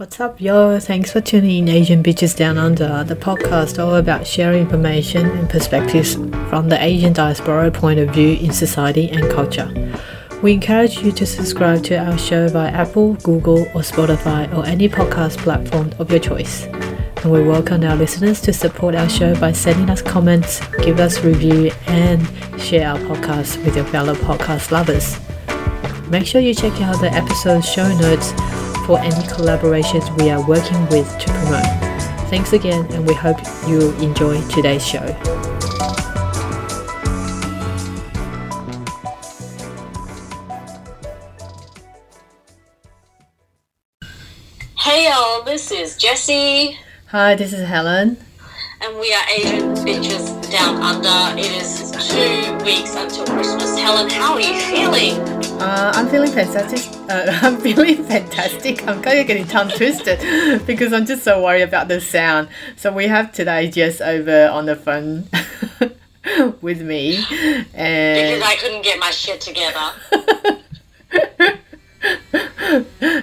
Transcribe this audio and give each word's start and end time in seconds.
What's 0.00 0.18
up, 0.18 0.40
yo? 0.40 0.80
Thanks 0.80 1.12
for 1.12 1.20
tuning 1.20 1.68
in 1.68 1.68
Asian 1.68 2.02
Bitches 2.02 2.34
Down 2.34 2.56
Under, 2.56 3.04
the 3.04 3.14
podcast 3.14 3.78
all 3.78 3.96
about 3.96 4.26
sharing 4.26 4.62
information 4.62 5.26
and 5.26 5.46
perspectives 5.46 6.14
from 6.48 6.70
the 6.70 6.82
Asian 6.82 7.12
diaspora 7.12 7.70
point 7.70 8.00
of 8.00 8.08
view 8.08 8.38
in 8.38 8.50
society 8.50 9.10
and 9.10 9.30
culture. 9.30 9.70
We 10.42 10.54
encourage 10.54 11.02
you 11.02 11.12
to 11.12 11.26
subscribe 11.26 11.84
to 11.84 11.98
our 11.98 12.16
show 12.16 12.48
via 12.48 12.70
Apple, 12.70 13.12
Google, 13.16 13.60
or 13.74 13.82
Spotify, 13.82 14.50
or 14.56 14.64
any 14.64 14.88
podcast 14.88 15.36
platform 15.36 15.92
of 15.98 16.10
your 16.10 16.20
choice. 16.20 16.64
And 16.64 17.30
we 17.30 17.42
welcome 17.42 17.84
our 17.84 17.94
listeners 17.94 18.40
to 18.40 18.54
support 18.54 18.94
our 18.94 19.10
show 19.10 19.38
by 19.38 19.52
sending 19.52 19.90
us 19.90 20.00
comments, 20.00 20.66
give 20.78 20.98
us 20.98 21.22
review, 21.22 21.72
and 21.88 22.26
share 22.58 22.88
our 22.88 22.98
podcast 23.00 23.62
with 23.66 23.76
your 23.76 23.84
fellow 23.84 24.14
podcast 24.14 24.70
lovers. 24.70 25.20
Make 26.08 26.26
sure 26.26 26.40
you 26.40 26.54
check 26.54 26.80
out 26.80 27.02
the 27.02 27.12
episode 27.12 27.62
show 27.62 27.86
notes 27.98 28.32
any 28.98 29.24
collaborations 29.26 30.04
we 30.20 30.30
are 30.30 30.44
working 30.46 30.80
with 30.88 31.08
to 31.18 31.32
promote. 31.32 31.64
Thanks 32.30 32.52
again, 32.52 32.86
and 32.92 33.06
we 33.06 33.14
hope 33.14 33.38
you 33.68 33.92
enjoy 33.98 34.40
today's 34.48 34.86
show. 34.86 35.06
Hey 44.78 45.08
y'all, 45.08 45.42
this 45.44 45.70
is 45.70 45.96
Jessie, 45.96 46.78
Hi, 47.08 47.34
this 47.34 47.52
is 47.52 47.66
Helen. 47.68 48.16
and 48.80 48.98
we 48.98 49.12
are 49.12 49.24
Asian 49.36 49.74
Bitches 49.84 50.50
Down 50.50 50.76
Under. 50.82 51.38
It 51.38 51.52
is 51.52 51.90
two 51.92 52.64
weeks 52.64 52.94
until 52.96 53.26
Christmas. 53.26 53.78
Helen, 53.78 54.08
how 54.10 54.34
are 54.34 54.40
you 54.40 54.58
feeling? 54.60 55.39
Uh, 55.60 55.92
I'm 55.94 56.08
feeling 56.08 56.30
fantastic. 56.32 56.90
Uh, 57.10 57.38
I'm 57.42 57.60
feeling 57.60 58.02
fantastic. 58.04 58.86
I'm 58.88 59.02
kind 59.02 59.18
of 59.18 59.26
getting 59.26 59.46
tongue 59.46 59.68
twisted 59.68 60.18
because 60.66 60.92
I'm 60.92 61.04
just 61.04 61.22
so 61.22 61.42
worried 61.42 61.62
about 61.62 61.88
the 61.88 62.00
sound. 62.00 62.48
So 62.76 62.90
we 62.92 63.08
have 63.08 63.30
today 63.32 63.70
Jess 63.70 64.00
over 64.00 64.48
on 64.48 64.64
the 64.66 64.74
phone 64.76 65.28
with 66.62 66.80
me, 66.80 67.18
Because 67.20 68.42
I 68.42 68.56
couldn't 68.58 68.82
get 68.82 68.98
my 68.98 69.10
shit 69.10 69.40
together. 69.42 69.92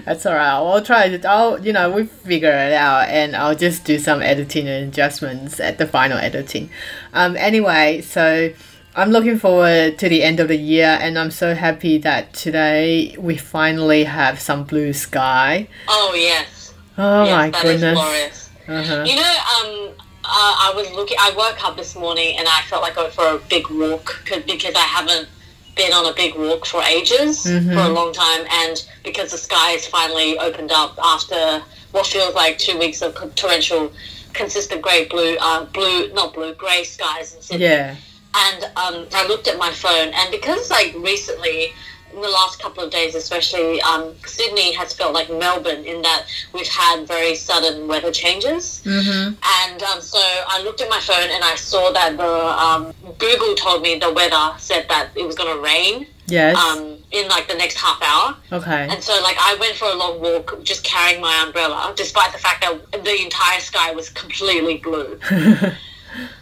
that's 0.06 0.26
all 0.26 0.36
right. 0.36 0.48
I'll 0.52 0.82
try 0.84 1.06
it. 1.06 1.26
I'll 1.26 1.60
you 1.66 1.74
know 1.74 1.90
we 1.90 2.06
figure 2.06 2.52
it 2.52 2.74
out, 2.74 3.10
and 3.10 3.36
I'll 3.36 3.56
just 3.56 3.84
do 3.84 3.98
some 3.98 4.22
editing 4.22 4.68
and 4.68 4.90
adjustments 4.90 5.60
at 5.60 5.80
the 5.80 5.88
final 5.88 6.18
editing. 6.20 6.70
Um. 7.14 7.36
Anyway, 7.36 8.02
so. 8.02 8.52
I'm 8.98 9.12
looking 9.12 9.38
forward 9.38 10.00
to 10.00 10.10
the 10.10 10.24
end 10.24 10.40
of 10.40 10.48
the 10.48 10.58
year, 10.58 10.98
and 11.00 11.20
I'm 11.20 11.30
so 11.30 11.54
happy 11.54 12.00
that 12.00 12.34
today 12.34 13.16
we 13.20 13.38
finally 13.38 14.04
have 14.06 14.40
some 14.40 14.64
blue 14.64 14.92
sky. 14.92 15.68
Oh 15.88 16.14
yes. 16.16 16.74
Oh 16.98 17.24
yes, 17.24 17.32
my 17.32 17.50
that 17.52 17.66
is 17.66 17.82
goodness. 17.82 17.94
glorious. 17.94 18.50
Uh-huh. 18.68 19.04
You 19.06 19.16
know, 19.18 19.22
um, 19.22 19.94
uh, 20.26 20.56
I 20.66 20.74
was 20.76 20.92
looking. 20.94 21.16
I 21.20 21.32
woke 21.38 21.64
up 21.64 21.78
this 21.78 21.96
morning 21.96 22.38
and 22.40 22.48
I 22.48 22.62
felt 22.64 22.82
like 22.82 22.96
going 22.96 23.12
for 23.12 23.28
a 23.28 23.38
big 23.50 23.70
walk 23.70 24.20
because 24.48 24.74
I 24.74 24.80
haven't 24.80 25.30
been 25.76 25.94
on 25.94 26.08
a 26.12 26.14
big 26.16 26.34
walk 26.36 26.66
for 26.66 26.82
ages, 26.82 27.46
Mm-hmm. 27.46 27.74
for 27.74 27.80
a 27.82 27.90
long 27.90 28.12
time, 28.14 28.48
and 28.52 28.84
because 29.04 29.30
the 29.32 29.38
sky 29.38 29.70
has 29.78 29.86
finally 29.86 30.40
opened 30.40 30.72
up 30.72 30.98
after 31.04 31.62
what 31.92 32.08
feels 32.08 32.34
like 32.34 32.58
two 32.58 32.80
weeks 32.80 33.04
of 33.04 33.14
torrential, 33.36 33.92
consistent 34.34 34.82
grey 34.82 35.06
blue, 35.06 35.38
uh, 35.40 35.66
blue, 35.66 36.12
not 36.14 36.34
blue, 36.34 36.56
grey 36.56 36.84
skies 36.84 37.36
in 37.36 37.42
Sydney. 37.44 37.66
Yeah. 37.66 37.96
And 38.36 38.64
um, 38.76 39.08
I 39.14 39.26
looked 39.28 39.48
at 39.48 39.58
my 39.58 39.72
phone, 39.72 40.10
and 40.14 40.32
because 40.32 40.70
like 40.70 40.94
recently, 40.98 41.74
in 42.14 42.22
the 42.22 42.30
last 42.30 42.60
couple 42.62 42.84
of 42.84 42.90
days 42.92 43.16
especially, 43.16 43.82
um, 43.82 44.14
Sydney 44.26 44.74
has 44.74 44.94
felt 44.94 45.14
like 45.14 45.30
Melbourne 45.30 45.84
in 45.86 46.02
that 46.04 46.26
we've 46.54 46.68
had 46.68 47.08
very 47.08 47.36
sudden 47.36 47.88
weather 47.88 48.12
changes. 48.12 48.82
Mm-hmm. 48.86 49.34
And 49.70 49.84
um, 49.84 50.02
so 50.02 50.20
I 50.20 50.62
looked 50.64 50.82
at 50.82 50.90
my 50.90 51.00
phone 51.00 51.30
and 51.30 51.44
I 51.44 51.56
saw 51.56 51.92
that 51.92 52.18
the 52.18 52.24
um, 52.24 52.94
Google 53.18 53.56
told 53.56 53.82
me 53.82 54.00
the 54.00 54.12
weather 54.14 54.54
said 54.58 54.88
that 54.90 55.10
it 55.16 55.26
was 55.26 55.36
going 55.36 55.56
to 55.56 55.62
rain 55.62 56.08
Yes. 56.30 56.58
um, 56.58 56.98
in 57.12 57.28
like 57.30 57.48
the 57.48 57.56
next 57.56 57.78
half 57.78 58.02
hour. 58.02 58.36
okay. 58.52 58.88
And 58.90 59.02
so 59.02 59.14
like 59.22 59.38
I 59.40 59.56
went 59.60 59.76
for 59.76 59.86
a 59.86 59.96
long 59.96 60.20
walk 60.20 60.62
just 60.64 60.84
carrying 60.84 61.22
my 61.22 61.44
umbrella, 61.46 61.94
despite 61.96 62.34
the 62.34 62.38
fact 62.40 62.62
that 62.62 63.04
the 63.04 63.22
entire 63.22 63.60
sky 63.62 63.92
was 63.92 64.10
completely 64.10 64.78
blue. 64.78 65.18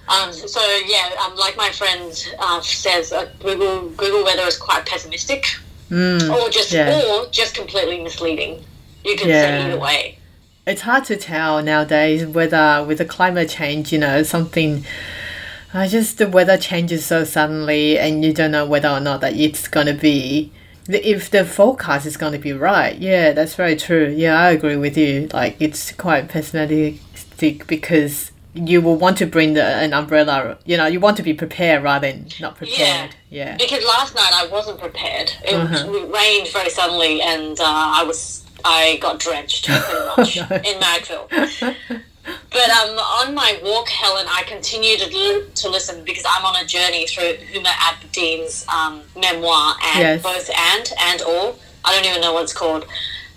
Um, 0.08 0.32
so 0.34 0.62
yeah, 0.86 1.10
um, 1.26 1.36
like 1.36 1.58
my 1.58 1.70
friend 1.70 2.12
uh, 2.40 2.62
says, 2.62 3.12
uh, 3.12 3.30
Google 3.42 3.90
Google 3.90 4.24
weather 4.24 4.44
is 4.44 4.58
quite 4.58 4.86
pessimistic, 4.86 5.46
Mm, 5.92 6.32
or 6.34 6.50
just 6.50 6.72
yeah. 6.72 7.00
or 7.00 7.28
just 7.32 7.56
completely 7.56 8.02
misleading. 8.02 8.64
You 9.04 9.16
can 9.16 9.30
Yeah. 9.30 9.42
say 9.42 9.62
either 9.64 9.80
way. 9.80 10.18
It's 10.66 10.82
hard 10.82 11.06
to 11.06 11.16
tell 11.16 11.62
nowadays 11.62 12.26
whether 12.26 12.84
with 12.88 12.98
the 12.98 13.06
climate 13.06 13.50
change, 13.50 13.92
you 13.92 14.00
know, 14.00 14.24
something. 14.24 14.84
I 15.74 15.88
just 15.88 16.18
the 16.18 16.28
weather 16.28 16.58
changes 16.58 17.06
so 17.06 17.24
suddenly, 17.24 18.00
and 18.00 18.24
you 18.26 18.34
don't 18.34 18.52
know 18.52 18.66
whether 18.66 18.88
or 18.90 19.00
not 19.00 19.22
that 19.22 19.36
it's 19.36 19.68
gonna 19.68 19.94
be. 19.94 20.52
If 20.88 21.30
the 21.32 21.44
forecast 21.46 22.06
is 22.06 22.16
gonna 22.18 22.38
be 22.40 22.54
right, 22.54 22.98
yeah, 22.98 23.32
that's 23.34 23.56
very 23.56 23.76
true. 23.76 24.14
Yeah, 24.16 24.40
I 24.40 24.52
agree 24.52 24.76
with 24.78 24.98
you. 24.98 25.28
Like 25.34 25.58
it's 25.60 25.92
quite 25.92 26.30
pessimistic 26.30 27.68
because 27.68 28.32
you 28.56 28.82
will 28.82 28.96
want 28.96 29.18
to 29.18 29.26
bring 29.26 29.54
the, 29.54 29.64
an 29.64 29.94
umbrella. 29.94 30.58
You 30.66 30.78
know, 30.78 30.86
you 30.88 31.00
want 31.00 31.18
to 31.18 31.24
be 31.24 31.34
prepared 31.34 31.84
rather 31.84 32.08
than 32.12 32.28
not 32.40 32.56
prepared. 32.56 33.14
Yeah. 33.30 33.58
Because 33.58 33.84
last 33.86 34.16
night 34.16 34.32
I 34.34 34.48
wasn't 34.48 34.80
prepared. 34.80 35.32
It, 35.44 35.54
Uh-huh. 35.54 36.08
rained 36.08 36.48
very 36.50 36.70
suddenly, 36.70 37.22
and 37.22 37.60
uh, 37.60 37.64
I 37.68 38.04
was 38.04 38.46
I 38.64 38.98
got 39.02 39.20
drenched 39.20 39.66
pretty 39.70 40.06
much 40.18 40.36
no. 40.38 40.56
in 40.56 40.80
Magville. 40.80 41.28
But 42.50 42.70
um, 42.72 42.98
on 42.98 43.36
my 43.36 43.60
walk, 43.64 43.88
Helen, 43.90 44.26
I 44.28 44.42
continue 44.48 44.98
to 44.98 45.46
to 45.54 45.70
listen 45.70 46.04
because 46.04 46.26
I'm 46.28 46.44
on 46.46 46.56
a 46.56 46.66
journey 46.66 47.06
through 47.06 47.34
Huma 47.54 47.72
Abedin's 47.88 48.66
um, 48.68 49.02
memoir, 49.16 49.76
and 49.94 50.00
Yes. 50.00 50.24
both 50.24 50.50
and 50.72 50.92
and 51.10 51.22
all. 51.22 51.60
I 51.84 51.94
don't 51.94 52.06
even 52.10 52.22
know 52.22 52.34
what 52.34 52.44
it's 52.44 52.54
called. 52.54 52.86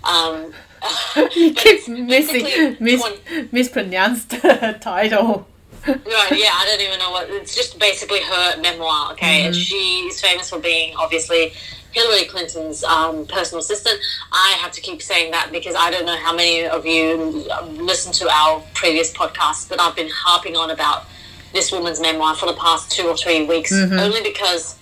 Um, 0.03 0.53
You 1.35 1.53
keeps 1.53 1.87
missing 1.87 2.77
mis- 2.79 3.03
mispronounced 3.51 4.29
the 4.41 4.77
title. 4.79 5.47
Right, 5.87 6.05
yeah, 6.05 6.49
I 6.53 6.65
don't 6.69 6.81
even 6.81 6.99
know 6.99 7.11
what. 7.11 7.29
It's 7.29 7.55
just 7.55 7.79
basically 7.79 8.21
her 8.21 8.61
memoir, 8.61 9.13
okay? 9.13 9.45
And 9.45 9.55
she 9.55 10.07
is 10.07 10.19
famous 10.21 10.49
for 10.49 10.59
being 10.59 10.95
obviously 10.97 11.53
Hillary 11.91 12.25
Clinton's 12.25 12.83
um, 12.83 13.25
personal 13.25 13.59
assistant. 13.59 13.99
I 14.31 14.57
have 14.59 14.71
to 14.73 14.81
keep 14.81 15.01
saying 15.01 15.31
that 15.31 15.51
because 15.51 15.75
I 15.75 15.89
don't 15.89 16.05
know 16.05 16.17
how 16.17 16.35
many 16.35 16.65
of 16.65 16.85
you 16.85 17.47
um, 17.51 17.77
listen 17.77 18.11
to 18.13 18.29
our 18.29 18.61
previous 18.73 19.11
podcasts, 19.13 19.67
but 19.67 19.79
I've 19.81 19.95
been 19.95 20.09
harping 20.09 20.55
on 20.55 20.71
about 20.71 21.05
this 21.53 21.71
woman's 21.71 21.99
memoir 21.99 22.35
for 22.35 22.45
the 22.45 22.53
past 22.53 22.91
two 22.91 23.07
or 23.07 23.17
three 23.17 23.45
weeks, 23.45 23.71
only 23.73 24.21
because 24.21 24.75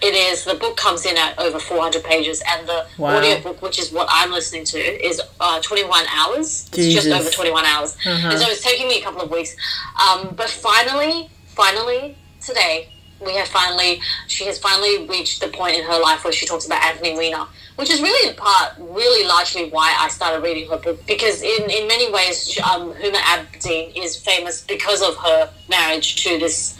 it 0.00 0.14
is 0.14 0.44
the 0.44 0.54
book 0.54 0.76
comes 0.76 1.04
in 1.06 1.16
at 1.16 1.38
over 1.38 1.58
400 1.58 2.04
pages 2.04 2.42
and 2.48 2.68
the 2.68 2.86
Wow. 2.98 3.16
audiobook 3.18 3.60
which 3.62 3.78
is 3.78 3.90
what 3.92 4.06
i'm 4.10 4.30
listening 4.30 4.64
to 4.64 4.78
is 4.78 5.20
uh, 5.40 5.60
21 5.60 6.04
hours. 6.14 6.68
It's 6.72 6.94
just 6.94 7.08
over 7.08 7.30
21 7.30 7.64
hours. 7.64 7.96
And 8.04 8.38
so 8.38 8.46
it's 8.48 8.62
taking 8.62 8.88
me 8.88 9.00
a 9.00 9.02
couple 9.02 9.20
of 9.22 9.30
weeks. 9.30 9.56
Um, 10.04 10.34
but 10.36 10.48
finally 10.50 11.28
finally 11.46 12.16
today 12.40 12.88
we 13.24 13.34
have 13.34 13.48
finally 13.48 14.00
she 14.28 14.44
has 14.44 14.58
finally 14.58 15.06
reached 15.08 15.40
the 15.40 15.48
point 15.48 15.74
in 15.76 15.82
her 15.84 15.98
life 16.00 16.22
where 16.22 16.32
she 16.32 16.46
talks 16.46 16.66
about 16.66 16.80
anthony 16.84 17.16
weiner 17.16 17.44
which 17.74 17.90
is 17.90 18.00
really 18.00 18.28
in 18.30 18.36
part 18.36 18.74
really 18.78 19.26
largely 19.26 19.68
why 19.70 19.92
i 19.98 20.08
started 20.08 20.40
reading 20.40 20.68
her 20.70 20.76
book 20.76 21.04
because 21.06 21.42
in, 21.42 21.62
in 21.68 21.88
many 21.88 22.12
ways 22.12 22.56
um, 22.70 22.92
huma 22.94 23.16
abedin 23.34 23.90
is 23.96 24.14
famous 24.16 24.62
because 24.62 25.02
of 25.02 25.16
her 25.16 25.50
marriage 25.68 26.22
to 26.22 26.38
this 26.38 26.78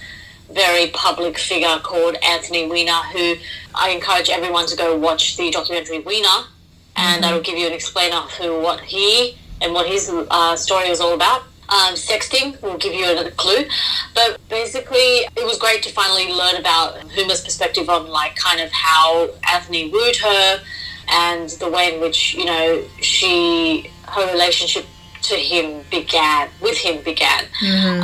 very 0.51 0.89
public 0.89 1.39
figure 1.39 1.79
called 1.83 2.17
Anthony 2.23 2.67
Weiner, 2.67 3.03
who 3.13 3.37
I 3.75 3.91
encourage 3.91 4.31
everyone 4.31 4.67
to 4.67 4.77
go 4.77 4.97
watch 4.97 5.37
the 5.37 5.51
documentary 5.51 6.01
Weiner, 6.01 6.47
and 6.97 7.23
that'll 7.23 7.41
give 7.43 7.59
you 7.59 7.67
an 7.67 7.73
explainer 7.73 8.17
of 8.17 8.31
who, 8.33 8.61
what 8.61 8.81
he, 8.81 9.37
and 9.61 9.75
what 9.75 9.87
his 9.87 10.11
uh, 10.11 10.57
story 10.57 10.89
was 10.89 11.01
all 11.01 11.15
about. 11.15 11.43
Um, 11.71 11.95
sexting 11.95 12.61
will 12.63 12.79
give 12.79 12.95
you 12.95 13.05
a 13.05 13.31
clue, 13.33 13.67
but 14.15 14.41
basically, 14.49 15.29
it 15.37 15.45
was 15.45 15.59
great 15.59 15.83
to 15.83 15.91
finally 15.91 16.33
learn 16.33 16.57
about 16.57 16.99
Huma's 17.11 17.43
perspective 17.43 17.91
on 17.91 18.09
like 18.09 18.37
kind 18.37 18.61
of 18.61 18.73
how 18.73 19.29
Anthony 19.53 19.91
wooed 19.91 20.17
her, 20.17 20.61
and 21.09 21.51
the 21.51 21.69
way 21.69 21.95
in 21.95 22.01
which 22.01 22.33
you 22.35 22.47
know 22.47 22.83
she 23.03 23.91
her 24.07 24.33
relationship 24.33 24.87
to 25.23 25.35
him 25.35 25.83
began 25.91 26.49
with 26.61 26.77
him 26.79 27.03
began. 27.03 27.45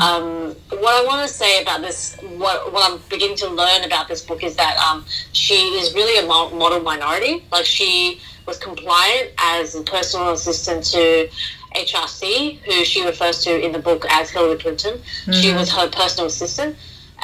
Um, 0.01 0.57
what 0.81 0.95
I 0.95 1.05
want 1.07 1.27
to 1.29 1.33
say 1.33 1.63
about 1.63 1.81
this, 1.81 2.17
what 2.37 2.73
what 2.73 2.91
I'm 2.91 3.01
beginning 3.09 3.37
to 3.39 3.49
learn 3.49 3.85
about 3.85 4.09
this 4.09 4.23
book 4.23 4.43
is 4.43 4.57
that 4.57 4.77
um, 4.79 5.05
she 5.33 5.55
is 5.55 5.95
really 5.95 6.19
a 6.25 6.27
model 6.27 6.81
minority. 6.81 7.45
Like 7.53 7.65
she 7.65 8.21
was 8.47 8.59
compliant 8.59 9.31
as 9.39 9.75
a 9.75 9.83
personal 9.83 10.33
assistant 10.33 10.85
to 10.93 11.29
HRC, 11.75 12.59
who 12.61 12.85
she 12.85 13.05
refers 13.05 13.43
to 13.45 13.59
in 13.65 13.73
the 13.73 13.79
book 13.79 14.05
as 14.11 14.31
Hillary 14.31 14.59
Clinton. 14.59 15.01
She 15.33 15.53
was 15.53 15.71
her 15.73 15.89
personal 15.89 16.27
assistant. 16.27 16.77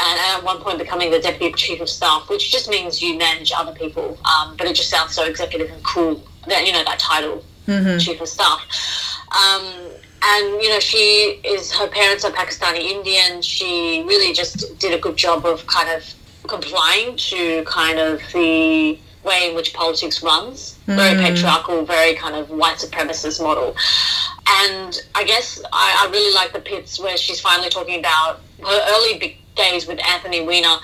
And 0.02 0.20
at 0.20 0.42
one 0.44 0.58
point 0.62 0.78
becoming 0.78 1.10
the 1.10 1.18
deputy 1.18 1.52
chief 1.54 1.80
of 1.80 1.88
staff, 1.88 2.28
which 2.30 2.50
just 2.50 2.70
means 2.70 3.02
you 3.02 3.18
manage 3.18 3.52
other 3.54 3.72
people, 3.72 4.16
um, 4.24 4.56
but 4.56 4.66
it 4.66 4.74
just 4.74 4.88
sounds 4.88 5.12
so 5.14 5.24
executive 5.24 5.68
and 5.70 5.82
cool. 5.84 6.22
That 6.46 6.64
you 6.66 6.72
know 6.72 6.82
that 6.84 6.98
title, 6.98 7.44
chief 7.98 8.20
of 8.20 8.28
staff. 8.28 8.60
Um, 9.30 9.90
and 10.22 10.62
you 10.62 10.68
know 10.68 10.80
she 10.80 11.40
is 11.44 11.72
her 11.72 11.88
parents 11.88 12.24
are 12.24 12.32
Pakistani 12.32 12.80
Indian. 12.80 13.42
She 13.42 14.04
really 14.06 14.32
just 14.32 14.78
did 14.78 14.92
a 14.92 14.98
good 14.98 15.16
job 15.16 15.46
of 15.46 15.66
kind 15.66 15.88
of 15.90 16.14
complying 16.46 17.16
to 17.16 17.64
kind 17.64 17.98
of 17.98 18.20
the 18.32 18.98
way 19.24 19.48
in 19.48 19.54
which 19.54 19.72
politics 19.74 20.22
runs. 20.22 20.78
Mm. 20.86 20.96
Very 20.96 21.14
patriarchal, 21.22 21.84
very 21.84 22.14
kind 22.14 22.34
of 22.34 22.50
white 22.50 22.78
supremacist 22.78 23.42
model. 23.42 23.76
And 24.46 24.98
I 25.14 25.24
guess 25.24 25.62
I, 25.72 26.06
I 26.06 26.10
really 26.10 26.34
like 26.34 26.52
the 26.52 26.60
pits 26.60 26.98
where 26.98 27.16
she's 27.16 27.40
finally 27.40 27.68
talking 27.68 27.98
about 27.98 28.40
her 28.64 28.80
early 28.88 29.38
days 29.56 29.86
with 29.86 30.00
Anthony 30.06 30.40
Weiner 30.40 30.76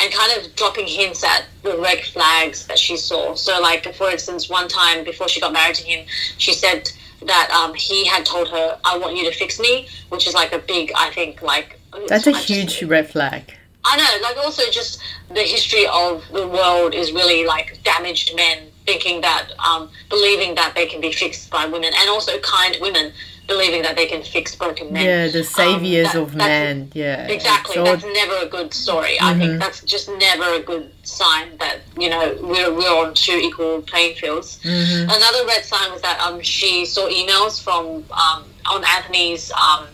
and 0.00 0.12
kind 0.12 0.32
of 0.38 0.54
dropping 0.56 0.86
hints 0.86 1.22
at 1.24 1.44
the 1.62 1.78
red 1.78 2.00
flags 2.00 2.66
that 2.66 2.78
she 2.78 2.96
saw. 2.96 3.34
So, 3.34 3.60
like, 3.60 3.94
for 3.94 4.10
instance, 4.10 4.48
one 4.48 4.68
time 4.68 5.04
before 5.04 5.28
she 5.28 5.40
got 5.40 5.52
married 5.52 5.76
to 5.76 5.84
him, 5.84 6.06
she 6.38 6.52
said 6.52 6.90
that 7.22 7.50
um, 7.50 7.74
he 7.74 8.06
had 8.06 8.24
told 8.26 8.48
her, 8.48 8.78
I 8.84 8.98
want 8.98 9.16
you 9.16 9.24
to 9.24 9.36
fix 9.36 9.58
me, 9.58 9.88
which 10.08 10.26
is 10.26 10.34
like 10.34 10.52
a 10.52 10.58
big, 10.58 10.92
I 10.96 11.10
think, 11.10 11.42
like. 11.42 11.78
That's 12.08 12.26
a 12.26 12.32
huge 12.32 12.78
just, 12.78 12.90
red 12.90 13.08
flag. 13.08 13.54
I 13.84 13.96
know, 13.96 14.22
like, 14.22 14.36
also 14.38 14.62
just 14.70 15.00
the 15.28 15.42
history 15.42 15.86
of 15.86 16.24
the 16.32 16.46
world 16.48 16.94
is 16.94 17.12
really 17.12 17.44
like 17.46 17.82
damaged 17.84 18.34
men 18.34 18.58
thinking 18.86 19.20
that, 19.22 19.48
um, 19.58 19.90
believing 20.10 20.54
that 20.56 20.74
they 20.74 20.86
can 20.86 21.00
be 21.00 21.12
fixed 21.12 21.50
by 21.50 21.66
women, 21.66 21.92
and 21.98 22.10
also 22.10 22.38
kind 22.40 22.76
women 22.80 23.12
believing 23.46 23.82
that 23.82 23.96
they 23.96 24.06
can 24.06 24.22
fix 24.22 24.54
broken 24.54 24.92
men. 24.92 25.04
Yeah, 25.04 25.28
the 25.28 25.44
saviors 25.44 26.08
um, 26.08 26.12
that, 26.14 26.22
of 26.22 26.34
men. 26.34 26.92
Yeah, 26.94 27.26
exactly. 27.26 27.82
That's 27.82 28.04
never 28.04 28.46
a 28.46 28.48
good 28.48 28.72
story. 28.72 29.16
Mm-hmm. 29.16 29.24
I 29.24 29.34
think 29.34 29.50
mm-hmm. 29.50 29.58
that's 29.58 29.82
just 29.82 30.10
never 30.18 30.54
a 30.54 30.60
good 30.60 30.90
sign 31.02 31.56
that 31.58 31.80
you 31.98 32.10
know 32.10 32.36
we're 32.40 32.72
we're 32.72 33.06
on 33.06 33.14
two 33.14 33.36
equal 33.36 33.82
playing 33.82 34.16
fields. 34.16 34.58
Mm-hmm. 34.62 35.10
Another 35.10 35.46
red 35.46 35.64
sign 35.64 35.92
was 35.92 36.02
that 36.02 36.20
um 36.20 36.40
she 36.40 36.86
saw 36.86 37.08
emails 37.08 37.62
from 37.62 38.04
um 38.10 38.44
on 38.66 38.84
Anthony's 38.96 39.52
um 39.52 39.86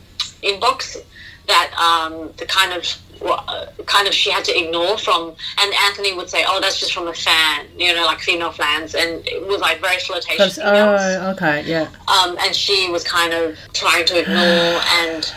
inbox 0.42 0.96
that 1.50 1.70
um 1.78 2.30
the 2.36 2.46
kind 2.46 2.72
of 2.72 2.84
uh, 3.22 3.66
kind 3.84 4.08
of 4.08 4.14
she 4.14 4.30
had 4.30 4.44
to 4.44 4.58
ignore 4.58 4.96
from 4.96 5.34
and 5.58 5.74
Anthony 5.86 6.14
would 6.14 6.30
say 6.30 6.44
oh 6.48 6.58
that's 6.60 6.80
just 6.80 6.94
from 6.94 7.06
a 7.08 7.12
fan 7.12 7.66
you 7.76 7.92
know 7.94 8.06
like 8.06 8.20
female 8.20 8.52
fans 8.52 8.94
and 8.94 9.26
it 9.26 9.46
was 9.46 9.60
like 9.60 9.80
very 9.80 9.98
flirtatious 9.98 10.58
oh 10.62 11.32
okay 11.34 11.62
yeah. 11.66 11.88
Um 12.08 12.36
and 12.40 12.54
she 12.54 12.90
was 12.90 13.04
kind 13.04 13.32
of 13.34 13.58
trying 13.74 14.06
to 14.06 14.20
ignore 14.20 14.36
and 15.00 15.32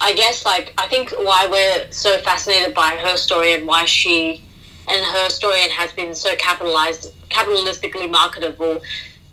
I 0.00 0.14
guess 0.14 0.46
like 0.46 0.72
I 0.78 0.86
think 0.88 1.10
why 1.18 1.46
we're 1.50 1.90
so 1.90 2.18
fascinated 2.18 2.74
by 2.74 2.96
her 3.04 3.16
story 3.16 3.52
and 3.52 3.66
why 3.66 3.84
she 3.84 4.42
and 4.88 5.04
her 5.04 5.28
story 5.28 5.62
and 5.62 5.72
has 5.72 5.92
been 5.92 6.14
so 6.14 6.34
capitalized 6.36 7.12
capitalistically 7.28 8.10
marketable 8.10 8.80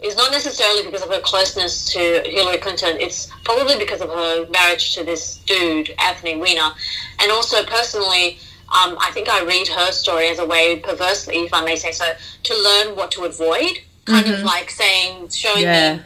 is 0.02 0.16
not 0.16 0.32
necessarily 0.32 0.84
because 0.84 1.02
of 1.02 1.10
her 1.10 1.20
closeness 1.20 1.86
to 1.92 2.00
Hillary 2.26 2.58
Clinton. 2.58 2.98
It's 3.00 3.30
probably 3.44 3.78
because 3.78 4.02
of 4.02 4.10
her 4.10 4.48
marriage 4.50 4.96
to 4.96 5.04
this 5.04 5.38
dude, 5.46 5.94
Anthony 6.00 6.38
Weiner. 6.38 6.72
And 7.20 7.32
also, 7.32 7.64
personally, 7.66 8.40
um, 8.70 8.98
I 9.00 9.12
think 9.14 9.28
I 9.30 9.44
read 9.44 9.68
her 9.68 9.92
story 9.92 10.28
as 10.28 10.40
a 10.40 10.46
way, 10.46 10.78
perversely, 10.80 11.38
if 11.40 11.54
I 11.54 11.64
may 11.66 11.76
say 11.76 11.92
so, 11.92 12.06
to 12.44 12.54
learn 12.56 12.96
what 12.96 13.12
to 13.12 13.24
avoid. 13.24 13.80
Kind 14.06 14.26
mm-hmm. 14.26 14.36
of 14.36 14.44
like 14.44 14.70
saying, 14.70 15.30
showing 15.30 15.64
yeah. 15.64 15.98
me 15.98 16.02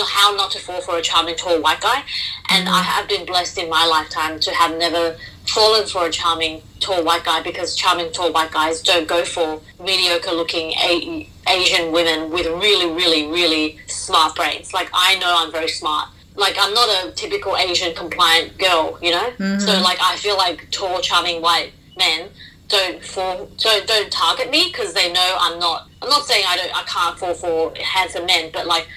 how 0.00 0.34
not 0.36 0.50
to 0.52 0.58
fall 0.58 0.80
for 0.80 0.96
a 0.98 1.02
charming 1.02 1.36
tall 1.36 1.60
white 1.60 1.80
guy. 1.80 2.02
And 2.50 2.66
mm-hmm. 2.66 2.74
I 2.74 2.82
have 2.82 3.08
been 3.08 3.26
blessed 3.26 3.58
in 3.58 3.68
my 3.68 3.86
lifetime 3.86 4.38
to 4.40 4.50
have 4.52 4.78
never 4.78 5.16
fallen 5.46 5.86
for 5.86 6.06
a 6.06 6.10
charming 6.10 6.62
tall 6.80 7.04
white 7.04 7.24
guy 7.24 7.42
because 7.42 7.74
charming 7.74 8.10
tall 8.12 8.32
white 8.32 8.50
guys 8.50 8.80
don't 8.82 9.08
go 9.08 9.24
for 9.24 9.60
mediocre 9.82 10.32
looking 10.32 10.72
a- 10.72 11.28
Asian 11.48 11.92
women 11.92 12.30
with 12.30 12.46
really, 12.46 12.86
really, 12.92 13.26
really 13.26 13.78
smart 13.86 14.36
brains. 14.36 14.72
Like 14.72 14.90
I 14.92 15.18
know 15.18 15.34
I'm 15.36 15.52
very 15.52 15.68
smart. 15.68 16.08
Like 16.36 16.56
I'm 16.58 16.72
not 16.72 16.88
a 16.88 17.12
typical 17.12 17.56
Asian 17.56 17.94
compliant 17.94 18.56
girl, 18.58 18.98
you 19.02 19.10
know. 19.10 19.30
Mm-hmm. 19.38 19.60
So 19.60 19.72
like 19.80 19.98
I 20.00 20.16
feel 20.16 20.36
like 20.36 20.70
tall, 20.70 21.00
charming 21.00 21.42
white 21.42 21.72
men 21.96 22.28
don't 22.68 23.04
fall, 23.04 23.50
don't 23.58 23.86
don't 23.86 24.10
target 24.10 24.50
me 24.50 24.70
because 24.72 24.94
they 24.94 25.12
know 25.12 25.36
I'm 25.38 25.58
not. 25.58 25.88
I'm 26.00 26.08
not 26.08 26.24
saying 26.24 26.44
I 26.48 26.56
don't, 26.56 26.76
I 26.76 26.82
can't 26.84 27.18
fall 27.18 27.34
for 27.34 27.74
handsome 27.78 28.26
men, 28.26 28.50
but 28.52 28.66
like 28.66 28.88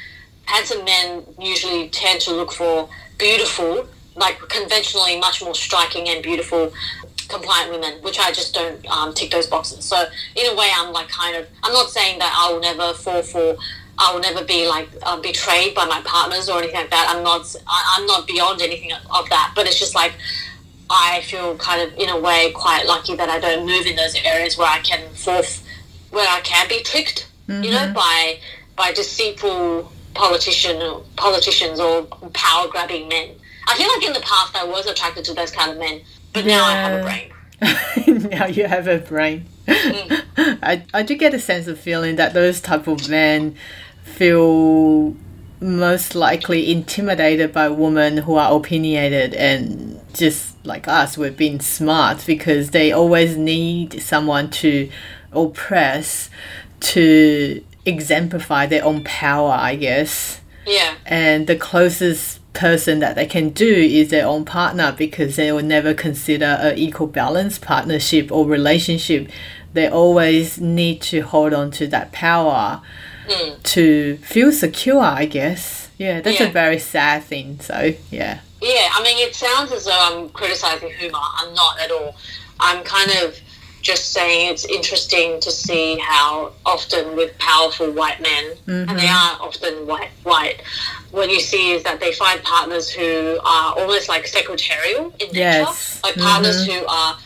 handsome 0.46 0.86
men 0.86 1.24
usually 1.40 1.90
tend 1.90 2.22
to 2.22 2.34
look 2.34 2.52
for 2.52 2.90
beautiful, 3.18 3.88
like 4.16 4.40
conventionally 4.50 5.20
much 5.20 5.42
more 5.44 5.56
striking 5.56 6.08
and 6.10 6.24
beautiful 6.24 6.72
compliant 7.28 7.72
women, 7.72 8.02
which 8.02 8.20
I 8.20 8.32
just 8.32 8.54
don't 8.54 8.86
um, 8.88 9.14
tick 9.14 9.32
those 9.32 9.48
boxes. 9.48 9.86
So 9.86 10.06
in 10.36 10.46
a 10.46 10.56
way, 10.56 10.70
I'm 10.74 10.94
like 10.94 11.10
kind 11.10 11.36
of. 11.36 11.48
I'm 11.64 11.74
not 11.74 11.90
saying 11.90 12.20
that 12.20 12.34
I 12.38 12.52
will 12.52 12.62
never 12.62 12.94
fall 12.94 13.22
for. 13.22 13.58
I 13.98 14.14
will 14.14 14.20
never 14.20 14.44
be 14.44 14.68
like 14.68 14.90
uh, 15.04 15.20
betrayed 15.22 15.74
by 15.74 15.86
my 15.86 16.02
partners 16.06 16.50
or 16.50 16.58
anything 16.58 16.76
like 16.76 16.92
that. 16.92 17.14
I'm 17.14 17.24
not. 17.24 17.56
I, 17.68 17.98
I'm 17.98 18.06
not 18.06 18.28
beyond 18.28 18.62
anything 18.62 18.92
of 18.94 19.30
that. 19.30 19.54
But 19.56 19.68
it's 19.68 19.80
just 19.80 19.96
like 19.96 20.14
I 20.90 21.22
feel 21.22 21.58
kind 21.58 21.82
of 21.82 21.98
in 21.98 22.10
a 22.10 22.20
way 22.20 22.52
quite 22.52 22.86
lucky 22.86 23.16
that 23.16 23.30
I 23.30 23.40
don't 23.40 23.66
move 23.66 23.86
in 23.86 23.96
those 23.96 24.16
areas 24.24 24.58
where 24.58 24.68
I 24.68 24.80
can 24.80 25.10
fall, 25.14 25.44
where 26.12 26.28
I 26.28 26.42
can 26.42 26.68
be 26.68 26.82
tricked. 26.84 27.30
Mm-hmm. 27.48 27.64
You 27.64 27.72
know, 27.72 27.78
mm-hmm. 27.78 27.94
by 27.94 28.40
by 28.76 28.92
deceitful 28.92 29.92
politician 30.14 31.02
politicians 31.16 31.80
or 31.80 32.04
power 32.34 32.68
grabbing 32.68 33.08
men. 33.08 33.30
I 33.68 33.76
feel 33.78 33.88
like 33.88 34.04
in 34.04 34.14
the 34.14 34.22
past 34.22 34.56
I 34.56 34.64
was 34.64 34.86
attracted 34.86 35.26
to 35.26 35.34
those 35.34 35.52
kind 35.52 35.72
of 35.72 35.78
men 35.78 36.02
but 36.36 36.46
now 36.46 36.66
I 36.66 36.74
have 36.74 37.00
a 37.00 37.04
brain. 37.04 38.30
now 38.30 38.46
you 38.46 38.66
have 38.66 38.88
a 38.90 38.98
brain. 38.98 39.46
Mm. 39.68 40.24
I, 40.62 40.84
I 40.94 41.02
do 41.02 41.16
get 41.16 41.34
a 41.34 41.40
sense 41.40 41.68
of 41.68 41.80
feeling 41.80 42.18
that 42.18 42.34
those 42.34 42.60
type 42.60 42.88
of 42.88 43.10
men 43.10 43.56
feel 44.04 45.16
most 45.62 46.14
likely 46.14 46.70
intimidated 46.70 47.54
by 47.54 47.70
women 47.70 48.18
who 48.18 48.36
are 48.36 48.54
opinionated 48.54 49.34
and 49.34 50.02
just 50.14 50.64
like 50.66 50.90
us, 50.90 51.18
we've 51.18 51.38
been 51.38 51.62
smart 51.62 52.26
because 52.28 52.72
they 52.72 52.92
always 52.92 53.38
need 53.38 54.02
someone 54.02 54.50
to 54.50 54.90
oppress 55.32 56.30
to 56.82 57.64
exemplify 57.86 58.66
their 58.66 58.84
own 58.84 59.06
power, 59.06 59.52
I 59.52 59.78
guess. 59.78 60.42
Yeah. 60.68 60.96
And 61.06 61.48
the 61.48 61.56
closest 61.56 62.42
person 62.56 63.00
that 63.00 63.16
they 63.16 63.26
can 63.26 63.50
do 63.50 63.72
is 63.74 64.10
their 64.10 64.26
own 64.26 64.46
partner 64.46 64.94
because 64.98 65.36
they 65.36 65.52
will 65.52 65.64
never 65.64 65.94
consider 65.94 66.46
an 66.46 66.78
equal 66.78 67.08
balance 67.08 67.60
partnership 67.60 68.32
or 68.32 68.46
relationship. 68.46 69.30
They 69.74 69.88
always 69.88 70.60
need 70.60 71.02
to 71.04 71.22
hold 71.22 71.54
on 71.54 71.70
to 71.72 71.88
that 71.88 72.12
power 72.12 72.82
mm. 73.28 73.64
to 73.64 74.18
feel 74.18 74.52
secure, 74.52 75.02
I 75.02 75.26
guess. 75.26 75.90
Yeah, 75.98 76.22
that's 76.22 76.40
yeah. 76.40 76.48
a 76.48 76.52
very 76.52 76.80
sad 76.80 77.24
thing. 77.24 77.60
So, 77.60 77.94
yeah. 78.10 78.40
Yeah, 78.62 78.90
I 78.94 79.04
mean, 79.04 79.18
it 79.18 79.36
sounds 79.36 79.72
as 79.72 79.86
though 79.86 79.98
I'm 80.00 80.30
criticizing 80.30 80.90
Huma. 80.90 81.22
I'm 81.38 81.54
not 81.54 81.80
at 81.80 81.92
all. 81.92 82.16
I'm 82.60 82.84
kind 82.84 83.12
of 83.24 83.38
just 83.82 84.14
saying 84.14 84.52
it's 84.52 84.66
interesting 84.66 85.40
to 85.40 85.52
see 85.52 85.98
how 86.00 86.52
often 86.66 87.16
with 87.16 87.38
powerful 87.38 87.92
white 87.92 88.20
men, 88.20 88.44
mm-hmm. 88.66 88.90
and 88.90 88.98
they 88.98 89.08
are 89.08 89.38
often 89.40 89.86
white, 89.86 90.10
white, 90.24 90.62
what 91.16 91.30
you 91.30 91.40
see 91.40 91.72
is 91.72 91.84
that 91.84 92.00
they 92.00 92.12
find 92.14 92.44
partners 92.44 92.90
who 92.90 93.40
are 93.44 93.74
almost 93.80 94.10
like 94.10 94.28
secretarial 94.28 95.06
in 95.20 95.28
nature, 95.28 95.40
yes. 95.40 96.02
like 96.04 96.16
partners 96.16 96.68
mm-hmm. 96.68 96.80
who 96.80 96.86
are 96.88 97.18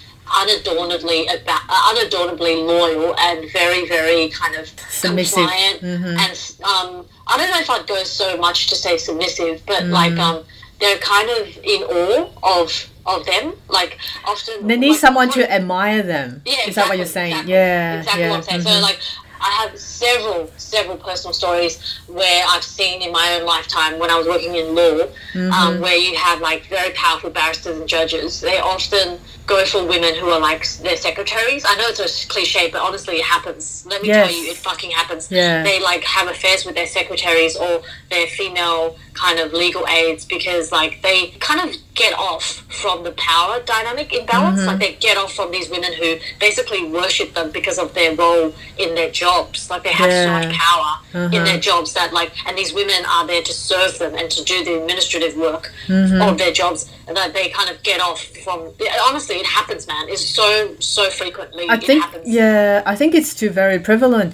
unadornedly 0.42 1.26
about, 1.28 1.62
uh, 1.68 1.92
unadornedly 1.92 2.56
loyal 2.56 3.16
and 3.18 3.52
very 3.52 3.88
very 3.88 4.30
kind 4.30 4.56
of 4.56 4.68
submissive. 4.88 5.40
compliant 5.40 5.82
mm-hmm. 5.82 6.06
and 6.06 6.34
um, 6.64 7.06
I 7.26 7.36
don't 7.38 7.50
know 7.50 7.60
if 7.60 7.70
I'd 7.70 7.88
go 7.88 8.04
so 8.04 8.38
much 8.38 8.68
to 8.68 8.76
say 8.76 8.98
submissive 8.98 9.64
but 9.66 9.84
mm. 9.84 9.90
like 9.90 10.18
um, 10.20 10.44
they're 10.80 11.00
kind 11.00 11.30
of 11.32 11.58
in 11.64 11.82
awe 11.84 12.30
of 12.44 12.90
of 13.06 13.26
them. 13.26 13.54
Like 13.68 13.98
often 14.26 14.68
they 14.68 14.78
need 14.78 14.92
like, 14.92 15.00
someone 15.00 15.30
to 15.32 15.52
admire 15.52 16.04
them. 16.04 16.42
Yeah, 16.46 16.54
exactly, 16.54 16.70
is 16.70 16.76
that 16.76 16.90
what 16.90 16.98
you're 16.98 17.06
saying? 17.08 17.32
Exactly, 17.32 17.54
yeah, 17.54 18.00
exactly 18.00 18.22
yeah. 18.22 18.30
what 18.30 18.38
I'm 18.38 18.44
saying. 18.44 18.62
Mm-hmm. 18.62 18.70
So 18.70 18.82
like 18.82 19.00
I 19.42 19.50
have 19.52 19.78
several, 19.80 20.52
several 20.58 20.98
personal 20.98 21.34
stories 21.34 22.00
where 22.08 22.44
I've 22.48 22.64
seen 22.64 23.02
in 23.02 23.12
my 23.12 23.38
own 23.40 23.46
lifetime 23.46 24.00
when 24.00 24.10
I 24.10 24.18
was 24.18 24.28
working 24.28 24.56
in 24.56 24.76
law, 24.76 25.02
um, 25.02 25.10
mm-hmm. 25.34 25.52
um, 25.52 25.82
where 25.82 25.96
you 25.96 26.16
have 26.16 26.42
like 26.42 26.66
very 26.68 26.92
powerful 26.94 27.30
barristers 27.30 27.78
and 27.78 27.88
judges. 27.88 28.42
They 28.42 28.60
often 28.60 29.20
go 29.50 29.66
for 29.66 29.84
women 29.86 30.14
who 30.14 30.30
are 30.30 30.40
like 30.40 30.66
their 30.78 30.96
secretaries. 30.96 31.66
I 31.68 31.76
know 31.76 31.88
it's 31.88 32.00
a 32.00 32.28
cliche, 32.28 32.70
but 32.70 32.82
honestly, 32.82 33.16
it 33.16 33.26
happens. 33.26 33.84
Let 33.88 34.02
me 34.04 34.10
yes. 34.10 34.28
tell 34.28 34.40
you, 34.40 34.52
it 34.52 34.58
fucking 34.58 34.92
happens. 34.92 35.32
Yeah. 35.32 35.64
They 35.64 35.82
like 35.82 36.04
have 36.04 36.28
affairs 36.28 36.66
with 36.66 36.76
their 36.76 36.86
secretaries 36.86 37.58
or 37.58 37.82
their 38.12 38.28
female 38.28 38.96
kind 39.14 39.40
of 39.40 39.52
legal 39.52 39.86
aides 39.88 40.24
because 40.24 40.72
like 40.72 41.02
they 41.02 41.32
kind 41.40 41.68
of 41.68 41.76
get 41.94 42.14
off 42.18 42.64
from 42.70 43.04
the 43.04 43.12
power 43.14 43.62
dynamic 43.64 44.14
imbalance. 44.14 44.60
Mm-hmm. 44.60 44.68
Like 44.68 44.80
they 44.80 44.94
get 44.96 45.18
off 45.18 45.34
from 45.34 45.52
these 45.52 45.70
women 45.70 45.92
who 45.94 46.16
basically 46.40 46.88
worship 46.88 47.34
them 47.34 47.52
because 47.52 47.78
of 47.78 47.94
their 47.94 48.16
role 48.16 48.54
in 48.78 48.96
their 48.96 49.12
jobs. 49.12 49.70
Like 49.70 49.84
they 49.84 49.92
have 49.92 50.10
yeah. 50.10 50.26
so 50.26 50.48
much 50.48 50.56
power 50.56 50.92
uh-huh. 51.14 51.30
in 51.34 51.44
their 51.44 51.60
jobs 51.60 51.94
that 51.96 52.14
like, 52.14 52.32
and 52.48 52.58
these 52.58 52.74
women 52.74 53.04
are 53.10 53.28
there 53.28 53.42
to 53.42 53.52
serve 53.52 54.00
them 54.00 54.16
and 54.16 54.30
to 54.32 54.44
do 54.44 54.64
the 54.64 54.80
administrative 54.80 55.36
work 55.36 55.74
mm-hmm. 55.88 56.22
of 56.22 56.38
their 56.38 56.54
jobs. 56.54 56.90
And 57.08 57.18
that 57.18 57.34
they 57.34 57.50
kind 57.50 57.72
of 57.72 57.82
get 57.82 58.00
off 58.00 58.22
from. 58.22 58.72
Honestly, 59.08 59.39
it 59.40 59.46
happens, 59.46 59.88
man. 59.88 60.10
It's 60.10 60.26
so 60.26 60.76
so 60.80 61.10
frequently. 61.10 61.66
I 61.70 61.78
think 61.78 62.04
happens. 62.04 62.28
yeah, 62.28 62.84
I 62.86 62.96
think 62.96 63.16
it's 63.16 63.34
too 63.34 63.50
very 63.50 63.80
prevalent. 63.80 64.34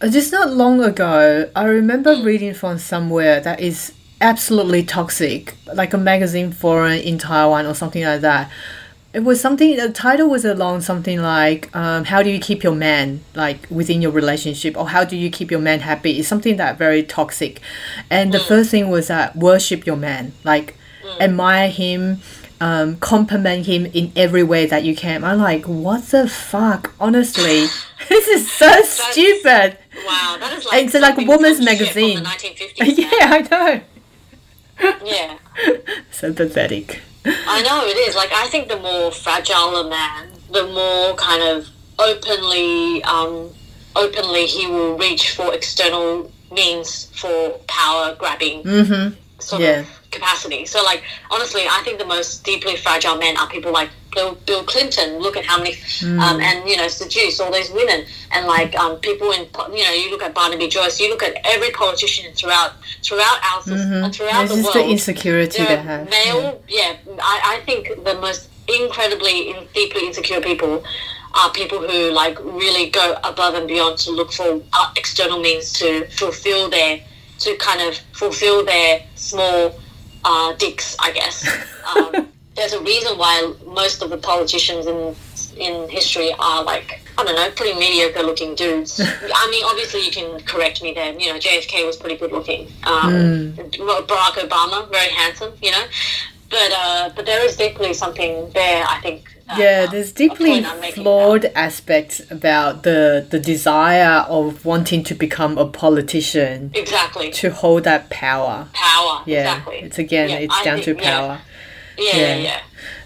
Uh, 0.00 0.08
just 0.08 0.32
not 0.32 0.52
long 0.52 0.82
ago, 0.82 1.50
I 1.56 1.64
remember 1.64 2.14
mm. 2.14 2.24
reading 2.24 2.54
from 2.54 2.78
somewhere 2.78 3.40
that 3.40 3.60
is 3.60 3.92
absolutely 4.20 4.84
toxic, 4.84 5.54
like 5.72 5.92
a 5.92 5.98
magazine 5.98 6.52
forum 6.52 6.92
in 6.92 7.18
Taiwan 7.18 7.66
or 7.66 7.74
something 7.74 8.04
like 8.04 8.20
that. 8.20 8.50
It 9.12 9.24
was 9.24 9.40
something. 9.40 9.76
The 9.76 9.90
title 9.90 10.28
was 10.28 10.44
along 10.44 10.82
something 10.82 11.20
like, 11.20 11.74
um, 11.74 12.04
"How 12.04 12.22
do 12.22 12.30
you 12.30 12.38
keep 12.38 12.62
your 12.62 12.74
man 12.74 13.20
like 13.34 13.66
within 13.70 14.02
your 14.02 14.12
relationship, 14.12 14.76
or 14.76 14.88
how 14.88 15.04
do 15.04 15.16
you 15.16 15.30
keep 15.30 15.50
your 15.50 15.60
man 15.60 15.80
happy?" 15.80 16.18
It's 16.18 16.28
something 16.28 16.56
that 16.56 16.78
very 16.78 17.02
toxic, 17.02 17.60
and 18.10 18.32
the 18.32 18.40
first 18.40 18.70
thing 18.70 18.88
was 18.88 19.08
that 19.08 19.36
worship 19.36 19.86
your 19.86 19.96
man, 19.96 20.32
like 20.44 20.74
admire 21.20 21.68
him, 21.68 22.20
um, 22.60 22.96
compliment 22.96 23.66
him 23.66 23.86
in 23.86 24.12
every 24.16 24.42
way 24.42 24.66
that 24.66 24.84
you 24.84 24.94
can. 24.96 25.24
I'm 25.24 25.38
like, 25.38 25.64
what 25.66 26.04
the 26.06 26.28
fuck? 26.28 26.92
Honestly, 27.00 27.66
this 28.08 28.28
is 28.28 28.50
so 28.50 28.82
stupid. 28.82 29.78
Wow, 30.06 30.36
that 30.40 30.54
is 30.58 30.64
like 30.66 30.84
It's 30.84 30.94
like 30.94 31.02
something- 31.04 31.26
woman's 31.26 31.60
magazine. 31.64 32.18
The 32.22 32.28
1950s. 32.30 32.98
yeah, 32.98 33.08
I 33.20 33.48
know. 33.50 33.80
Yeah. 35.04 35.38
So 36.10 36.32
pathetic. 36.32 37.00
I 37.24 37.62
know 37.62 37.84
it 37.86 37.96
is. 38.08 38.16
Like 38.16 38.32
I 38.32 38.48
think 38.48 38.68
the 38.68 38.78
more 38.78 39.12
fragile 39.12 39.76
a 39.76 39.88
man, 39.88 40.30
the 40.50 40.66
more 40.66 41.14
kind 41.14 41.42
of 41.44 41.68
openly, 41.98 43.02
um, 43.04 43.50
openly 43.94 44.46
he 44.46 44.66
will 44.66 44.98
reach 44.98 45.30
for 45.36 45.54
external 45.54 46.30
means 46.52 47.06
for 47.14 47.50
power 47.68 48.14
grabbing 48.18 48.62
Mm-hmm. 48.64 49.14
Sort 49.44 49.62
Yeah. 49.62 49.80
of 49.80 49.86
capacity. 50.10 50.64
So, 50.66 50.82
like 50.82 51.02
honestly, 51.30 51.62
I 51.68 51.80
think 51.84 51.98
the 51.98 52.06
most 52.06 52.44
deeply 52.44 52.76
fragile 52.76 53.16
men 53.16 53.36
are 53.36 53.48
people 53.48 53.72
like 53.72 53.90
Bill, 54.14 54.36
Bill 54.46 54.62
Clinton. 54.64 55.18
Look 55.18 55.36
at 55.36 55.44
how 55.44 55.58
many, 55.58 55.74
Mm. 55.74 56.20
um, 56.20 56.40
and 56.40 56.68
you 56.68 56.76
know, 56.76 56.86
seduce 56.88 57.40
all 57.40 57.50
those 57.50 57.70
women, 57.70 58.06
and 58.32 58.46
like 58.46 58.72
um, 58.78 58.96
people 59.08 59.32
in, 59.32 59.42
you 59.78 59.82
know, 59.84 59.92
you 59.92 60.10
look 60.12 60.22
at 60.22 60.32
Barnaby 60.34 60.68
Joyce, 60.68 61.00
you 61.00 61.08
look 61.10 61.22
at 61.22 61.34
every 61.44 61.70
politician 61.72 62.32
throughout 62.34 62.72
throughout 63.02 63.38
our 63.48 63.60
mm 63.62 64.14
throughout 64.14 64.44
It's 64.44 64.54
the 64.54 64.62
world 64.62 64.74
the 64.76 64.84
insecurity 64.88 65.64
they 65.64 65.76
have. 65.76 66.08
male, 66.10 66.62
yeah. 66.68 66.94
I, 67.20 67.36
I 67.54 67.60
think 67.66 68.04
the 68.04 68.14
most 68.26 68.48
incredibly, 68.68 69.50
in, 69.50 69.56
deeply 69.74 70.06
insecure 70.06 70.40
people 70.40 70.84
are 71.34 71.50
people 71.50 71.80
who 71.80 72.10
like 72.12 72.38
really 72.40 72.88
go 72.90 73.16
above 73.24 73.54
and 73.54 73.66
beyond 73.66 73.98
to 73.98 74.10
look 74.12 74.32
for 74.32 74.60
uh, 74.72 74.90
external 74.96 75.40
means 75.40 75.72
to 75.80 76.06
fulfill 76.20 76.70
their, 76.70 77.00
to 77.44 77.56
kind 77.56 77.80
of 77.82 77.96
fulfill 78.12 78.64
their 78.64 79.02
small 79.14 79.74
uh, 80.24 80.52
dicks, 80.54 80.96
I 81.00 81.12
guess. 81.12 81.46
Um, 81.84 82.28
there's 82.56 82.72
a 82.72 82.80
reason 82.80 83.18
why 83.18 83.52
most 83.66 84.02
of 84.02 84.08
the 84.08 84.16
politicians 84.16 84.86
in 84.86 85.14
in 85.58 85.86
history 85.90 86.34
are 86.38 86.64
like 86.64 87.00
I 87.18 87.24
don't 87.24 87.36
know, 87.36 87.50
pretty 87.50 87.78
mediocre 87.78 88.22
looking 88.22 88.54
dudes. 88.54 89.00
I 89.02 89.50
mean, 89.50 89.64
obviously 89.64 90.04
you 90.04 90.10
can 90.10 90.40
correct 90.40 90.82
me 90.82 90.94
there. 90.94 91.12
You 91.12 91.32
know, 91.32 91.38
JFK 91.38 91.86
was 91.86 91.96
pretty 91.96 92.16
good 92.16 92.32
looking. 92.32 92.68
Um, 92.84 93.52
Barack 93.52 94.36
Obama, 94.48 94.90
very 94.90 95.10
handsome. 95.10 95.52
You 95.62 95.72
know, 95.72 95.84
but 96.48 96.72
uh, 96.74 97.10
but 97.14 97.26
there 97.26 97.44
is 97.44 97.56
definitely 97.56 97.94
something 97.94 98.50
there. 98.54 98.84
I 98.88 98.98
think. 99.00 99.30
Yeah, 99.58 99.86
there's 99.86 100.10
deeply 100.12 100.64
flawed 100.94 101.44
aspects 101.54 102.20
about 102.30 102.82
the 102.82 103.26
the 103.28 103.38
desire 103.38 104.24
of 104.28 104.64
wanting 104.64 105.04
to 105.04 105.14
become 105.14 105.58
a 105.58 105.66
politician 105.66 106.70
Exactly. 106.74 107.30
to 107.32 107.50
hold 107.50 107.84
that 107.84 108.08
power. 108.10 108.68
Power. 108.72 109.22
Yeah, 109.26 109.40
Exactly. 109.56 109.76
it's 109.80 109.98
again, 109.98 110.30
Yeah, 110.30 110.36
it's 110.38 110.54
I 110.54 110.64
down 110.64 110.80
think- 110.80 110.98
to 110.98 111.04
power. 111.04 111.40
Yeah. 111.98 112.16
yeah. 112.16 112.36
Yeah. 112.36 112.60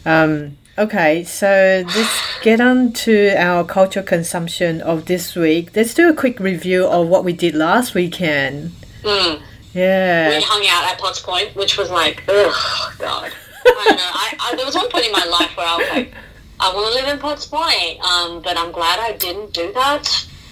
yeah. 0.07 0.23
Um, 0.23 0.57
okay, 0.79 1.25
so 1.25 1.83
let's 1.87 2.39
get 2.43 2.61
on 2.61 2.93
to 3.05 3.35
our 3.37 3.65
cultural 3.65 4.07
consumption 4.07 4.81
of 4.81 5.07
this 5.07 5.35
week. 5.35 5.71
Let's 5.75 5.93
do 5.93 6.09
a 6.09 6.15
quick 6.15 6.39
review 6.41 6.87
of 6.87 7.09
what 7.09 7.25
we 7.25 7.33
did 7.33 7.55
last 7.55 7.95
weekend. 7.95 8.71
Mm. 9.03 9.43
Yeah. 9.75 10.29
we 10.31 10.41
hung 10.43 10.65
out 10.69 10.91
at 10.91 10.99
Potts 10.99 11.21
Point, 11.21 11.55
which 11.57 11.77
was 11.77 11.91
like, 11.91 12.23
oh 12.29 12.95
God. 12.99 13.33
I 13.67 13.85
don't 13.89 13.97
know. 13.97 14.03
I, 14.15 14.35
I, 14.41 14.57
there 14.57 14.65
was 14.65 14.75
one 14.77 14.89
point 14.89 15.05
in 15.07 15.13
my 15.13 15.25
life 15.27 15.55
where 15.57 15.67
I 15.67 15.77
was 15.77 15.89
like, 15.91 16.15
I 16.61 16.75
want 16.75 16.93
to 16.93 17.01
live 17.01 17.09
in 17.13 17.19
Potts 17.21 17.47
Point, 17.47 18.01
um, 18.01 18.43
but 18.43 18.57
I'm 18.57 18.73
glad 18.73 18.99
I 19.01 19.13
didn't 19.17 19.53
do 19.53 19.73
that. 19.75 20.07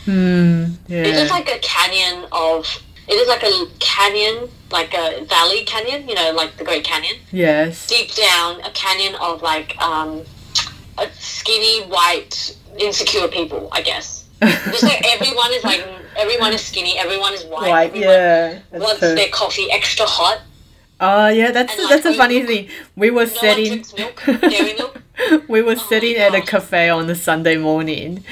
Hmm. 0.04 0.64
It 0.88 1.06
is 1.06 1.28
Yeah. 1.28 1.34
like 1.36 1.50
a 1.50 1.58
canyon 1.58 2.26
of. 2.32 2.66
It 3.08 3.14
is 3.14 3.28
like 3.28 3.44
a 3.44 3.66
canyon, 3.78 4.48
like 4.72 4.92
a 4.94 5.24
valley 5.24 5.64
canyon, 5.64 6.08
you 6.08 6.14
know, 6.16 6.32
like 6.32 6.56
the 6.56 6.64
Great 6.64 6.82
Canyon. 6.84 7.16
Yes. 7.30 7.86
Deep 7.86 8.12
down, 8.14 8.60
a 8.62 8.70
canyon 8.70 9.14
of 9.16 9.42
like 9.42 9.80
um, 9.80 10.22
a 10.98 11.08
skinny, 11.18 11.82
white, 11.86 12.56
insecure 12.78 13.28
people, 13.28 13.68
I 13.70 13.82
guess. 13.82 14.24
Just 14.42 14.82
like 14.82 15.04
everyone 15.14 15.52
is 15.52 15.62
like, 15.62 15.86
everyone 16.16 16.52
is 16.52 16.62
skinny, 16.62 16.98
everyone 16.98 17.32
is 17.32 17.44
white. 17.44 17.70
Right. 17.70 17.86
everyone 17.90 18.08
Yeah. 18.10 18.58
Wants 18.72 18.98
true. 18.98 19.14
their 19.14 19.28
coffee 19.28 19.70
extra 19.70 20.04
hot. 20.06 20.40
Oh 21.00 21.28
yeah, 21.28 21.50
that's 21.50 21.74
And, 21.74 21.82
like, 21.84 22.02
that's 22.02 22.06
a 22.06 22.18
funny 22.18 22.42
thing. 22.46 22.68
We 22.96 23.10
were 23.10 23.26
sitting. 23.26 23.84
milk, 23.98 24.26
milk. 24.26 25.02
we 25.48 25.62
were 25.62 25.76
sitting 25.76 26.16
at 26.16 26.34
a 26.34 26.40
cafe 26.40 26.88
on 26.88 27.08
a 27.10 27.14
Sunday 27.14 27.56
morning, 27.56 28.24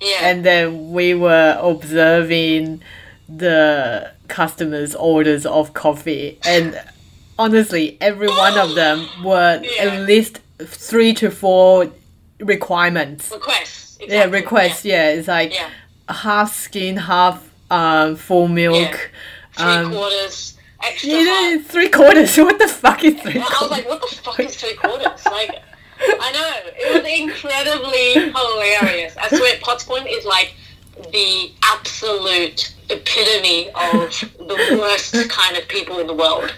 Yeah. 0.00 0.18
and 0.22 0.44
then 0.44 0.92
we 0.92 1.14
were 1.14 1.58
observing 1.60 2.82
the 3.28 4.12
customers' 4.28 4.94
orders 4.94 5.44
of 5.46 5.74
coffee, 5.74 6.38
and 6.44 6.80
honestly, 7.38 7.96
every 8.00 8.28
one 8.28 8.58
of 8.58 8.74
them 8.74 9.06
were 9.24 9.60
Yeah. 9.62 9.82
at 9.84 10.00
least 10.06 10.40
three 10.60 11.14
to 11.14 11.30
four 11.30 11.90
requirements. 12.40 13.30
requests. 13.30 13.98
Yeah, 14.00 14.06
exactly, 14.06 14.40
requests. 14.40 14.84
Yeah, 14.84 15.10
it's 15.10 15.28
like 15.28 15.52
Yeah. 15.54 15.68
half 16.08 16.54
skin, 16.54 16.96
half 16.96 17.42
um, 17.70 18.14
full 18.16 18.46
milk. 18.48 19.10
Yeah. 19.56 19.64
Three 19.64 19.84
Um, 19.86 19.92
quarters, 19.92 20.53
extra 20.84 21.10
you 21.10 21.24
know, 21.24 21.62
three 21.66 21.88
quarters. 21.88 22.36
What 22.44 22.58
the 22.58 22.68
fuck 22.68 23.04
is 23.04 23.14
three 23.20 23.32
Quarters? 23.32 23.52
I 23.58 23.62
was 23.62 23.70
like, 23.70 23.88
what 23.88 24.00
the 24.00 24.16
fuck 24.16 24.40
is 24.40 24.56
three 24.56 24.74
quarters? 24.74 25.24
Like, 25.26 25.50
I 26.00 26.32
know. 26.32 26.70
It 26.76 27.02
was 27.02 27.20
incredibly 27.20 28.32
hilarious. 28.32 29.16
I 29.16 29.28
swear, 29.28 29.56
Potts 29.60 29.84
Point 29.84 30.08
is 30.08 30.24
like 30.24 30.54
the 31.12 31.50
absolute 31.64 32.74
epitome 32.90 33.68
of 33.70 34.20
the 34.38 34.78
worst 34.80 35.28
kind 35.30 35.56
of 35.56 35.66
people 35.68 35.98
in 35.98 36.06
the 36.06 36.14
world. 36.14 36.54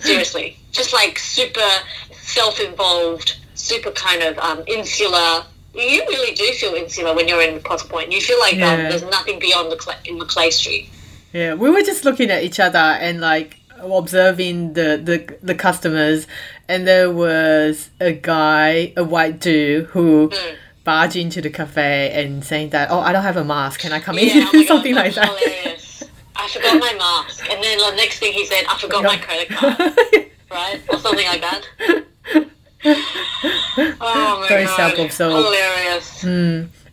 Seriously. 0.00 0.58
Just 0.72 0.92
like 0.92 1.18
super 1.18 1.60
self 2.12 2.60
involved, 2.60 3.36
super 3.54 3.90
kind 3.92 4.22
of 4.22 4.38
um, 4.38 4.62
insular. 4.66 5.44
You 5.74 6.02
really 6.08 6.34
do 6.34 6.52
feel 6.52 6.74
insular 6.74 7.14
when 7.14 7.26
you're 7.28 7.42
in 7.42 7.60
Potts 7.62 7.82
Point. 7.82 8.12
You 8.12 8.20
feel 8.20 8.38
like 8.40 8.60
um, 8.60 8.80
there's 8.84 9.02
nothing 9.02 9.38
beyond 9.38 9.72
the 9.72 9.80
cl- 9.80 9.98
in 10.04 10.18
Macleay 10.18 10.50
Street. 10.50 10.90
Yeah, 11.34 11.54
we 11.54 11.68
were 11.68 11.82
just 11.82 12.04
looking 12.04 12.30
at 12.30 12.44
each 12.44 12.60
other 12.60 12.78
and 12.78 13.20
like 13.20 13.58
observing 13.80 14.74
the, 14.74 15.00
the 15.02 15.36
the 15.42 15.54
customers, 15.54 16.26
and 16.68 16.86
there 16.86 17.10
was 17.10 17.90
a 18.00 18.12
guy, 18.12 18.92
a 18.96 19.02
white 19.04 19.40
dude, 19.40 19.86
who 19.86 20.28
Mm. 20.30 20.54
barged 20.84 21.16
into 21.16 21.40
the 21.42 21.50
cafe 21.50 22.10
and 22.14 22.44
saying 22.44 22.70
that, 22.70 22.88
"Oh, 22.92 23.00
I 23.00 23.10
don't 23.12 23.24
have 23.24 23.36
a 23.36 23.44
mask. 23.44 23.80
Can 23.80 23.92
I 23.92 23.98
come 24.00 24.16
Yeah, 24.18 24.36
in?" 24.38 24.42
oh 24.46 24.52
God, 24.52 24.66
Something 24.68 24.94
like 24.94 25.14
that. 25.16 25.28
Hilarious. 25.28 26.04
I 26.36 26.48
forgot 26.48 26.78
my 26.78 26.94
mask, 26.94 27.50
and 27.50 27.62
then 27.62 27.78
the 27.78 27.92
next 27.96 28.18
thing 28.20 28.32
he 28.32 28.46
said, 28.46 28.64
I 28.68 28.78
forgot 28.78 29.02
my 29.02 29.16
credit 29.16 29.48
card, 29.50 29.76
right, 30.50 30.80
or 30.88 30.98
something 30.98 31.26
like 31.26 31.40
that. 31.40 31.62
Oh 32.86 34.38
my 34.42 34.46
Very 34.48 34.64
god, 34.66 34.76
self-absorbed. 34.76 35.46
hilarious. 35.46 36.24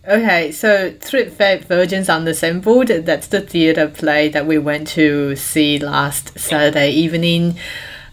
Okay, 0.07 0.51
so 0.51 0.91
Three 0.99 1.25
Fat 1.29 1.65
Virgins 1.65 2.09
Unassembled. 2.09 2.87
That's 2.87 3.27
the 3.27 3.39
theater 3.41 3.87
play 3.87 4.29
that 4.29 4.47
we 4.47 4.57
went 4.57 4.87
to 4.89 5.35
see 5.35 5.77
last 5.77 6.37
Saturday 6.39 6.89
evening. 6.91 7.57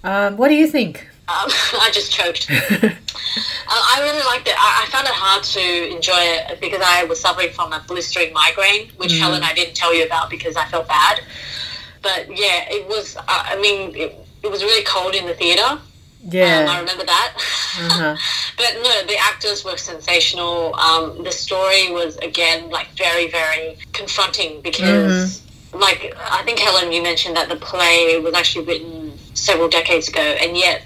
Um, 0.04 0.36
what 0.36 0.48
do 0.48 0.54
you 0.54 0.66
think? 0.66 1.08
Um, 1.28 1.48
I 1.80 1.88
just 1.92 2.12
choked. 2.12 2.46
uh, 2.50 2.56
I 3.68 4.00
really 4.02 4.22
liked 4.26 4.48
it. 4.48 4.54
I, 4.58 4.84
I 4.86 4.90
found 4.90 5.06
it 5.06 5.14
hard 5.14 5.42
to 5.44 5.96
enjoy 5.96 6.12
it 6.18 6.60
because 6.60 6.82
I 6.84 7.04
was 7.04 7.20
suffering 7.20 7.50
from 7.52 7.72
a 7.72 7.82
blistering 7.88 8.34
migraine, 8.34 8.90
which 8.98 9.12
Mm. 9.14 9.20
Helen 9.20 9.42
I 9.42 9.54
didn't 9.54 9.74
tell 9.74 9.94
you 9.94 10.04
about 10.04 10.28
because 10.28 10.56
I 10.56 10.66
felt 10.66 10.88
bad. 10.88 11.22
But 12.02 12.28
yeah, 12.28 12.66
it 12.68 12.86
was. 12.86 13.16
Uh, 13.16 13.22
I 13.28 13.56
mean, 13.60 13.96
it, 13.96 14.14
it 14.42 14.50
was 14.50 14.62
really 14.62 14.84
cold 14.84 15.14
in 15.14 15.26
the 15.26 15.34
theater. 16.30 16.62
Um, 16.64 16.68
I 16.68 16.80
remember 16.80 17.04
that. 17.04 17.32
Uh-huh. 17.36 18.16
but 18.56 18.74
no, 18.82 19.06
the 19.06 19.16
actors 19.18 19.64
were 19.64 19.76
sensational. 19.76 20.74
Um, 20.76 21.22
the 21.22 21.32
story 21.32 21.90
was 21.92 22.16
again 22.18 22.70
like 22.70 22.88
very, 22.96 23.30
very 23.30 23.78
confronting 23.92 24.60
because, 24.62 25.42
Mm-hmm. 25.70 25.78
like, 25.80 26.14
I 26.18 26.42
think 26.44 26.58
Helen, 26.58 26.92
you 26.92 27.02
mentioned 27.02 27.36
that 27.36 27.48
the 27.48 27.56
play 27.56 28.18
was 28.20 28.34
actually 28.34 28.64
written 28.66 29.18
several 29.34 29.68
decades 29.68 30.08
ago, 30.08 30.20
and 30.20 30.56
yet 30.56 30.82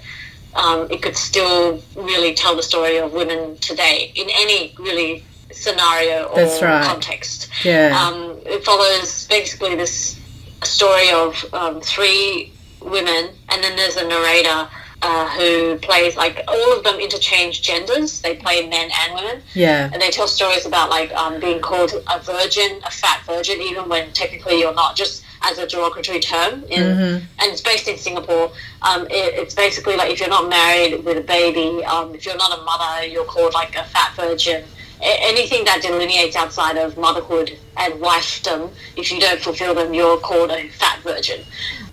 um, 0.55 0.87
it 0.91 1.01
could 1.01 1.17
still 1.17 1.81
really 1.95 2.33
tell 2.33 2.55
the 2.55 2.63
story 2.63 2.97
of 2.97 3.13
women 3.13 3.57
today 3.57 4.11
in 4.15 4.27
any 4.29 4.75
really 4.77 5.23
scenario 5.51 6.25
or 6.25 6.35
That's 6.35 6.61
right. 6.61 6.85
context. 6.85 7.49
Yeah. 7.63 7.97
Um, 7.97 8.37
it 8.45 8.63
follows 8.63 9.25
basically 9.27 9.75
this 9.75 10.19
story 10.63 11.09
of 11.11 11.45
um, 11.53 11.81
three 11.81 12.51
women, 12.81 13.29
and 13.49 13.63
then 13.63 13.75
there's 13.75 13.95
a 13.97 14.07
narrator 14.07 14.67
uh, 15.03 15.27
who 15.29 15.77
plays 15.79 16.15
like 16.15 16.43
all 16.47 16.77
of 16.77 16.83
them 16.83 16.99
interchange 16.99 17.61
genders. 17.61 18.21
They 18.21 18.37
play 18.37 18.67
men 18.67 18.89
and 19.01 19.13
women, 19.13 19.41
yeah. 19.53 19.89
and 19.91 20.01
they 20.01 20.09
tell 20.09 20.27
stories 20.27 20.65
about 20.65 20.89
like 20.89 21.13
um, 21.13 21.39
being 21.39 21.61
called 21.61 21.91
a 22.09 22.19
virgin, 22.19 22.79
a 22.85 22.89
fat 22.91 23.21
virgin, 23.25 23.61
even 23.61 23.89
when 23.89 24.11
technically 24.13 24.59
you're 24.59 24.73
not. 24.73 24.95
Just 24.95 25.23
as 25.45 25.57
a 25.57 25.67
derogatory 25.67 26.21
term, 26.21 26.63
in, 26.69 26.81
mm-hmm. 26.81 27.25
and 27.39 27.51
it's 27.51 27.59
based 27.59 27.87
in 27.89 27.97
Singapore. 27.97 28.49
Um, 28.81 29.05
it, 29.07 29.33
it's 29.35 29.53
basically 29.53 29.97
like 29.97 30.09
if 30.09 30.21
you're 30.21 30.29
not 30.29 30.47
married 30.49 31.03
with 31.03 31.17
a 31.17 31.21
baby, 31.21 31.83
um, 31.83 32.15
if 32.15 32.25
you're 32.25 32.37
not 32.37 32.57
a 32.57 32.61
mother, 32.63 33.05
you're 33.05 33.25
called 33.25 33.53
like 33.53 33.75
a 33.75 33.83
fat 33.83 34.15
virgin. 34.15 34.63
A- 35.01 35.19
anything 35.27 35.65
that 35.65 35.81
delineates 35.81 36.37
outside 36.37 36.77
of 36.77 36.97
motherhood 36.97 37.57
and 37.75 37.95
wifedom, 37.95 38.71
if 38.95 39.11
you 39.11 39.19
don't 39.19 39.41
fulfill 39.41 39.75
them, 39.75 39.93
you're 39.93 40.17
called 40.17 40.49
a 40.49 40.69
fat 40.69 40.99
virgin. 40.99 41.41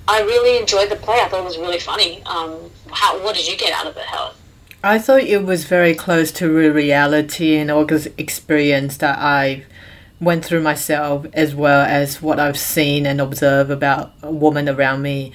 I 0.09 0.23
really 0.23 0.59
enjoyed 0.59 0.90
the 0.90 0.97
play. 0.97 1.21
I 1.21 1.28
thought 1.28 1.40
it 1.40 1.45
was 1.45 1.59
really 1.59 1.78
funny. 1.78 2.23
Um, 2.25 2.71
how 2.90 3.23
what 3.23 3.37
did 3.37 3.47
you 3.49 3.57
get 3.57 3.73
out 3.73 3.87
of 3.87 3.97
it, 3.97 4.04
Helen? 4.04 4.35
I 4.83 4.99
thought 4.99 5.23
it 5.23 5.45
was 5.45 5.64
very 5.64 5.95
close 5.95 6.33
to 6.33 6.73
reality 6.73 7.57
and 7.57 7.71
all 7.71 7.85
this 7.85 8.09
experience 8.16 8.97
that 8.99 9.19
I 9.19 9.64
went 10.21 10.45
through 10.45 10.62
myself, 10.62 11.26
as 11.35 11.54
well 11.54 11.83
as 11.83 12.23
what 12.23 12.40
I've 12.40 12.59
seen 12.59 13.04
and 13.04 13.21
observed 13.21 13.71
about 13.71 14.12
women 14.23 14.69
around 14.69 15.02
me. 15.02 15.33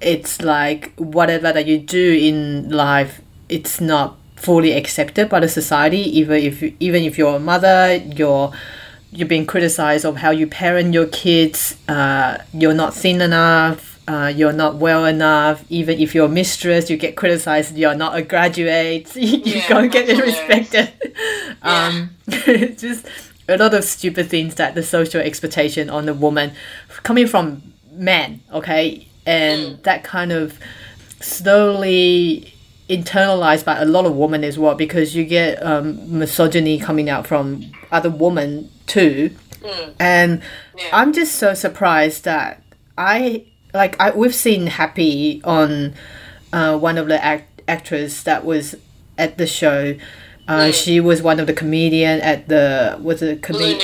It's 0.00 0.42
like 0.42 0.92
whatever 0.96 1.52
that 1.52 1.66
you 1.66 1.78
do 1.78 2.12
in 2.14 2.70
life, 2.70 3.20
it's 3.48 3.80
not 3.80 4.16
fully 4.34 4.72
accepted 4.72 5.28
by 5.28 5.40
the 5.40 5.48
society. 5.48 6.00
Even 6.18 6.42
if 6.42 6.62
even 6.80 7.04
if 7.04 7.16
you're 7.16 7.36
a 7.36 7.40
mother, 7.40 7.94
you're 7.94 8.52
you're 9.12 9.28
being 9.28 9.46
criticized 9.46 10.04
of 10.04 10.16
how 10.16 10.30
you 10.30 10.46
parent 10.48 10.94
your 10.94 11.06
kids. 11.06 11.76
Uh, 11.88 12.38
you're 12.52 12.74
not 12.74 12.92
thin 12.92 13.20
enough 13.20 13.99
uh, 14.10 14.26
you're 14.26 14.52
not 14.52 14.74
well 14.74 15.04
enough. 15.04 15.64
Even 15.68 16.00
if 16.00 16.16
you're 16.16 16.26
a 16.26 16.28
mistress, 16.28 16.90
you 16.90 16.96
get 16.96 17.16
criticized. 17.16 17.76
You're 17.76 17.94
not 17.94 18.16
a 18.16 18.22
graduate. 18.22 19.14
you 19.16 19.38
yeah, 19.44 19.68
don't 19.68 19.92
get 19.92 20.08
respected. 20.20 20.92
Um, 21.62 22.10
just 22.28 23.06
a 23.48 23.56
lot 23.56 23.72
of 23.72 23.84
stupid 23.84 24.28
things 24.28 24.56
that 24.56 24.74
the 24.74 24.82
social 24.82 25.20
expectation 25.20 25.88
on 25.88 26.06
the 26.06 26.14
woman 26.14 26.52
coming 27.04 27.28
from 27.28 27.62
men. 27.92 28.40
Okay, 28.52 29.06
and 29.26 29.60
mm. 29.60 29.82
that 29.84 30.02
kind 30.02 30.32
of 30.32 30.58
slowly 31.20 32.52
internalized 32.88 33.64
by 33.64 33.78
a 33.78 33.84
lot 33.84 34.06
of 34.06 34.16
women 34.16 34.42
as 34.42 34.58
well 34.58 34.74
because 34.74 35.14
you 35.14 35.24
get 35.24 35.64
um, 35.64 36.18
misogyny 36.18 36.80
coming 36.80 37.08
out 37.08 37.28
from 37.28 37.70
other 37.92 38.10
women 38.10 38.68
too. 38.88 39.30
Mm. 39.60 39.94
And 40.00 40.42
yeah. 40.76 40.88
I'm 40.92 41.12
just 41.12 41.36
so 41.36 41.54
surprised 41.54 42.24
that 42.24 42.60
I 42.98 43.44
like 43.74 44.00
I 44.00 44.10
we've 44.10 44.34
seen 44.34 44.66
Happy 44.66 45.40
on 45.44 45.94
uh, 46.52 46.78
one 46.78 46.98
of 46.98 47.08
the 47.08 47.22
act- 47.22 47.62
actors 47.68 48.22
that 48.24 48.44
was 48.44 48.74
at 49.18 49.38
the 49.38 49.46
show. 49.46 49.96
Uh, 50.48 50.66
mm. 50.66 50.74
She 50.74 50.98
was 50.98 51.22
one 51.22 51.38
of 51.38 51.46
the 51.46 51.52
comedian 51.52 52.20
at 52.20 52.48
the 52.48 52.98
was 53.00 53.22
a 53.22 53.36
comedian. 53.36 53.80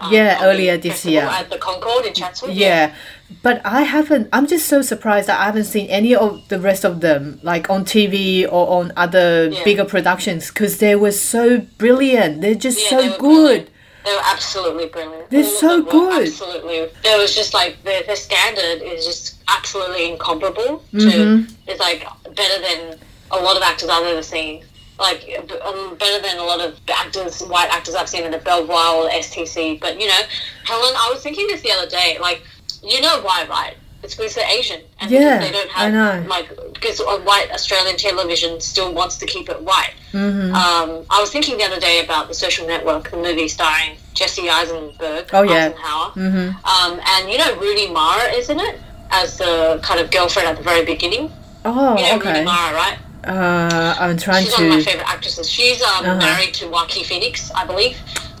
Um, 0.00 0.12
yeah, 0.12 0.38
earlier 0.42 0.76
this 0.76 1.04
year 1.04 1.22
at 1.22 1.50
the 1.50 1.58
Concourse 1.58 2.06
in 2.06 2.14
Chatswood. 2.14 2.54
Yeah. 2.54 2.66
yeah. 2.88 2.94
but 3.42 3.60
I 3.64 3.82
haven't. 3.82 4.28
I'm 4.32 4.46
just 4.46 4.68
so 4.68 4.82
surprised 4.82 5.28
that 5.28 5.40
I 5.40 5.44
haven't 5.44 5.64
seen 5.64 5.88
any 5.88 6.14
of 6.14 6.48
the 6.48 6.58
rest 6.58 6.84
of 6.84 7.00
them, 7.00 7.40
like 7.42 7.68
on 7.70 7.84
TV 7.84 8.44
or 8.44 8.80
on 8.80 8.92
other 8.96 9.48
yeah. 9.48 9.64
bigger 9.64 9.84
productions, 9.84 10.48
because 10.48 10.78
they 10.78 10.96
were 10.96 11.12
so 11.12 11.58
brilliant. 11.78 12.40
They're 12.40 12.54
just 12.54 12.80
yeah, 12.90 12.98
so 12.98 13.18
good. 13.18 13.18
Brilliant. 13.18 13.70
They 14.04 14.14
were 14.14 14.22
absolutely 14.24 14.86
brilliant. 14.86 15.30
They're 15.30 15.44
so 15.44 15.82
good. 15.82 16.28
Absolutely. 16.28 16.88
There 17.02 17.18
was 17.18 17.34
just 17.34 17.52
like 17.52 17.82
the, 17.84 18.04
the 18.06 18.16
standard 18.16 18.82
is 18.82 19.04
just 19.04 19.42
absolutely 19.48 20.12
incomparable. 20.12 20.82
To 20.92 20.96
mm-hmm. 20.96 21.52
it's 21.66 21.80
like 21.80 22.06
better 22.34 22.62
than 22.62 22.98
a 23.30 23.36
lot 23.36 23.56
of 23.56 23.62
actors 23.62 23.88
I've 23.88 24.06
ever 24.06 24.22
seen. 24.22 24.64
Like 24.98 25.28
um, 25.64 25.96
better 25.96 26.22
than 26.22 26.38
a 26.38 26.44
lot 26.44 26.60
of 26.60 26.78
actors, 26.88 27.40
white 27.42 27.68
actors 27.70 27.94
I've 27.94 28.08
seen 28.08 28.24
in 28.24 28.32
the 28.32 28.38
Belvoir 28.38 29.04
or 29.04 29.10
STC. 29.10 29.80
But 29.80 30.00
you 30.00 30.08
know, 30.08 30.20
Helen, 30.64 30.94
I 30.96 31.10
was 31.12 31.22
thinking 31.22 31.46
this 31.46 31.60
the 31.62 31.72
other 31.72 31.88
day. 31.88 32.18
Like, 32.20 32.42
you 32.82 33.00
know 33.00 33.20
why, 33.22 33.46
right? 33.48 33.76
It's 34.02 34.14
because 34.14 34.36
they're 34.36 34.48
Asian, 34.48 34.80
and 35.00 35.10
yeah, 35.10 35.38
they 35.38 35.50
don't 35.50 35.68
have 35.70 35.88
I 35.88 35.90
know. 35.90 36.28
like 36.28 36.48
because 36.72 37.00
white 37.00 37.48
Australian 37.52 37.96
television 37.96 38.60
still 38.60 38.94
wants 38.94 39.16
to 39.18 39.26
keep 39.26 39.48
it 39.48 39.60
white. 39.60 39.94
Mm-hmm. 40.12 40.54
Um, 40.54 41.04
I 41.10 41.20
was 41.20 41.30
thinking 41.30 41.58
the 41.58 41.64
other 41.64 41.80
day 41.80 42.04
about 42.04 42.28
the 42.28 42.34
Social 42.34 42.64
Network, 42.64 43.10
the 43.10 43.16
movie 43.16 43.48
starring 43.48 43.96
Jesse 44.14 44.48
Eisenberg, 44.48 45.30
oh 45.32 45.42
yeah, 45.42 45.72
mm-hmm. 45.72 46.22
um, 46.64 47.00
and 47.04 47.30
you 47.30 47.38
know 47.38 47.58
Rooney 47.58 47.90
Mara 47.90 48.30
is 48.30 48.50
in 48.50 48.60
it 48.60 48.78
as 49.10 49.38
the 49.38 49.80
kind 49.82 49.98
of 49.98 50.12
girlfriend 50.12 50.48
at 50.48 50.56
the 50.56 50.62
very 50.62 50.84
beginning. 50.84 51.32
Oh, 51.64 51.96
you 51.96 52.04
know 52.04 52.16
okay. 52.18 52.34
Rooney 52.34 52.44
Mara, 52.44 52.74
right? 52.74 52.98
Uh, 53.24 53.96
I'm 53.98 54.16
trying 54.16 54.44
She's 54.44 54.54
to. 54.54 54.62
one 54.62 54.70
of 54.70 54.78
my 54.78 54.84
favorite 54.84 55.08
actresses. 55.08 55.50
She's 55.50 55.82
um, 55.82 56.04
uh-huh. 56.04 56.18
married 56.18 56.54
to 56.54 56.68
Joaquin 56.68 57.02
Phoenix, 57.02 57.50
I 57.50 57.66
believe 57.66 57.98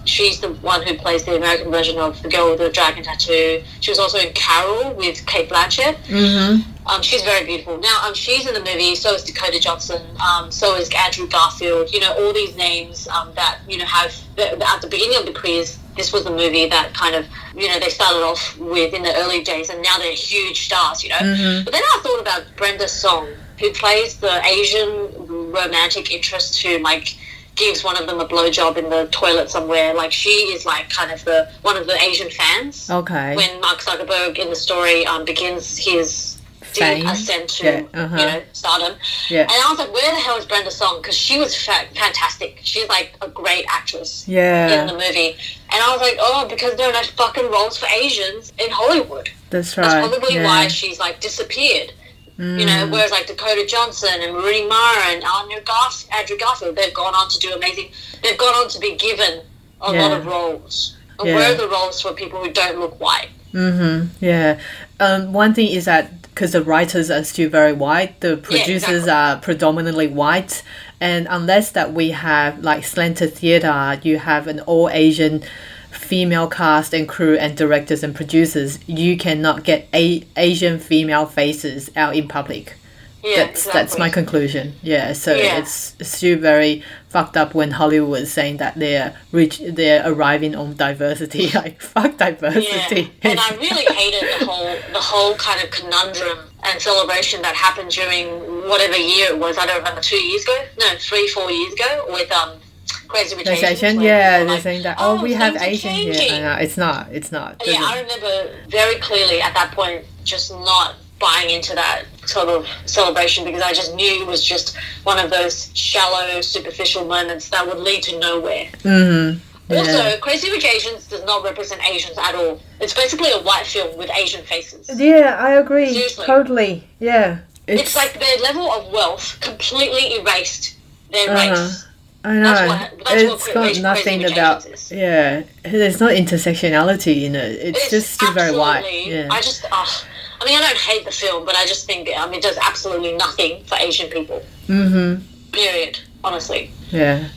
she's 0.08 0.40
the 0.40 0.48
one 0.54 0.82
who 0.82 0.94
plays 0.96 1.24
the 1.24 1.36
American 1.36 1.70
version 1.70 1.98
of 1.98 2.20
the 2.22 2.28
girl 2.28 2.50
with 2.50 2.58
the 2.58 2.70
dragon 2.70 3.04
tattoo. 3.04 3.62
She 3.80 3.90
was 3.90 3.98
also 3.98 4.18
in 4.18 4.32
Carol 4.32 4.94
with 4.94 5.24
Cate 5.26 5.48
Blanchett. 5.48 5.96
Mm-hmm. 6.04 6.88
Um, 6.88 7.02
she's 7.02 7.22
very 7.22 7.44
beautiful. 7.44 7.78
Now, 7.78 8.02
um, 8.06 8.14
she's 8.14 8.46
in 8.46 8.54
the 8.54 8.60
movie. 8.60 8.94
So 8.94 9.14
is 9.14 9.22
Dakota 9.22 9.60
Johnson. 9.60 10.02
Um, 10.26 10.50
so 10.50 10.74
is 10.76 10.90
Andrew 10.96 11.28
Garfield. 11.28 11.92
You 11.92 12.00
know, 12.00 12.14
all 12.18 12.32
these 12.32 12.56
names 12.56 13.06
um, 13.08 13.32
that 13.34 13.58
you 13.68 13.76
know 13.76 13.84
have 13.84 14.14
at 14.38 14.80
the 14.80 14.88
beginning 14.88 15.18
of 15.18 15.26
the 15.26 15.32
quiz. 15.32 15.78
This 15.96 16.12
was 16.12 16.24
the 16.24 16.30
movie 16.30 16.68
that 16.68 16.94
kind 16.94 17.16
of 17.16 17.26
you 17.56 17.68
know 17.68 17.78
they 17.78 17.90
started 17.90 18.24
off 18.24 18.56
with 18.58 18.94
in 18.94 19.02
the 19.02 19.14
early 19.16 19.42
days, 19.42 19.68
and 19.68 19.82
now 19.82 19.98
they're 19.98 20.12
huge 20.12 20.66
stars. 20.66 21.02
You 21.02 21.10
know, 21.10 21.16
mm-hmm. 21.16 21.64
but 21.64 21.72
then 21.72 21.82
I 21.82 22.00
thought 22.02 22.20
about 22.20 22.44
Brenda 22.56 22.88
Song, 22.88 23.28
who 23.58 23.70
plays 23.72 24.16
the 24.16 24.42
Asian 24.46 25.52
romantic 25.52 26.10
interest 26.10 26.60
to 26.62 26.78
like 26.78 27.18
gives 27.58 27.84
one 27.84 27.96
of 27.96 28.06
them 28.06 28.20
a 28.20 28.26
blowjob 28.26 28.76
in 28.76 28.88
the 28.88 29.08
toilet 29.10 29.50
somewhere. 29.50 29.94
Like 29.94 30.12
she 30.12 30.30
is 30.30 30.64
like 30.64 30.88
kind 30.88 31.10
of 31.10 31.24
the 31.24 31.50
one 31.62 31.76
of 31.76 31.86
the 31.86 32.00
Asian 32.00 32.30
fans. 32.30 32.88
Okay. 32.90 33.36
When 33.36 33.60
Mark 33.60 33.80
Zuckerberg 33.80 34.38
in 34.38 34.48
the 34.48 34.56
story 34.56 35.06
um, 35.06 35.24
begins 35.24 35.76
his 35.76 36.38
Fame. 36.62 37.06
ascent 37.06 37.48
to 37.48 37.64
yeah. 37.64 37.82
uh-huh. 37.94 38.16
you 38.16 38.26
know 38.26 38.42
stardom. 38.52 38.98
Yeah. 39.28 39.42
And 39.42 39.50
I 39.50 39.66
was 39.70 39.78
like, 39.78 39.92
where 39.92 40.14
the 40.14 40.20
hell 40.20 40.36
is 40.36 40.46
Brenda 40.46 40.70
Song? 40.70 41.00
Because 41.00 41.16
she 41.16 41.38
was 41.38 41.56
fa- 41.56 41.88
fantastic. 41.94 42.60
She's 42.62 42.88
like 42.88 43.16
a 43.20 43.28
great 43.28 43.64
actress. 43.68 44.26
Yeah. 44.28 44.80
In 44.80 44.86
the 44.86 44.92
movie, 44.94 45.36
and 45.70 45.82
I 45.82 45.90
was 45.92 46.00
like, 46.00 46.16
oh, 46.20 46.46
because 46.48 46.76
there 46.76 46.88
are 46.88 46.92
no 46.92 47.02
fucking 47.02 47.50
roles 47.50 47.76
for 47.76 47.86
Asians 47.86 48.52
in 48.58 48.70
Hollywood. 48.70 49.30
That's 49.50 49.76
right. 49.76 49.84
That's 49.84 50.08
probably 50.08 50.36
yeah. 50.36 50.44
why 50.44 50.68
she's 50.68 50.98
like 50.98 51.20
disappeared. 51.20 51.92
Mm. 52.38 52.60
You 52.60 52.66
know, 52.66 52.86
mm. 52.86 52.92
whereas 52.92 53.10
like 53.10 53.26
Dakota 53.26 53.66
Johnson 53.66 54.20
and 54.20 54.34
Rooney 54.34 54.66
Mara 54.66 55.06
and 55.06 55.24
Andrew, 55.24 55.60
Garf- 55.62 56.06
Andrew 56.14 56.36
Garfield, 56.38 56.76
they've 56.76 56.94
gone 56.94 57.14
on 57.14 57.28
to 57.30 57.38
do 57.38 57.52
amazing. 57.52 57.90
They've 58.22 58.38
gone 58.38 58.54
on 58.54 58.68
to 58.68 58.78
be 58.78 58.96
given 58.96 59.42
a 59.80 59.92
yeah. 59.92 60.02
lot 60.02 60.12
of 60.12 60.26
roles. 60.26 60.96
And 61.18 61.28
yeah. 61.28 61.34
where 61.34 61.52
are 61.52 61.56
the 61.56 61.68
roles 61.68 62.00
for 62.00 62.12
people 62.12 62.42
who 62.42 62.52
don't 62.52 62.78
look 62.78 63.00
white? 63.00 63.30
Mm-hmm. 63.52 64.24
Yeah. 64.24 64.60
Um, 65.00 65.32
one 65.32 65.52
thing 65.54 65.68
is 65.68 65.86
that 65.86 66.22
because 66.22 66.52
the 66.52 66.62
writers 66.62 67.10
are 67.10 67.24
still 67.24 67.50
very 67.50 67.72
white, 67.72 68.20
the 68.20 68.36
producers 68.36 68.88
yeah, 68.88 68.96
exactly. 68.98 69.10
are 69.10 69.40
predominantly 69.40 70.06
white, 70.06 70.62
and 71.00 71.26
unless 71.28 71.72
that 71.72 71.92
we 71.92 72.10
have 72.10 72.62
like 72.62 72.84
slanted 72.84 73.34
Theatre, 73.34 73.98
you 74.04 74.18
have 74.18 74.46
an 74.46 74.60
all 74.60 74.88
Asian 74.88 75.42
female 75.90 76.48
cast 76.48 76.92
and 76.94 77.08
crew 77.08 77.36
and 77.36 77.56
directors 77.56 78.02
and 78.02 78.14
producers, 78.14 78.78
you 78.86 79.16
cannot 79.16 79.64
get 79.64 79.88
a- 79.92 80.26
Asian 80.36 80.78
female 80.78 81.26
faces 81.26 81.90
out 81.96 82.16
in 82.16 82.28
public. 82.28 82.74
Yeah, 83.22 83.46
that's 83.46 83.66
exactly. 83.66 83.80
that's 83.80 83.98
my 83.98 84.10
conclusion. 84.10 84.74
Yeah, 84.80 85.12
so 85.12 85.34
yeah. 85.34 85.58
it's 85.58 85.96
still 86.02 86.38
very 86.38 86.84
fucked 87.08 87.36
up 87.36 87.52
when 87.52 87.72
Hollywood 87.72 88.20
is 88.20 88.32
saying 88.32 88.58
that 88.58 88.76
they're 88.76 89.16
reach 89.32 89.58
they're 89.58 90.02
arriving 90.10 90.54
on 90.54 90.76
diversity. 90.76 91.50
Like 91.58 91.80
fuck 91.80 92.16
diversity. 92.16 93.10
Yeah. 93.22 93.30
and 93.30 93.40
I 93.40 93.56
really 93.56 93.92
hated 93.92 94.40
the 94.40 94.46
whole 94.46 94.76
the 94.92 95.00
whole 95.00 95.34
kind 95.34 95.62
of 95.64 95.70
conundrum 95.70 96.38
and 96.62 96.80
celebration 96.80 97.42
that 97.42 97.56
happened 97.56 97.90
during 97.90 98.28
whatever 98.68 98.96
year 98.96 99.30
it 99.30 99.38
was. 99.38 99.58
I 99.58 99.66
don't 99.66 99.78
remember 99.78 100.00
two 100.00 100.16
years 100.16 100.44
ago. 100.44 100.64
No, 100.78 100.86
three 100.98 101.26
four 101.28 101.50
years 101.50 101.72
ago 101.72 102.04
with 102.10 102.30
um 102.30 102.60
Crazy 103.08 103.36
Rich 103.36 103.48
Asians. 103.48 104.02
yeah, 104.02 104.38
they're 104.38 104.46
like, 104.46 104.62
saying 104.62 104.82
that. 104.82 104.98
Oh, 105.00 105.18
oh 105.18 105.22
we 105.22 105.32
have 105.32 105.56
Asian 105.56 105.92
here. 105.92 106.40
No, 106.40 106.56
it's 106.60 106.76
not. 106.76 107.08
It's 107.10 107.32
not. 107.32 107.60
Yeah, 107.64 107.80
I 107.80 108.00
remember 108.00 108.54
very 108.68 108.96
clearly 109.00 109.40
at 109.40 109.54
that 109.54 109.72
point 109.72 110.04
just 110.24 110.52
not 110.52 110.94
buying 111.18 111.50
into 111.50 111.74
that 111.74 112.04
sort 112.26 112.48
of 112.48 112.66
celebration 112.86 113.44
because 113.44 113.62
I 113.62 113.72
just 113.72 113.94
knew 113.94 114.22
it 114.22 114.26
was 114.26 114.44
just 114.44 114.76
one 115.02 115.18
of 115.18 115.30
those 115.30 115.70
shallow, 115.74 116.40
superficial 116.40 117.04
moments 117.06 117.48
that 117.48 117.66
would 117.66 117.78
lead 117.78 118.02
to 118.04 118.18
nowhere. 118.18 118.66
Mm-hmm. 118.82 119.38
Yeah. 119.68 119.78
Also, 119.78 120.18
Crazy 120.20 120.50
Rich 120.50 120.64
Asians 120.64 121.08
does 121.08 121.24
not 121.24 121.44
represent 121.44 121.86
Asians 121.88 122.16
at 122.18 122.34
all. 122.34 122.60
It's 122.80 122.94
basically 122.94 123.30
a 123.32 123.38
white 123.40 123.66
film 123.66 123.98
with 123.98 124.10
Asian 124.10 124.42
faces. 124.44 124.88
Yeah, 124.98 125.36
I 125.38 125.52
agree. 125.52 125.92
Seriously. 125.92 126.26
Totally. 126.26 126.88
Yeah. 127.00 127.40
It's, 127.66 127.82
it's 127.82 127.96
like 127.96 128.18
their 128.18 128.38
level 128.38 128.70
of 128.70 128.90
wealth 128.92 129.38
completely 129.40 130.14
erased 130.16 130.76
their 131.10 131.30
uh-huh. 131.30 131.50
race. 131.50 131.87
I 132.28 132.34
know. 132.34 132.42
That's 132.42 132.92
what, 132.92 133.04
that's 133.06 133.22
it's 133.22 133.54
got 133.54 133.80
nothing 133.80 134.24
about 134.30 134.90
yeah. 134.90 135.44
There's 135.62 135.98
no 135.98 136.08
intersectionality 136.08 137.22
in 137.24 137.34
it. 137.34 137.52
It's, 137.52 137.78
it's 137.78 137.90
just 137.90 138.10
still 138.10 138.32
very 138.34 138.54
white. 138.54 138.84
Yeah. 139.06 139.28
I 139.30 139.40
just, 139.40 139.64
uh, 139.64 139.68
I 139.72 140.44
mean, 140.44 140.58
I 140.58 140.60
don't 140.60 140.76
hate 140.76 141.06
the 141.06 141.10
film, 141.10 141.46
but 141.46 141.56
I 141.56 141.64
just 141.64 141.86
think 141.86 142.10
I 142.14 142.26
mean, 142.26 142.40
it 142.40 142.42
does 142.42 142.58
absolutely 142.58 143.16
nothing 143.16 143.64
for 143.64 143.76
Asian 143.76 144.10
people. 144.10 144.42
Mm-hmm. 144.66 145.52
Period. 145.52 146.00
Honestly. 146.22 146.70
Yeah. 146.90 147.28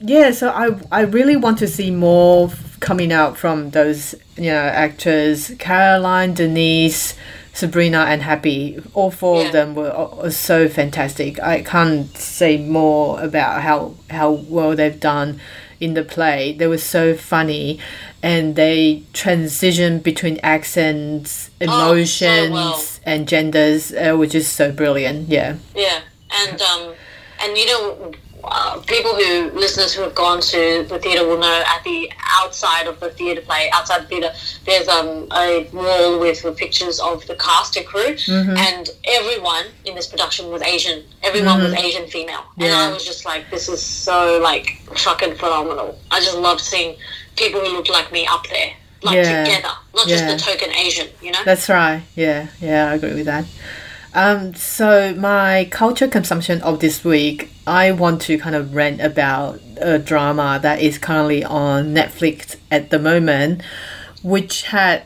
Yeah. 0.00 0.32
So 0.32 0.48
I 0.48 0.70
I 0.90 1.02
really 1.02 1.36
want 1.36 1.58
to 1.58 1.68
see 1.68 1.92
more 1.92 2.50
coming 2.80 3.12
out 3.12 3.36
from 3.36 3.70
those 3.70 4.16
you 4.36 4.50
know 4.50 4.56
actors 4.56 5.52
Caroline, 5.60 6.34
Denise, 6.34 7.14
Sabrina, 7.54 8.06
and 8.08 8.22
Happy. 8.22 8.82
All 8.94 9.10
four 9.10 9.40
Yeah. 9.40 9.46
of 9.46 9.52
them 9.52 9.74
were, 9.74 10.08
were 10.22 10.30
so 10.30 10.68
fantastic. 10.68 11.38
I 11.42 11.62
can't 11.62 12.16
say 12.16 12.56
more 12.58 13.20
about 13.22 13.62
how 13.62 13.94
how 14.10 14.30
well 14.30 14.74
they've 14.74 14.98
done 14.98 15.40
in 15.78 15.94
the 15.94 16.02
play. 16.04 16.52
They 16.52 16.66
were 16.66 16.78
so 16.78 17.14
funny, 17.14 17.78
and 18.22 18.56
they 18.56 19.02
transition 19.12 19.98
between 19.98 20.38
accents, 20.42 21.50
Oh, 21.60 21.64
emotions, 21.92 22.52
well. 22.52 22.82
and 23.04 23.28
genders, 23.28 23.92
uh, 23.92 24.14
which 24.16 24.34
is 24.34 24.48
so 24.48 24.72
brilliant. 24.72 25.28
Yeah. 25.28 25.56
Yeah, 25.74 26.00
and 26.46 26.60
um, 26.62 26.94
and 27.42 27.58
you 27.58 27.66
know, 27.66 28.12
uh, 28.44 28.80
people 28.86 29.14
who 29.14 29.50
listeners 29.58 29.92
who 29.94 30.02
have 30.02 30.14
gone 30.14 30.40
to 30.40 30.84
the 30.88 30.98
theatre 30.98 31.26
will 31.26 31.38
know 31.38 31.62
at 31.66 31.82
the 31.84 32.10
outside 32.40 32.86
of 32.86 32.98
the 33.00 33.10
theatre 33.10 33.40
play, 33.42 33.70
outside 33.72 34.02
the 34.02 34.06
theatre, 34.08 34.32
there's 34.66 34.88
um 34.88 35.26
a 35.32 35.68
wall 35.72 36.18
with, 36.20 36.44
pictures 36.56 36.98
of 37.00 37.24
the 37.26 37.36
cast 37.36 37.76
and 37.76 37.86
crew, 37.86 38.14
Mm-hmm. 38.14 38.56
and 38.56 38.90
everyone 39.04 39.66
in 39.84 39.94
this 39.94 40.06
production 40.06 40.50
was 40.50 40.62
Asian. 40.62 41.04
Everyone 41.22 41.62
was 41.62 41.72
Asian 41.74 42.06
female, 42.08 42.44
and 42.56 42.64
Mm-hmm. 42.66 42.90
I 42.90 42.92
was 42.92 43.04
just 43.04 43.24
like, 43.24 43.50
this 43.50 43.68
is 43.68 43.80
so 43.82 44.40
like 44.42 44.66
fucking 44.96 45.36
phenomenal. 45.36 45.98
I 46.10 46.20
just 46.20 46.36
loved 46.38 46.60
seeing 46.60 46.96
people 47.36 47.60
who 47.60 47.72
looked 47.76 47.90
like 47.90 48.10
me 48.12 48.26
up 48.26 48.46
there, 48.48 48.72
like 49.02 49.16
Yeah. 49.16 49.44
together, 49.44 49.74
not 49.94 50.06
just 50.08 50.26
the 50.26 50.36
token 50.36 50.70
Asian, 50.74 51.08
you 51.22 51.30
know. 51.32 51.42
That's 51.44 51.68
right. 51.68 52.02
Yeah, 52.16 52.48
yeah, 52.60 52.90
I 52.90 52.94
agree 52.94 53.14
with 53.14 53.26
that. 53.26 53.44
Um, 54.14 54.54
so 54.54 55.14
my 55.14 55.68
culture 55.70 56.06
consumption 56.06 56.60
of 56.62 56.80
this 56.80 57.02
week, 57.02 57.50
I 57.66 57.92
want 57.92 58.20
to 58.22 58.38
kind 58.38 58.54
of 58.54 58.74
rant 58.74 59.00
about 59.00 59.60
a 59.80 59.98
drama 59.98 60.58
that 60.62 60.80
is 60.80 60.98
currently 60.98 61.44
on 61.44 61.94
Netflix 61.94 62.56
at 62.70 62.90
the 62.90 62.98
moment, 62.98 63.62
which 64.22 64.64
had 64.64 65.04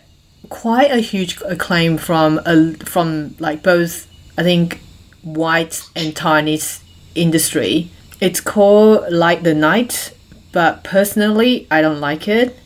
quite 0.49 0.91
a 0.91 0.99
huge 0.99 1.41
acclaim 1.43 1.99
from 1.99 2.41
a, 2.45 2.75
from 2.85 3.37
like 3.39 3.63
both 3.63 4.07
I 4.39 4.43
think 4.43 4.81
white 5.23 5.83
and 5.95 6.17
Chinese 6.17 6.83
industry. 7.15 7.91
It's 8.21 8.41
called 8.41 9.13
Light 9.13 9.43
the 9.43 9.55
Night, 9.55 10.15
but 10.53 10.85
personally 10.85 11.67
I 11.71 11.81
don't 11.81 12.01
like 12.01 12.29
it. 12.29 12.59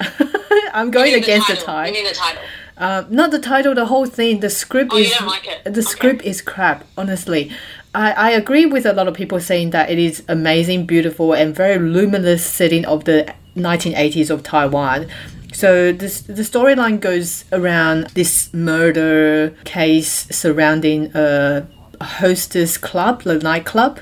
I'm 0.74 0.90
going 0.90 1.14
against 1.14 1.48
the 1.48 1.54
title. 1.54 1.66
tide. 1.66 1.86
You 1.94 2.02
need 2.02 2.10
the 2.10 2.14
title. 2.14 2.42
Um, 2.76 3.06
not 3.10 3.30
the 3.30 3.38
title, 3.38 3.74
the 3.74 3.86
whole 3.86 4.06
thing. 4.06 4.40
The 4.40 4.50
script 4.50 4.90
Oh, 4.92 4.98
is 4.98 5.20
like 5.20 5.48
the 5.64 5.70
Okay. 5.70 5.80
script 5.82 6.22
is 6.22 6.40
crap. 6.42 6.84
Honestly, 6.98 7.50
I, 7.94 8.12
I 8.12 8.30
agree 8.30 8.66
with 8.66 8.84
a 8.84 8.92
lot 8.92 9.06
of 9.06 9.14
people 9.14 9.38
saying 9.40 9.70
that 9.70 9.90
it 9.90 9.98
is 9.98 10.22
amazing, 10.28 10.86
beautiful, 10.86 11.32
and 11.32 11.54
very 11.54 11.78
luminous 11.78 12.44
setting 12.44 12.84
of 12.84 13.04
the 13.04 13.32
1980s 13.56 14.30
of 14.30 14.42
Taiwan. 14.42 15.06
So 15.52 15.92
this 15.92 16.22
the 16.22 16.42
storyline 16.42 16.98
goes 16.98 17.44
around 17.52 18.08
this 18.14 18.52
murder 18.52 19.50
case 19.64 20.26
surrounding 20.32 21.12
a 21.14 21.64
hostess 22.02 22.76
club, 22.76 23.22
the 23.22 23.38
nightclub. 23.38 24.00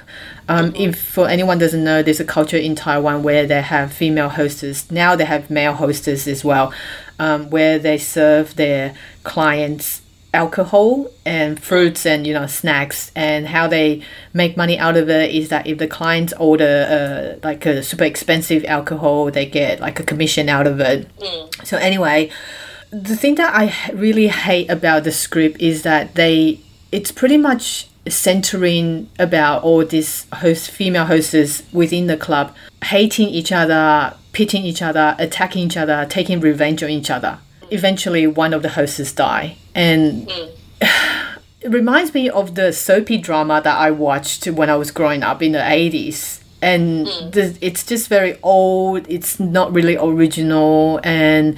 Um, 0.52 0.74
If 0.76 1.00
for 1.00 1.28
anyone 1.28 1.58
doesn't 1.58 1.82
know, 1.82 2.02
there's 2.02 2.20
a 2.20 2.24
culture 2.24 2.58
in 2.58 2.74
Taiwan 2.74 3.22
where 3.22 3.46
they 3.46 3.62
have 3.62 3.90
female 3.90 4.28
hostess. 4.28 4.90
Now 4.90 5.16
they 5.16 5.24
have 5.24 5.48
male 5.50 5.72
hostess 5.72 6.26
as 6.28 6.44
well, 6.44 6.74
um, 7.18 7.48
where 7.48 7.78
they 7.78 7.96
serve 7.96 8.56
their 8.56 8.94
clients 9.22 10.02
alcohol 10.34 11.10
and 11.26 11.62
fruits 11.62 12.06
and 12.06 12.26
you 12.26 12.34
know 12.34 12.46
snacks. 12.46 13.10
And 13.16 13.48
how 13.48 13.66
they 13.66 14.02
make 14.34 14.56
money 14.56 14.78
out 14.78 14.96
of 14.96 15.08
it 15.08 15.34
is 15.34 15.48
that 15.48 15.66
if 15.66 15.78
the 15.78 15.88
clients 15.88 16.34
order 16.38 16.74
uh, 16.96 17.48
like 17.48 17.64
a 17.64 17.82
super 17.82 18.04
expensive 18.04 18.62
alcohol, 18.66 19.30
they 19.30 19.46
get 19.46 19.80
like 19.80 20.00
a 20.00 20.04
commission 20.04 20.50
out 20.50 20.66
of 20.66 20.80
it. 20.80 21.08
So 21.64 21.78
anyway, 21.78 22.30
the 22.90 23.16
thing 23.16 23.36
that 23.36 23.54
I 23.54 23.72
really 23.94 24.28
hate 24.28 24.68
about 24.68 25.04
the 25.04 25.12
script 25.12 25.62
is 25.62 25.80
that 25.82 26.14
they 26.14 26.60
it's 26.90 27.10
pretty 27.10 27.38
much 27.38 27.88
centering 28.08 29.08
about 29.18 29.62
all 29.62 29.84
these 29.84 30.26
host 30.34 30.70
female 30.70 31.06
hosts 31.06 31.62
within 31.72 32.08
the 32.08 32.16
club 32.16 32.54
hating 32.84 33.28
each 33.28 33.52
other, 33.52 34.16
pitting 34.32 34.64
each 34.64 34.82
other, 34.82 35.14
attacking 35.18 35.66
each 35.66 35.76
other, 35.76 36.06
taking 36.08 36.40
revenge 36.40 36.82
on 36.82 36.90
each 36.90 37.10
other. 37.10 37.38
Eventually, 37.70 38.26
one 38.26 38.52
of 38.52 38.62
the 38.62 38.70
hosts 38.70 39.12
die, 39.12 39.56
and 39.74 40.30
it 40.80 41.70
reminds 41.70 42.12
me 42.12 42.28
of 42.28 42.54
the 42.54 42.72
soapy 42.72 43.18
drama 43.18 43.60
that 43.62 43.78
I 43.78 43.90
watched 43.90 44.46
when 44.46 44.68
I 44.68 44.76
was 44.76 44.90
growing 44.90 45.22
up 45.22 45.42
in 45.42 45.52
the 45.52 45.58
80s. 45.58 46.40
And 46.60 47.06
mm. 47.06 47.32
the, 47.32 47.56
it's 47.60 47.84
just 47.84 48.08
very 48.08 48.38
old, 48.42 49.08
it's 49.08 49.40
not 49.40 49.72
really 49.72 49.96
original. 49.96 51.00
And 51.02 51.56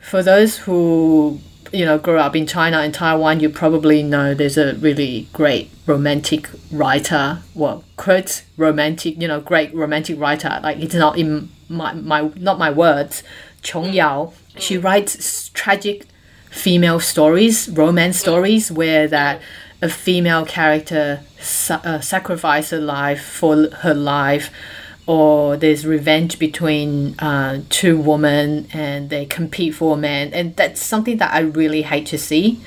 for 0.00 0.22
those 0.22 0.58
who, 0.58 1.40
you 1.72 1.84
know, 1.84 1.98
grew 1.98 2.18
up 2.18 2.36
in 2.36 2.46
China 2.46 2.78
and 2.78 2.92
Taiwan, 2.92 3.40
you 3.40 3.48
probably 3.48 4.02
know 4.02 4.34
there's 4.34 4.58
a 4.58 4.74
really 4.74 5.28
great 5.32 5.70
romantic 5.86 6.48
writer, 6.70 7.42
well, 7.54 7.84
quote, 7.96 8.44
romantic, 8.56 9.20
you 9.20 9.26
know, 9.26 9.40
great 9.40 9.74
romantic 9.74 10.18
writer. 10.18 10.60
Like, 10.62 10.78
it's 10.78 10.94
not 10.94 11.18
in 11.18 11.50
my, 11.68 11.94
my 11.94 12.30
not 12.36 12.58
my 12.58 12.70
words, 12.70 13.22
Chiung 13.62 13.90
mm. 13.90 13.94
Yao. 13.94 14.32
She 14.58 14.76
mm. 14.76 14.84
writes 14.84 15.48
tragic 15.50 16.06
female 16.50 17.00
stories, 17.00 17.68
romance 17.68 18.18
mm. 18.18 18.20
stories, 18.20 18.70
where 18.70 19.08
that 19.08 19.40
a 19.80 19.88
female 19.88 20.44
character 20.44 21.20
sa- 21.40 21.80
uh, 21.84 22.00
sacrifice 22.00 22.70
her 22.70 22.80
life 22.80 23.22
for 23.24 23.68
her 23.80 23.94
life, 23.94 24.50
or 25.06 25.56
there's 25.56 25.84
revenge 25.86 26.38
between 26.38 27.18
uh, 27.18 27.62
two 27.70 27.98
women 27.98 28.68
and 28.72 29.10
they 29.10 29.24
compete 29.26 29.74
for 29.74 29.94
a 29.94 29.96
man, 29.98 30.32
and 30.32 30.54
that's 30.56 30.80
something 30.80 31.16
that 31.18 31.32
I 31.34 31.40
really 31.40 31.82
hate 31.82 32.06
to 32.06 32.18
see. 32.18 32.60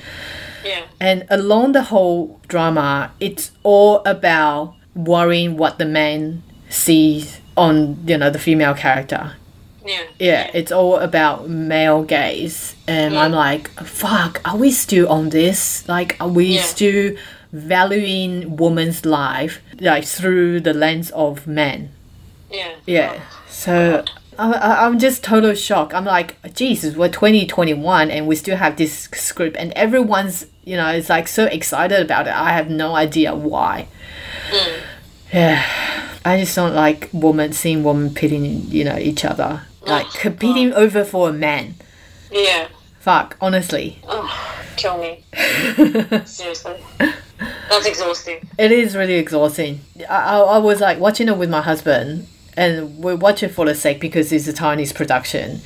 Yeah. 0.64 0.82
And 1.00 1.24
along 1.30 1.72
the 1.72 1.84
whole 1.84 2.40
drama, 2.48 3.12
it's 3.20 3.52
all 3.62 4.02
about 4.04 4.74
worrying 4.94 5.56
what 5.56 5.78
the 5.78 5.84
man 5.84 6.42
sees 6.68 7.40
on 7.56 7.96
you 8.06 8.18
know 8.18 8.28
the 8.28 8.38
female 8.38 8.74
character 8.74 9.32
Yeah. 9.86 10.02
yeah, 10.18 10.50
it's 10.52 10.72
all 10.72 10.96
about 10.96 11.48
male 11.48 12.02
gaze, 12.02 12.74
and 12.88 13.16
I'm 13.16 13.32
like, 13.32 13.68
fuck, 13.84 14.40
are 14.44 14.56
we 14.56 14.70
still 14.72 15.08
on 15.08 15.28
this? 15.30 15.88
Like, 15.88 16.16
are 16.20 16.28
we 16.28 16.46
Yeah. 16.56 16.62
still 16.62 17.14
valuing 17.52 18.56
woman's 18.56 19.04
life 19.06 19.60
like 19.80 20.04
through 20.04 20.60
the 20.60 20.74
lens 20.74 21.10
of 21.12 21.46
men? 21.46 21.90
Yeah. 22.50 22.74
Yeah. 22.86 23.20
So 23.48 24.04
I, 24.38 24.52
I, 24.52 24.86
I'm 24.86 24.98
just 24.98 25.24
total 25.24 25.54
shock. 25.54 25.94
I'm 25.94 26.04
like, 26.04 26.36
Jesus, 26.54 26.94
we're 26.96 27.08
2021 27.08 28.10
and 28.10 28.26
we 28.26 28.36
still 28.36 28.56
have 28.56 28.76
this 28.76 29.08
script, 29.12 29.56
and 29.56 29.72
everyone's, 29.72 30.46
you 30.64 30.76
know, 30.76 30.88
it's 30.88 31.08
like 31.08 31.28
so 31.28 31.44
excited 31.46 32.00
about 32.00 32.26
it. 32.26 32.34
I 32.34 32.50
have 32.52 32.68
no 32.70 32.94
idea 32.94 33.34
why. 33.34 33.88
Mm. 34.50 34.80
Yeah. 35.32 35.64
I 36.24 36.40
just 36.40 36.54
don't 36.56 36.74
like 36.74 37.08
women 37.12 37.52
seeing 37.52 37.84
women 37.84 38.12
pitting, 38.12 38.62
you 38.68 38.84
know, 38.84 38.98
each 38.98 39.24
other, 39.24 39.62
like 39.82 40.08
competing 40.10 40.72
over 40.72 41.04
for 41.04 41.28
a 41.28 41.32
man. 41.32 41.74
Yeah. 42.32 42.68
Fuck, 42.98 43.36
honestly, 43.40 44.00
Oh, 44.08 44.28
kill 44.76 44.98
me. 44.98 45.22
Seriously. 46.24 46.76
That's 46.98 47.86
exhausting. 47.86 48.48
it 48.58 48.72
is 48.72 48.96
really 48.96 49.14
exhausting. 49.14 49.80
I, 50.10 50.14
I, 50.14 50.38
I 50.38 50.58
was 50.58 50.80
like 50.80 50.98
watching 50.98 51.28
it 51.28 51.38
with 51.38 51.48
my 51.48 51.60
husband, 51.62 52.26
and 52.56 53.02
we 53.02 53.14
watch 53.14 53.42
it 53.42 53.48
for 53.48 53.64
the 53.66 53.74
sake 53.74 54.00
because 54.00 54.32
it's 54.32 54.46
a 54.48 54.52
Chinese 54.52 54.92
production. 54.92 55.60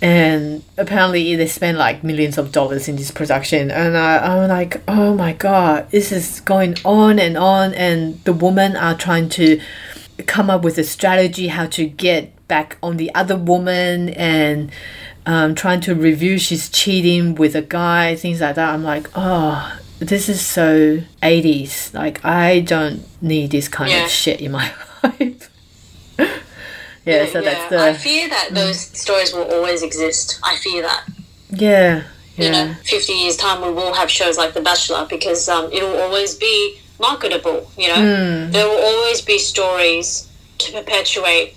And 0.00 0.64
apparently 0.76 1.36
they 1.36 1.46
spend 1.46 1.78
like 1.78 2.02
millions 2.02 2.36
of 2.36 2.50
dollars 2.50 2.88
in 2.88 2.96
this 2.96 3.12
production, 3.12 3.70
and 3.70 3.96
I, 3.96 4.18
I'm 4.18 4.48
like, 4.48 4.82
oh 4.88 5.14
my 5.14 5.32
god, 5.32 5.88
this 5.92 6.10
is 6.10 6.40
going 6.40 6.74
on 6.84 7.20
and 7.20 7.36
on, 7.38 7.72
and 7.74 8.22
the 8.24 8.32
women 8.32 8.74
are 8.76 8.96
trying 8.96 9.28
to 9.30 9.60
come 10.26 10.50
up 10.50 10.62
with 10.64 10.76
a 10.76 10.82
strategy 10.84 11.48
how 11.48 11.66
to 11.66 11.86
get 11.86 12.32
back 12.48 12.78
on 12.82 12.96
the 12.96 13.14
other 13.14 13.36
woman 13.36 14.08
and 14.10 14.72
um, 15.24 15.54
trying 15.54 15.80
to 15.82 15.94
review 15.94 16.36
she's 16.36 16.68
cheating 16.68 17.36
with 17.36 17.54
a 17.54 17.62
guy, 17.62 18.16
things 18.16 18.40
like 18.40 18.56
that. 18.56 18.74
I'm 18.74 18.82
like, 18.82 19.08
oh, 19.14 19.78
this 20.00 20.28
is 20.28 20.44
so 20.44 20.98
80s. 21.22 21.94
Like, 21.94 22.24
I 22.24 22.58
don't 22.58 23.04
need 23.22 23.52
this 23.52 23.68
kind 23.68 23.90
Yeah. 23.92 24.04
of 24.06 24.10
shit 24.10 24.40
in 24.40 24.50
my 24.50 24.72
life. 25.04 25.48
Yeah, 27.04 27.26
so 27.26 27.40
that's 27.40 27.68
the. 27.70 27.78
I 27.82 27.94
fear 27.94 28.28
that 28.28 28.50
those 28.52 28.80
stories 28.80 29.32
will 29.32 29.50
always 29.52 29.82
exist. 29.82 30.38
I 30.42 30.56
fear 30.56 30.82
that. 30.82 31.04
yeah, 31.50 32.04
You 32.36 32.50
know, 32.50 32.64
yeah. 32.64 32.74
50 32.84 33.12
years' 33.12 33.36
time, 33.36 33.60
we 33.60 33.72
will 33.72 33.94
have 33.94 34.10
shows 34.10 34.36
like 34.38 34.54
The 34.54 34.60
Bachelor 34.60 35.06
because 35.08 35.48
um, 35.48 35.70
it'll 35.72 35.96
always 36.00 36.34
be 36.34 36.78
marketable, 37.00 37.70
you 37.76 37.88
know? 37.88 37.94
Hmm. 37.94 38.50
There 38.52 38.66
will 38.66 38.82
always 38.82 39.20
be 39.20 39.38
stories 39.38 40.28
to 40.58 40.72
perpetuate 40.72 41.56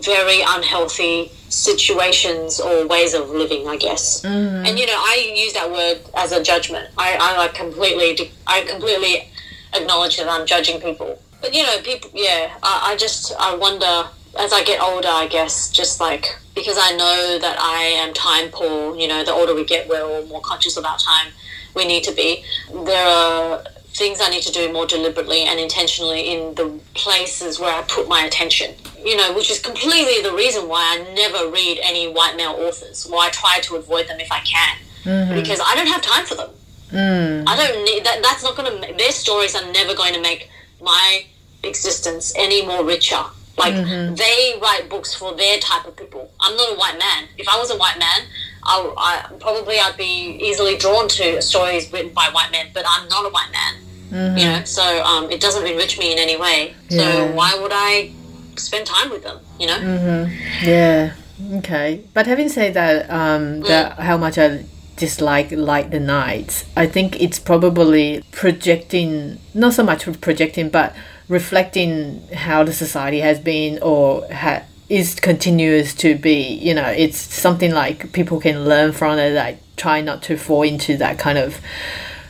very 0.00 0.40
unhealthy 0.46 1.30
situations 1.48 2.60
or 2.60 2.86
ways 2.86 3.14
of 3.14 3.30
living, 3.30 3.68
I 3.68 3.76
guess. 3.76 4.22
Mm-hmm. 4.22 4.66
And, 4.66 4.78
you 4.78 4.86
know, 4.86 4.96
I 4.96 5.32
use 5.36 5.52
that 5.52 5.70
word 5.70 6.00
as 6.16 6.32
a 6.32 6.42
judgment. 6.42 6.88
I, 6.98 7.16
I 7.20 7.36
like 7.36 7.54
completely, 7.54 8.32
I 8.46 8.62
completely 8.62 9.28
acknowledge 9.72 10.16
that 10.16 10.28
I'm 10.28 10.46
judging 10.46 10.80
people. 10.80 11.18
But, 11.40 11.54
you 11.54 11.62
know, 11.62 11.76
people, 11.82 12.10
yeah, 12.14 12.56
I, 12.62 12.92
I 12.92 12.96
just, 12.96 13.32
I 13.38 13.54
wonder 13.54 14.08
as 14.38 14.52
I 14.52 14.64
get 14.64 14.80
older, 14.80 15.08
I 15.08 15.26
guess, 15.26 15.70
just 15.70 16.00
like 16.00 16.36
because 16.54 16.76
I 16.78 16.94
know 16.96 17.38
that 17.40 17.56
I 17.58 17.82
am 17.82 18.14
time 18.14 18.50
poor, 18.50 18.96
you 18.96 19.08
know, 19.08 19.24
the 19.24 19.32
older 19.32 19.54
we 19.54 19.64
get, 19.64 19.88
we're 19.88 20.02
all 20.02 20.24
more 20.26 20.40
conscious 20.40 20.76
our 20.76 20.98
time 20.98 21.32
we 21.74 21.84
need 21.84 22.04
to 22.04 22.12
be. 22.12 22.44
There 22.72 23.06
are 23.06 23.64
things 23.88 24.20
I 24.20 24.28
need 24.28 24.42
to 24.42 24.52
do 24.52 24.72
more 24.72 24.86
deliberately 24.86 25.42
and 25.42 25.58
intentionally 25.58 26.32
in 26.32 26.54
the 26.54 26.80
places 26.94 27.60
where 27.60 27.74
I 27.74 27.82
put 27.82 28.08
my 28.08 28.24
attention, 28.24 28.74
you 29.04 29.16
know, 29.16 29.32
which 29.34 29.50
is 29.50 29.60
completely 29.60 30.20
the 30.22 30.34
reason 30.34 30.68
why 30.68 30.98
I 30.98 31.14
never 31.14 31.50
read 31.50 31.78
any 31.82 32.12
white 32.12 32.36
male 32.36 32.56
authors, 32.58 33.06
why 33.08 33.26
I 33.26 33.30
try 33.30 33.60
to 33.60 33.76
avoid 33.76 34.08
them 34.08 34.20
if 34.20 34.30
I 34.32 34.40
can, 34.40 34.76
mm-hmm. 35.04 35.34
because 35.34 35.60
I 35.64 35.74
don't 35.76 35.88
have 35.88 36.02
time 36.02 36.24
for 36.26 36.34
them. 36.34 36.50
Mm. 36.90 37.44
I 37.48 37.56
don't 37.56 37.84
need 37.84 38.04
that. 38.04 38.22
That's 38.22 38.44
not 38.44 38.56
going 38.56 38.70
to. 38.70 38.94
Their 38.94 39.10
stories 39.10 39.56
are 39.56 39.72
never 39.72 39.94
going 39.94 40.14
to 40.14 40.20
make 40.20 40.48
my 40.80 41.24
existence 41.64 42.32
any 42.36 42.64
more 42.64 42.84
richer. 42.84 43.24
Like 43.56 43.74
mm-hmm. 43.74 44.14
they 44.14 44.58
write 44.60 44.88
books 44.88 45.14
for 45.14 45.34
their 45.34 45.58
type 45.58 45.86
of 45.86 45.96
people. 45.96 46.30
I'm 46.40 46.56
not 46.56 46.72
a 46.72 46.74
white 46.76 46.98
man. 46.98 47.28
If 47.38 47.48
I 47.48 47.58
was 47.58 47.70
a 47.70 47.76
white 47.76 47.98
man, 47.98 48.26
I, 48.64 48.92
I 48.96 49.32
probably 49.38 49.78
I'd 49.78 49.96
be 49.96 50.38
easily 50.42 50.76
drawn 50.76 51.08
to 51.08 51.40
stories 51.40 51.92
written 51.92 52.12
by 52.12 52.28
white 52.32 52.50
men. 52.50 52.68
But 52.74 52.84
I'm 52.88 53.08
not 53.08 53.24
a 53.24 53.30
white 53.30 53.52
man. 53.52 53.74
Mm-hmm. 54.10 54.38
You 54.38 54.44
know, 54.44 54.64
so 54.64 55.02
um, 55.04 55.30
it 55.30 55.40
doesn't 55.40 55.66
enrich 55.66 55.98
me 55.98 56.12
in 56.12 56.18
any 56.18 56.36
way. 56.36 56.74
Yeah. 56.88 57.12
So 57.12 57.32
why 57.32 57.58
would 57.60 57.72
I 57.74 58.12
spend 58.56 58.86
time 58.86 59.10
with 59.10 59.22
them? 59.22 59.40
You 59.58 59.68
know. 59.68 59.78
Mm-hmm. 59.78 60.66
Yeah. 60.66 61.14
Okay. 61.58 62.04
But 62.12 62.26
having 62.26 62.48
said 62.48 62.74
that, 62.74 63.10
um, 63.10 63.62
mm. 63.62 63.66
that 63.66 63.98
how 63.98 64.16
much 64.16 64.38
I 64.38 64.64
dislike 64.96 65.50
light 65.50 65.90
the 65.90 66.00
nights, 66.00 66.64
I 66.76 66.86
think 66.86 67.20
it's 67.20 67.38
probably 67.38 68.24
projecting 68.30 69.38
not 69.52 69.74
so 69.74 69.82
much 69.82 70.08
projecting, 70.20 70.68
but 70.70 70.94
reflecting 71.28 72.26
how 72.28 72.64
the 72.64 72.72
society 72.72 73.20
has 73.20 73.38
been 73.38 73.78
or 73.82 74.26
ha- 74.32 74.62
is 74.88 75.14
continuous 75.14 75.94
to 75.94 76.14
be 76.14 76.42
you 76.54 76.74
know 76.74 76.86
it's 76.86 77.16
something 77.18 77.72
like 77.72 78.12
people 78.12 78.38
can 78.38 78.64
learn 78.64 78.92
from 78.92 79.18
it 79.18 79.32
like 79.32 79.58
try 79.76 80.00
not 80.00 80.22
to 80.22 80.36
fall 80.36 80.62
into 80.62 80.96
that 80.96 81.18
kind 81.18 81.38
of 81.38 81.58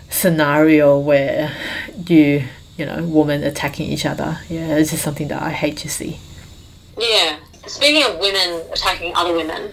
scenario 0.09 0.97
where 0.99 1.53
you 2.07 2.45
you 2.77 2.87
know 2.87 3.03
women 3.05 3.43
attacking 3.43 3.91
each 3.91 4.07
other. 4.07 4.39
Yeah 4.49 4.75
this 4.77 4.93
is 4.93 5.01
something 5.01 5.29
that 5.29 5.43
i 5.43 5.51
hate 5.51 5.77
to 5.79 5.89
see. 5.89 6.19
Yeah. 6.99 7.39
Speaking 7.67 8.05
of 8.05 8.19
women 8.19 8.63
attacking 8.73 9.13
other 9.17 9.35
women 9.35 9.73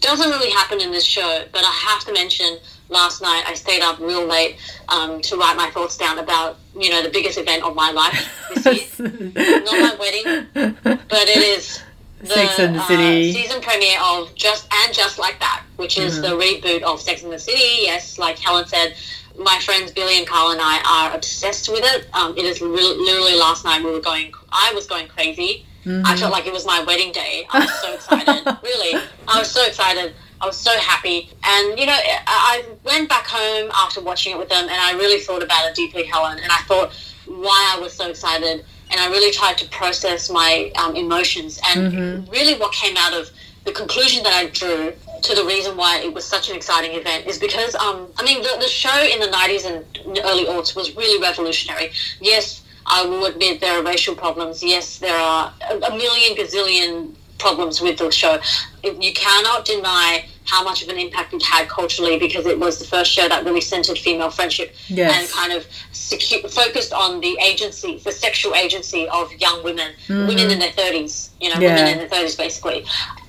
doesn't 0.00 0.30
really 0.30 0.50
happen 0.50 0.80
in 0.80 0.90
this 0.90 1.04
show 1.04 1.44
but 1.52 1.62
i 1.64 1.70
have 1.70 2.04
to 2.04 2.12
mention 2.12 2.58
last 2.92 3.22
night 3.22 3.44
I 3.46 3.54
stayed 3.54 3.82
up 3.82 3.98
real 3.98 4.26
late 4.26 4.56
um, 4.88 5.20
to 5.22 5.36
write 5.36 5.56
my 5.56 5.70
thoughts 5.70 5.96
down 5.96 6.18
about 6.18 6.58
you 6.78 6.90
know 6.90 7.02
the 7.02 7.10
biggest 7.10 7.38
event 7.38 7.64
of 7.64 7.74
my 7.74 7.90
life 7.90 8.50
this 8.54 8.98
year. 8.98 9.08
Not 9.34 9.72
my 9.72 9.96
wedding, 9.98 10.76
but 10.84 11.28
it 11.28 11.38
is 11.38 11.82
the, 12.20 12.28
Sex 12.28 12.58
and 12.58 12.76
the 12.76 12.80
uh, 12.80 12.86
City 12.86 13.32
season 13.32 13.60
premiere 13.60 13.98
of 14.00 14.34
Just 14.34 14.68
and 14.72 14.94
Just 14.94 15.18
Like 15.18 15.40
That, 15.40 15.62
which 15.76 15.98
is 15.98 16.18
mm-hmm. 16.18 16.38
the 16.38 16.44
reboot 16.44 16.82
of 16.82 17.00
Sex 17.00 17.22
and 17.22 17.32
the 17.32 17.38
City. 17.38 17.82
Yes, 17.82 18.18
like 18.18 18.38
Helen 18.38 18.66
said, 18.66 18.94
my 19.38 19.58
friends 19.60 19.90
Billy 19.90 20.18
and 20.18 20.26
Carl 20.26 20.52
and 20.52 20.60
I 20.62 20.80
are 20.86 21.16
obsessed 21.16 21.68
with 21.68 21.82
it. 21.82 22.06
Um, 22.14 22.36
it 22.36 22.44
is 22.44 22.60
literally 22.60 23.36
last 23.36 23.64
night 23.64 23.82
we 23.82 23.90
were 23.90 24.00
going. 24.00 24.32
I 24.50 24.72
was 24.74 24.86
going 24.86 25.08
crazy. 25.08 25.66
Mm-hmm. 25.84 26.06
I 26.06 26.16
felt 26.16 26.30
like 26.30 26.46
it 26.46 26.52
was 26.52 26.64
my 26.64 26.82
wedding 26.84 27.10
day. 27.10 27.46
I 27.50 27.60
was 27.60 27.72
so 27.80 27.92
excited. 27.92 28.58
really, 28.62 29.02
I 29.26 29.38
was 29.38 29.50
so 29.50 29.66
excited. 29.66 30.14
I 30.42 30.46
was 30.46 30.56
so 30.56 30.76
happy. 30.78 31.30
And, 31.44 31.78
you 31.78 31.86
know, 31.86 31.96
I 31.96 32.64
went 32.84 33.08
back 33.08 33.26
home 33.26 33.70
after 33.74 34.00
watching 34.00 34.32
it 34.32 34.38
with 34.38 34.48
them 34.48 34.64
and 34.64 34.72
I 34.72 34.92
really 34.94 35.20
thought 35.20 35.42
about 35.42 35.68
it 35.68 35.76
deeply, 35.76 36.04
Helen. 36.04 36.38
And 36.38 36.50
I 36.50 36.58
thought 36.62 36.92
why 37.26 37.74
I 37.76 37.80
was 37.80 37.92
so 37.92 38.10
excited. 38.10 38.64
And 38.90 39.00
I 39.00 39.08
really 39.08 39.32
tried 39.32 39.56
to 39.58 39.68
process 39.68 40.28
my 40.28 40.72
um, 40.74 40.96
emotions. 40.96 41.60
And 41.70 41.92
mm-hmm. 41.92 42.30
really 42.30 42.58
what 42.58 42.72
came 42.72 42.96
out 42.96 43.14
of 43.14 43.30
the 43.64 43.70
conclusion 43.70 44.24
that 44.24 44.32
I 44.32 44.46
drew 44.50 44.92
to 45.22 45.34
the 45.36 45.44
reason 45.44 45.76
why 45.76 46.00
it 46.00 46.12
was 46.12 46.24
such 46.24 46.50
an 46.50 46.56
exciting 46.56 46.98
event 46.98 47.26
is 47.28 47.38
because, 47.38 47.76
um, 47.76 48.08
I 48.16 48.24
mean, 48.24 48.42
the, 48.42 48.56
the 48.58 48.66
show 48.66 49.00
in 49.00 49.20
the 49.20 49.28
90s 49.28 49.64
and 49.64 50.18
early 50.24 50.46
aughts 50.46 50.74
was 50.74 50.96
really 50.96 51.22
revolutionary. 51.22 51.92
Yes, 52.20 52.64
I 52.86 53.06
will 53.06 53.26
admit 53.26 53.60
there 53.60 53.78
are 53.78 53.84
racial 53.84 54.16
problems. 54.16 54.64
Yes, 54.64 54.98
there 54.98 55.16
are 55.16 55.54
a, 55.70 55.74
a 55.76 55.96
million 55.96 56.36
gazillion 56.36 57.14
problems 57.38 57.80
with 57.80 57.98
the 57.98 58.10
show. 58.10 58.40
You 58.82 59.12
cannot 59.12 59.64
deny 59.64 60.26
how 60.44 60.64
much 60.64 60.82
of 60.82 60.88
an 60.88 60.98
impact 60.98 61.32
it 61.32 61.42
had 61.42 61.68
culturally 61.68 62.18
because 62.18 62.46
it 62.46 62.58
was 62.58 62.78
the 62.78 62.84
first 62.84 63.10
show 63.10 63.28
that 63.28 63.44
really 63.44 63.60
centered 63.60 63.98
female 63.98 64.30
friendship 64.30 64.74
yes. 64.88 65.16
and 65.16 65.30
kind 65.30 65.52
of 65.52 65.66
secu- 65.92 66.50
focused 66.50 66.92
on 66.92 67.20
the 67.20 67.38
agency, 67.40 67.98
the 67.98 68.12
sexual 68.12 68.54
agency 68.54 69.08
of 69.08 69.32
young 69.34 69.62
women, 69.62 69.92
mm-hmm. 70.06 70.26
women 70.26 70.50
in 70.50 70.58
their 70.58 70.72
30s, 70.72 71.30
you 71.40 71.48
know, 71.48 71.60
yeah. 71.60 71.74
women 71.74 71.92
in 71.92 71.98
their 71.98 72.08
30s 72.08 72.36
basically. 72.36 72.84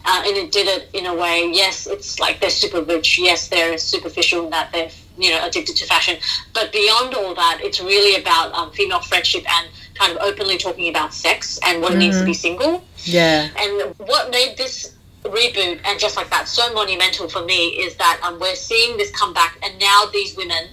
Uh, 0.05 0.23
and 0.25 0.35
it 0.35 0.51
did 0.51 0.67
it 0.67 0.89
in 0.93 1.05
a 1.05 1.15
way, 1.15 1.49
yes, 1.53 1.87
it's 1.87 2.19
like 2.19 2.39
they're 2.41 2.49
super 2.49 2.81
rich, 2.81 3.19
yes, 3.19 3.47
they're 3.47 3.77
superficial 3.77 4.45
in 4.45 4.49
that 4.49 4.71
they're, 4.73 4.89
you 5.17 5.29
know, 5.29 5.45
addicted 5.45 5.75
to 5.77 5.85
fashion. 5.85 6.17
But 6.53 6.71
beyond 6.71 7.13
all 7.13 7.33
that, 7.35 7.59
it's 7.61 7.79
really 7.79 8.21
about 8.21 8.51
um, 8.53 8.71
female 8.71 8.99
friendship 8.99 9.43
and 9.49 9.69
kind 9.93 10.11
of 10.11 10.17
openly 10.21 10.57
talking 10.57 10.89
about 10.89 11.13
sex 11.13 11.59
and 11.63 11.81
what 11.81 11.91
mm-hmm. 11.91 12.01
it 12.01 12.05
means 12.05 12.19
to 12.19 12.25
be 12.25 12.33
single. 12.33 12.83
Yeah. 13.03 13.49
And 13.57 13.95
what 13.97 14.31
made 14.31 14.57
this 14.57 14.92
reboot 15.25 15.79
and 15.85 15.99
just 15.99 16.17
like 16.17 16.29
that 16.29 16.47
so 16.47 16.73
monumental 16.73 17.27
for 17.29 17.43
me 17.43 17.69
is 17.69 17.95
that 17.95 18.19
um, 18.23 18.39
we're 18.39 18.55
seeing 18.55 18.97
this 18.97 19.11
come 19.11 19.33
back 19.33 19.57
and 19.63 19.79
now 19.79 20.05
these 20.11 20.35
women 20.35 20.67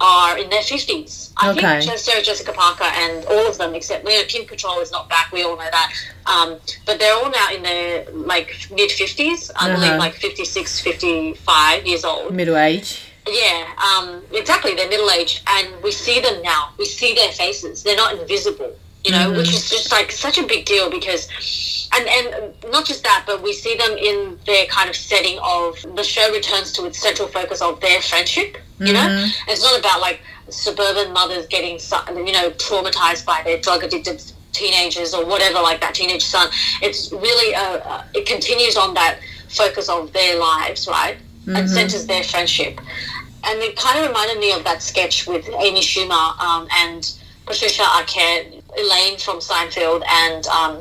are 0.00 0.38
in 0.38 0.50
their 0.50 0.60
50s. 0.60 1.32
I 1.38 1.50
okay. 1.50 1.80
think 1.80 1.98
Sarah 1.98 2.22
Jessica 2.22 2.52
Parker 2.52 2.84
and 2.84 3.24
all 3.26 3.46
of 3.48 3.58
them, 3.58 3.74
except 3.74 4.06
you 4.06 4.18
know, 4.18 4.24
Kim 4.24 4.46
Cattrall 4.46 4.82
is 4.82 4.92
not 4.92 5.08
back. 5.08 5.32
We 5.32 5.42
all 5.42 5.56
know 5.56 5.68
that. 5.70 5.92
Um, 6.26 6.56
but 6.84 6.98
they're 6.98 7.14
all 7.14 7.30
now 7.30 7.48
in 7.54 7.62
their 7.62 8.10
like 8.10 8.68
mid 8.70 8.90
50s. 8.90 9.50
I 9.56 9.70
uh-huh. 9.70 9.74
believe 9.76 9.98
like 9.98 10.14
56, 10.14 10.80
55 10.80 11.86
years 11.86 12.04
old. 12.04 12.34
Middle 12.34 12.56
age. 12.56 13.12
Yeah, 13.28 13.66
um, 13.98 14.22
exactly. 14.32 14.74
They're 14.74 14.88
middle 14.88 15.10
age, 15.10 15.42
and 15.48 15.82
we 15.82 15.90
see 15.90 16.20
them 16.20 16.42
now. 16.42 16.72
We 16.78 16.84
see 16.84 17.14
their 17.14 17.32
faces. 17.32 17.82
They're 17.82 17.96
not 17.96 18.18
invisible, 18.18 18.76
you 19.06 19.12
know, 19.12 19.28
mm-hmm. 19.28 19.36
which 19.36 19.50
is 19.54 19.70
just 19.70 19.92
like 19.92 20.10
such 20.10 20.36
a 20.36 20.44
big 20.44 20.64
deal 20.64 20.90
because 20.90 21.28
and 21.94 22.08
and 22.08 22.54
not 22.72 22.84
just 22.84 23.04
that, 23.04 23.22
but 23.24 23.40
we 23.40 23.52
see 23.52 23.76
them 23.76 23.92
in 23.96 24.36
their 24.46 24.66
kind 24.66 24.90
of 24.90 24.96
setting 24.96 25.38
of 25.44 25.76
the 25.94 26.02
show 26.02 26.32
returns 26.32 26.72
to 26.72 26.86
its 26.86 26.98
central 26.98 27.28
focus 27.28 27.62
of 27.62 27.80
their 27.80 28.02
friendship. 28.02 28.58
You 28.80 28.86
mm-hmm. 28.86 28.94
know, 28.94 29.28
it's 29.46 29.62
not 29.62 29.78
about 29.78 30.00
like 30.00 30.20
suburban 30.48 31.12
mothers 31.12 31.46
getting 31.46 31.78
you 32.26 32.32
know 32.32 32.50
traumatized 32.50 33.24
by 33.24 33.42
their 33.44 33.60
drug 33.60 33.84
addicted 33.84 34.20
teenagers 34.52 35.14
or 35.14 35.24
whatever 35.24 35.60
like 35.60 35.80
that 35.82 35.94
teenage 35.94 36.24
son. 36.24 36.48
It's 36.82 37.12
really 37.12 37.54
a, 37.54 37.78
a 37.78 38.04
it 38.12 38.26
continues 38.26 38.76
on 38.76 38.92
that 38.94 39.20
focus 39.48 39.88
of 39.88 40.12
their 40.12 40.36
lives, 40.40 40.88
right, 40.88 41.16
mm-hmm. 41.16 41.54
and 41.54 41.70
centers 41.70 42.06
their 42.06 42.24
friendship. 42.24 42.80
And 43.44 43.60
it 43.60 43.76
kind 43.76 44.00
of 44.00 44.08
reminded 44.08 44.40
me 44.40 44.52
of 44.52 44.64
that 44.64 44.82
sketch 44.82 45.28
with 45.28 45.48
Amy 45.60 45.80
Schumer 45.80 46.36
um, 46.40 46.66
and 46.78 47.16
Patricia 47.46 47.82
Arquette, 47.82 48.62
Elaine 48.76 49.18
from 49.18 49.38
Seinfeld, 49.38 50.02
and 50.06 50.46
um, 50.48 50.80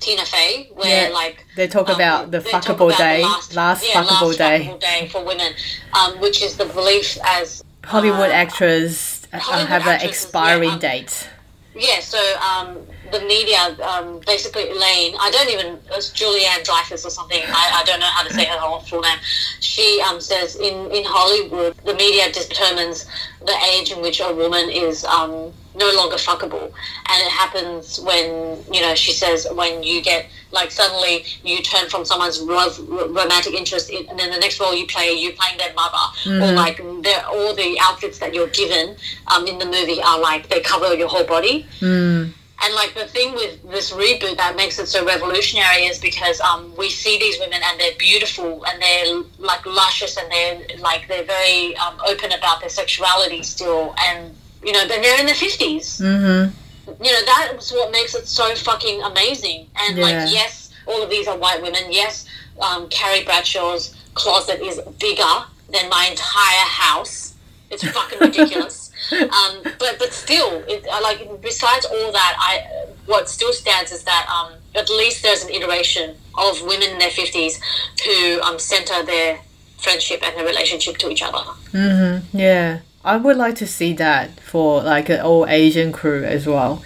Tina 0.00 0.24
Fey, 0.24 0.70
where 0.74 1.08
yeah, 1.08 1.14
like 1.14 1.46
they 1.56 1.68
talk 1.68 1.88
um, 1.88 1.94
about 1.94 2.30
the 2.30 2.40
fuckable 2.40 2.96
day, 2.96 3.22
last, 3.22 3.54
last, 3.54 3.86
yeah, 3.86 4.02
fuckable, 4.02 4.28
last 4.28 4.38
day. 4.38 4.66
fuckable 4.66 4.80
day 4.80 5.08
for 5.08 5.24
women, 5.24 5.52
um, 5.92 6.18
which 6.20 6.42
is 6.42 6.56
the 6.56 6.64
belief 6.66 7.16
as 7.24 7.62
Hollywood 7.84 8.30
uh, 8.30 8.44
actors 8.44 9.26
uh, 9.32 9.38
Hollywood 9.38 9.68
have 9.68 9.86
an 9.86 10.08
expiring 10.08 10.68
yeah, 10.68 10.74
um, 10.74 10.80
date. 10.80 11.28
Yeah, 11.74 12.00
so 12.00 12.18
um, 12.40 12.78
the 13.12 13.20
media, 13.20 13.76
um, 13.82 14.20
basically 14.26 14.70
Elaine, 14.70 15.14
I 15.20 15.30
don't 15.30 15.48
even, 15.50 15.78
it's 15.92 16.10
Julianne 16.10 16.64
Dreyfus 16.64 17.06
or 17.06 17.10
something, 17.10 17.40
I, 17.46 17.80
I 17.80 17.84
don't 17.84 18.00
know 18.00 18.06
how 18.06 18.26
to 18.26 18.34
say 18.34 18.44
her 18.44 18.58
whole 18.58 18.80
full 18.80 19.00
name. 19.00 19.18
She 19.60 20.02
um, 20.08 20.20
says 20.20 20.56
in, 20.56 20.90
in 20.90 21.04
Hollywood, 21.04 21.76
the 21.84 21.94
media 21.94 22.32
determines 22.32 23.06
the 23.46 23.56
age 23.72 23.92
in 23.92 24.02
which 24.02 24.20
a 24.20 24.34
woman 24.34 24.68
is 24.68 25.04
um, 25.04 25.52
no 25.74 25.90
longer 25.94 26.16
fuckable. 26.16 26.64
And 26.64 27.22
it 27.22 27.30
happens 27.30 28.00
when, 28.00 28.58
you 28.72 28.80
know, 28.80 28.94
she 28.94 29.12
says 29.12 29.46
when 29.52 29.82
you 29.82 30.02
get, 30.02 30.26
like, 30.50 30.70
suddenly 30.70 31.24
you 31.44 31.58
turn 31.62 31.88
from 31.88 32.04
someone's 32.04 32.40
romantic 32.40 33.54
interest 33.54 33.90
in, 33.90 34.08
and 34.08 34.18
then 34.18 34.30
the 34.30 34.38
next 34.38 34.60
role 34.60 34.74
you 34.74 34.86
play, 34.86 35.12
you're 35.12 35.32
playing 35.32 35.58
their 35.58 35.72
mother. 35.74 35.96
Mm. 36.24 36.48
Or, 36.48 36.52
like, 36.52 36.80
all 37.28 37.54
the 37.54 37.78
outfits 37.80 38.18
that 38.18 38.34
you're 38.34 38.48
given 38.48 38.96
um, 39.28 39.46
in 39.46 39.58
the 39.58 39.66
movie 39.66 40.02
are, 40.02 40.20
like, 40.20 40.48
they 40.48 40.60
cover 40.60 40.94
your 40.94 41.08
whole 41.08 41.24
body. 41.24 41.66
Mm. 41.80 42.32
And 42.62 42.74
like 42.74 42.94
the 42.94 43.06
thing 43.06 43.32
with 43.34 43.62
this 43.70 43.90
reboot 43.90 44.36
that 44.36 44.54
makes 44.54 44.78
it 44.78 44.86
so 44.86 45.04
revolutionary 45.04 45.86
is 45.86 45.98
because 45.98 46.40
um, 46.42 46.74
we 46.76 46.90
see 46.90 47.18
these 47.18 47.38
women 47.38 47.60
and 47.64 47.80
they're 47.80 47.96
beautiful 47.98 48.64
and 48.66 48.82
they're 48.82 49.22
like 49.38 49.64
luscious 49.64 50.18
and 50.18 50.30
they're 50.30 50.60
like 50.78 51.08
they're 51.08 51.24
very 51.24 51.74
um, 51.76 51.98
open 52.06 52.32
about 52.32 52.60
their 52.60 52.68
sexuality 52.68 53.42
still 53.42 53.94
and 54.04 54.34
you 54.62 54.72
know, 54.72 54.86
they're 54.86 55.20
in 55.20 55.26
their 55.26 55.34
50s. 55.34 56.00
Mm-hmm. 56.00 57.02
You 57.02 57.12
know, 57.12 57.20
that's 57.24 57.72
what 57.72 57.92
makes 57.92 58.14
it 58.14 58.26
so 58.26 58.54
fucking 58.54 59.02
amazing. 59.02 59.68
And, 59.76 59.96
yeah. 59.96 60.04
like, 60.04 60.32
yes, 60.32 60.72
all 60.86 61.02
of 61.02 61.10
these 61.10 61.28
are 61.28 61.36
white 61.36 61.62
women. 61.62 61.84
Yes, 61.90 62.26
um, 62.60 62.88
Carrie 62.88 63.24
Bradshaw's 63.24 63.94
closet 64.14 64.60
is 64.60 64.80
bigger 64.98 65.44
than 65.72 65.88
my 65.88 66.08
entire 66.10 66.66
house. 66.66 67.34
It's 67.70 67.88
fucking 67.88 68.18
ridiculous. 68.18 68.90
um, 69.12 69.62
but 69.78 69.96
but 69.98 70.12
still, 70.12 70.62
it, 70.66 70.84
like 71.02 71.40
besides 71.40 71.86
all 71.86 72.12
that, 72.12 72.36
I 72.38 72.86
what 73.06 73.28
still 73.28 73.52
stands 73.52 73.92
is 73.92 74.02
that 74.04 74.26
um, 74.28 74.54
at 74.74 74.90
least 74.90 75.22
there's 75.22 75.44
an 75.44 75.50
iteration 75.50 76.16
of 76.36 76.62
women 76.62 76.90
in 76.90 76.98
their 76.98 77.10
50s 77.10 77.60
who 78.04 78.40
um, 78.42 78.58
center 78.58 79.02
their 79.04 79.40
friendship 79.78 80.22
and 80.22 80.36
their 80.36 80.44
relationship 80.44 80.98
to 80.98 81.10
each 81.10 81.22
other. 81.22 81.38
Mm-hmm. 81.72 82.36
Yeah. 82.36 82.80
I 83.04 83.16
would 83.16 83.36
like 83.36 83.54
to 83.56 83.66
see 83.66 83.92
that 83.94 84.38
for 84.40 84.82
like 84.82 85.08
an 85.08 85.20
all 85.20 85.46
Asian 85.48 85.90
crew 85.92 86.24
as 86.24 86.46
well. 86.46 86.82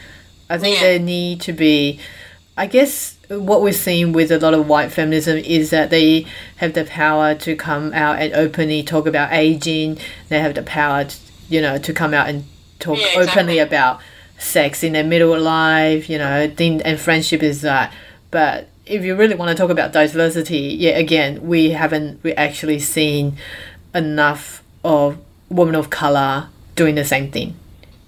I 0.49 0.59
think 0.59 0.77
Yeah. 0.81 0.83
they 0.89 0.99
need 0.99 1.41
to 1.43 1.53
be. 1.53 1.99
I 2.57 2.67
guess 2.67 3.17
what 3.29 3.63
we're 3.63 3.73
seeing 3.73 4.13
with 4.13 4.31
a 4.31 4.39
lot 4.39 4.55
of 4.55 4.69
white 4.69 4.93
feminism 4.93 5.39
is 5.39 5.71
that 5.71 5.91
they 5.91 6.25
have 6.57 6.75
the 6.75 6.85
power 6.85 7.35
to 7.35 7.57
come 7.57 7.93
out 7.93 8.21
and 8.21 8.33
openly 8.33 8.83
talk 8.85 9.07
about 9.07 9.33
aging. 9.33 9.99
They 10.29 10.39
have 10.39 10.55
the 10.55 10.63
power, 10.63 11.05
to, 11.05 11.17
you 11.49 11.61
know, 11.61 11.79
to 11.79 11.93
come 11.93 12.15
out 12.15 12.29
and 12.29 12.45
talk 12.79 12.99
Yeah, 12.99 13.07
exactly. 13.07 13.23
openly 13.33 13.59
about 13.59 14.01
sex 14.39 14.85
in 14.85 14.93
their 14.93 15.03
middle 15.03 15.37
life. 15.41 16.09
You 16.09 16.19
know, 16.19 16.49
thing 16.55 16.81
and 16.83 17.01
friendship 17.01 17.43
is 17.43 17.63
that. 17.63 17.93
But 18.31 18.69
if 18.87 19.03
you 19.03 19.17
really 19.17 19.35
want 19.35 19.49
to 19.51 19.61
talk 19.61 19.71
about 19.71 19.93
diversity, 19.93 20.77
yeah, 20.79 20.97
again, 20.97 21.45
we 21.49 21.71
haven't 21.71 22.23
we 22.23 22.35
actually 22.35 22.79
seen 22.79 23.37
enough 23.93 24.63
of 24.85 25.17
women 25.55 25.75
of 25.75 25.89
color 25.91 26.49
doing 26.75 26.95
the 26.97 27.05
same 27.05 27.31
thing. 27.31 27.55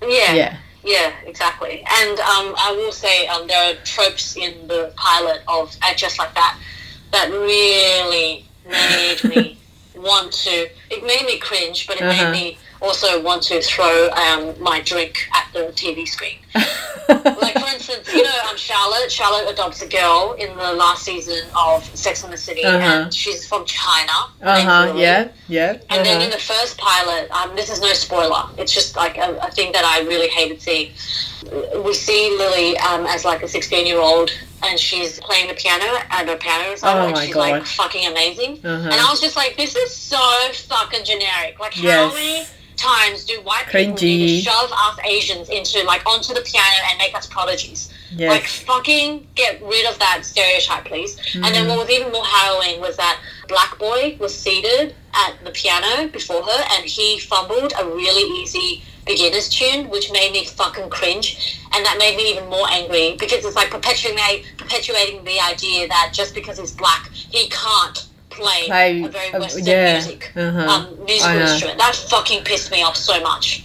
Yeah. 0.03 0.35
Yeah. 0.35 0.57
Yeah, 0.85 1.13
exactly. 1.25 1.83
And 2.01 2.19
um, 2.21 2.55
I 2.57 2.73
will 2.77 2.93
say 2.93 3.27
um, 3.27 3.47
there 3.49 3.73
are 3.73 3.75
tropes 3.85 4.37
in 4.37 4.69
the 4.69 4.93
pilot 4.97 5.43
of 5.49 5.75
uh, 5.83 5.95
just 5.95 6.19
like 6.19 6.33
that 6.35 6.59
that 7.13 7.31
really 7.31 8.45
made 8.69 9.19
me 9.25 9.59
want 9.97 10.33
to. 10.33 10.69
It 10.91 11.05
made 11.05 11.25
me 11.27 11.39
cringe, 11.39 11.87
but 11.89 11.97
it 11.97 12.03
Uh-huh. 12.03 12.31
made 12.31 12.31
me 12.31 12.59
also 12.81 13.23
want 13.23 13.43
to 13.45 13.61
throw 13.63 14.09
um, 14.11 14.55
my 14.61 14.81
drink 14.81 15.29
at 15.35 15.49
the 15.53 15.73
TV 15.73 16.07
screen. 16.07 16.37
like 17.09 17.55
for 17.55 17.69
instance, 17.75 18.13
you 18.13 18.23
know, 18.23 18.33
um, 18.51 18.57
Charlotte. 18.57 19.11
Charlotte 19.13 19.51
adopts 19.51 19.83
a 19.83 19.89
girl 19.89 20.35
in 20.39 20.49
the 20.57 20.73
last 20.73 21.05
season 21.05 21.47
of 21.57 21.85
Sex 21.97 22.25
and 22.25 22.33
the 22.33 22.37
City, 22.37 22.65
Uh-huh. 22.65 22.79
and 23.05 23.15
she's 23.15 23.47
from 23.47 23.65
China. 23.65 24.13
Uh 24.43 24.61
huh. 24.63 24.93
Yeah. 24.97 25.29
Yeah. 25.49 25.73
And 25.91 26.05
then 26.05 26.21
in 26.23 26.29
uh-huh. 26.29 26.37
the 26.37 26.43
first 26.43 26.79
pilot, 26.79 27.31
um, 27.31 27.55
this 27.55 27.71
is 27.71 27.81
no 27.81 27.93
spoiler. 27.93 28.45
It's 28.59 28.73
just 28.73 28.97
like 28.97 29.19
a, 29.19 29.37
a 29.43 29.51
thing 29.51 29.73
that 29.73 29.85
I 29.85 30.01
really 30.07 30.29
hated 30.29 30.61
seeing. 30.61 30.93
We 31.85 31.95
see 31.95 32.35
Lily 32.37 32.77
um, 32.79 33.07
as 33.07 33.25
like 33.25 33.43
a 33.43 33.49
16 33.49 33.87
year 33.87 34.01
old, 34.01 34.31
and 34.65 34.79
she's 34.81 35.21
playing 35.21 35.47
the 35.49 35.55
piano 35.55 35.85
at 36.11 36.27
her 36.27 36.37
piano 36.37 36.71
recital, 36.71 37.03
Oh 37.03 37.09
and 37.09 37.19
she's 37.19 37.35
God. 37.35 37.41
like 37.51 37.65
fucking 37.67 38.07
amazing. 38.09 38.53
Uh-huh. 38.65 38.89
And 38.91 38.95
I 38.95 39.09
was 39.11 39.21
just 39.21 39.37
like, 39.37 39.57
this 39.57 39.77
is 39.77 39.95
so 39.95 40.19
fucking 40.69 41.05
generic. 41.05 41.61
Like, 41.61 41.75
how 41.75 41.83
Yes. 41.83 42.15
many 42.15 42.47
times 42.87 43.25
do 43.25 43.35
white 43.43 43.67
people 43.67 43.95
need 43.95 43.99
Cringy. 43.99 44.39
to 44.39 44.43
shove 44.51 44.71
us 44.73 44.99
Asians 45.05 45.49
into 45.49 45.83
like 45.85 46.05
onto 46.07 46.33
the 46.35 46.41
piano 46.43 46.77
and 46.89 46.99
make 46.99 47.15
us 47.15 47.27
prodigies? 47.27 47.93
Yes. 48.13 48.31
Like 48.31 48.47
fucking 48.47 49.27
get 49.35 49.61
rid 49.63 49.85
of 49.91 49.99
that 49.99 50.21
stereotype, 50.25 50.85
please. 50.85 51.17
And 51.17 51.45
Mm-hmm. 51.45 51.53
then 51.55 51.69
what 51.69 51.79
was 51.79 51.91
even 51.91 52.13
more 52.13 52.25
harrowing 52.25 52.81
was 52.81 52.97
that 52.97 53.21
Black 53.49 53.79
Boy 53.79 54.17
was 54.21 54.33
seated 54.37 54.95
at 55.15 55.33
the 55.45 55.51
piano 55.51 56.09
before 56.09 56.43
her, 56.43 56.65
and 56.75 56.85
he 56.85 57.19
fumbled 57.21 57.73
a 57.81 57.85
really 57.85 58.27
easy 58.43 58.83
beginner's 59.07 59.49
tune, 59.49 59.89
which 59.89 60.11
made 60.13 60.33
me 60.33 60.45
fucking 60.45 60.89
cringe, 60.91 61.61
and 61.73 61.85
that 61.87 61.97
made 61.99 62.17
me 62.17 62.31
even 62.33 62.49
more 62.49 62.67
angry 62.71 63.17
because 63.19 63.45
it's 63.45 63.55
like 63.57 63.71
perpetuating 63.71 64.45
perpetuating 64.57 65.23
the 65.25 65.39
idea 65.41 65.87
that 65.89 66.11
just 66.13 66.35
because 66.35 66.59
he's 66.59 66.73
black, 66.73 67.09
he 67.13 67.49
can't 67.49 68.06
play, 68.37 68.67
Play, 68.67 69.03
a 69.05 69.09
very 69.09 69.33
uh, 69.33 69.41
Western 69.41 69.67
yeah, 69.67 69.93
music 69.95 70.33
uh-huh. 70.37 70.69
um, 70.69 71.05
musical 71.05 71.37
instrument. 71.41 71.79
That 71.79 71.95
fucking 71.97 72.45
pissed 72.45 72.71
me 72.71 72.83
off 72.83 72.97
so 72.97 73.21
much. 73.23 73.65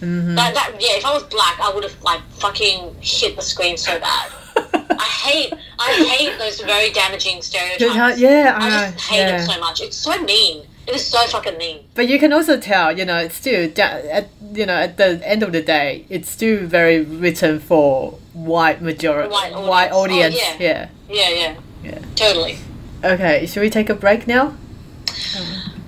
Mm-hmm. 0.00 0.34
That, 0.34 0.54
that 0.54 0.72
yeah, 0.80 0.96
if 0.98 1.04
I 1.06 1.12
was 1.12 1.22
black, 1.24 1.60
I 1.60 1.72
would 1.72 1.84
have 1.84 2.00
like 2.02 2.20
fucking 2.32 2.96
hit 3.00 3.36
the 3.36 3.42
screen 3.42 3.76
so 3.76 3.98
bad. 4.00 4.32
I 4.56 5.04
hate 5.24 5.52
I 5.78 5.92
hate 6.16 6.38
those 6.38 6.60
very 6.60 6.90
damaging 6.90 7.42
stereotypes. 7.42 8.18
yeah, 8.18 8.54
I 8.56 8.66
I 8.66 8.70
just 8.70 9.10
hate 9.10 9.18
yeah. 9.18 9.42
it 9.42 9.46
so 9.46 9.60
much. 9.60 9.80
It's 9.80 9.96
so 9.96 10.20
mean. 10.22 10.66
It 10.86 10.96
is 10.96 11.06
so 11.06 11.24
fucking 11.28 11.58
mean. 11.58 11.84
But 11.94 12.08
you 12.08 12.18
can 12.18 12.32
also 12.32 12.58
tell, 12.58 12.98
you 12.98 13.04
know, 13.04 13.18
it's 13.18 13.36
still 13.36 13.70
at 13.78 14.28
you 14.52 14.66
know 14.66 14.74
at 14.74 14.96
the 14.96 15.20
end 15.24 15.42
of 15.44 15.52
the 15.52 15.62
day, 15.62 16.04
it's 16.08 16.28
still 16.28 16.66
very 16.66 17.00
written 17.02 17.60
for 17.60 18.18
white 18.32 18.82
majority, 18.82 19.30
White 19.30 19.52
white 19.54 19.92
audience. 19.92 20.34
audience. 20.34 20.56
Oh, 20.58 20.64
yeah. 20.64 20.88
Yeah, 21.08 21.28
yeah, 21.28 21.54
Yeah. 21.84 21.98
totally. 22.16 22.58
Okay, 23.04 23.46
should 23.46 23.60
we 23.60 23.70
take 23.70 23.90
a 23.90 23.94
break 23.94 24.28
now? 24.28 24.54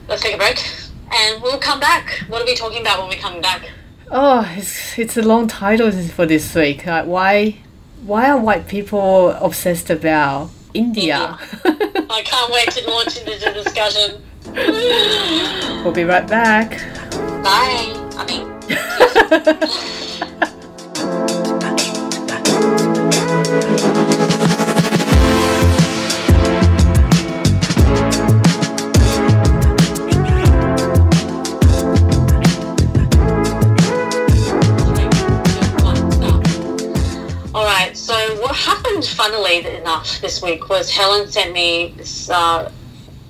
Let's 0.08 0.22
take 0.22 0.34
a 0.34 0.38
break, 0.38 0.58
and 1.12 1.40
we'll 1.40 1.58
come 1.58 1.78
back. 1.78 2.24
What 2.28 2.42
are 2.42 2.44
we 2.44 2.56
talking 2.56 2.80
about 2.80 2.98
when 3.00 3.08
we 3.08 3.14
come 3.16 3.40
back? 3.40 3.70
Oh, 4.10 4.44
it's 4.56 4.98
it's 4.98 5.16
a 5.16 5.22
long 5.22 5.46
title 5.46 5.92
for 5.92 6.26
this 6.26 6.52
week. 6.54 6.88
Uh, 6.88 7.04
why 7.04 7.58
why 8.04 8.28
are 8.30 8.38
white 8.38 8.66
people 8.66 9.30
obsessed 9.30 9.90
about 9.90 10.50
India? 10.74 11.38
I 11.64 12.22
can't 12.24 12.52
wait 12.52 12.70
to 12.72 12.84
launch 12.90 13.16
into 13.16 13.38
the 13.38 13.52
discussion. 13.62 14.20
we'll 15.84 15.92
be 15.92 16.02
right 16.04 16.26
back. 16.26 16.70
Bye. 17.44 17.92
I 18.16 18.24
mean. 18.26 18.44
happened, 39.04 39.16
funnily 39.16 39.66
enough, 39.76 40.20
this 40.20 40.42
week 40.42 40.68
was 40.68 40.90
Helen 40.90 41.30
sent 41.30 41.52
me 41.52 41.94
this 41.96 42.30
uh, 42.30 42.70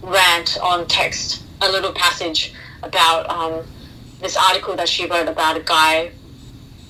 rant 0.03 0.59
on 0.63 0.87
text, 0.87 1.43
a 1.61 1.71
little 1.71 1.93
passage 1.93 2.55
about 2.83 3.29
um, 3.29 3.65
this 4.21 4.37
article 4.37 4.77
that 4.77 4.89
she 4.89 5.07
wrote 5.07 5.29
about 5.29 5.57
a 5.57 5.61
guy, 5.61 6.11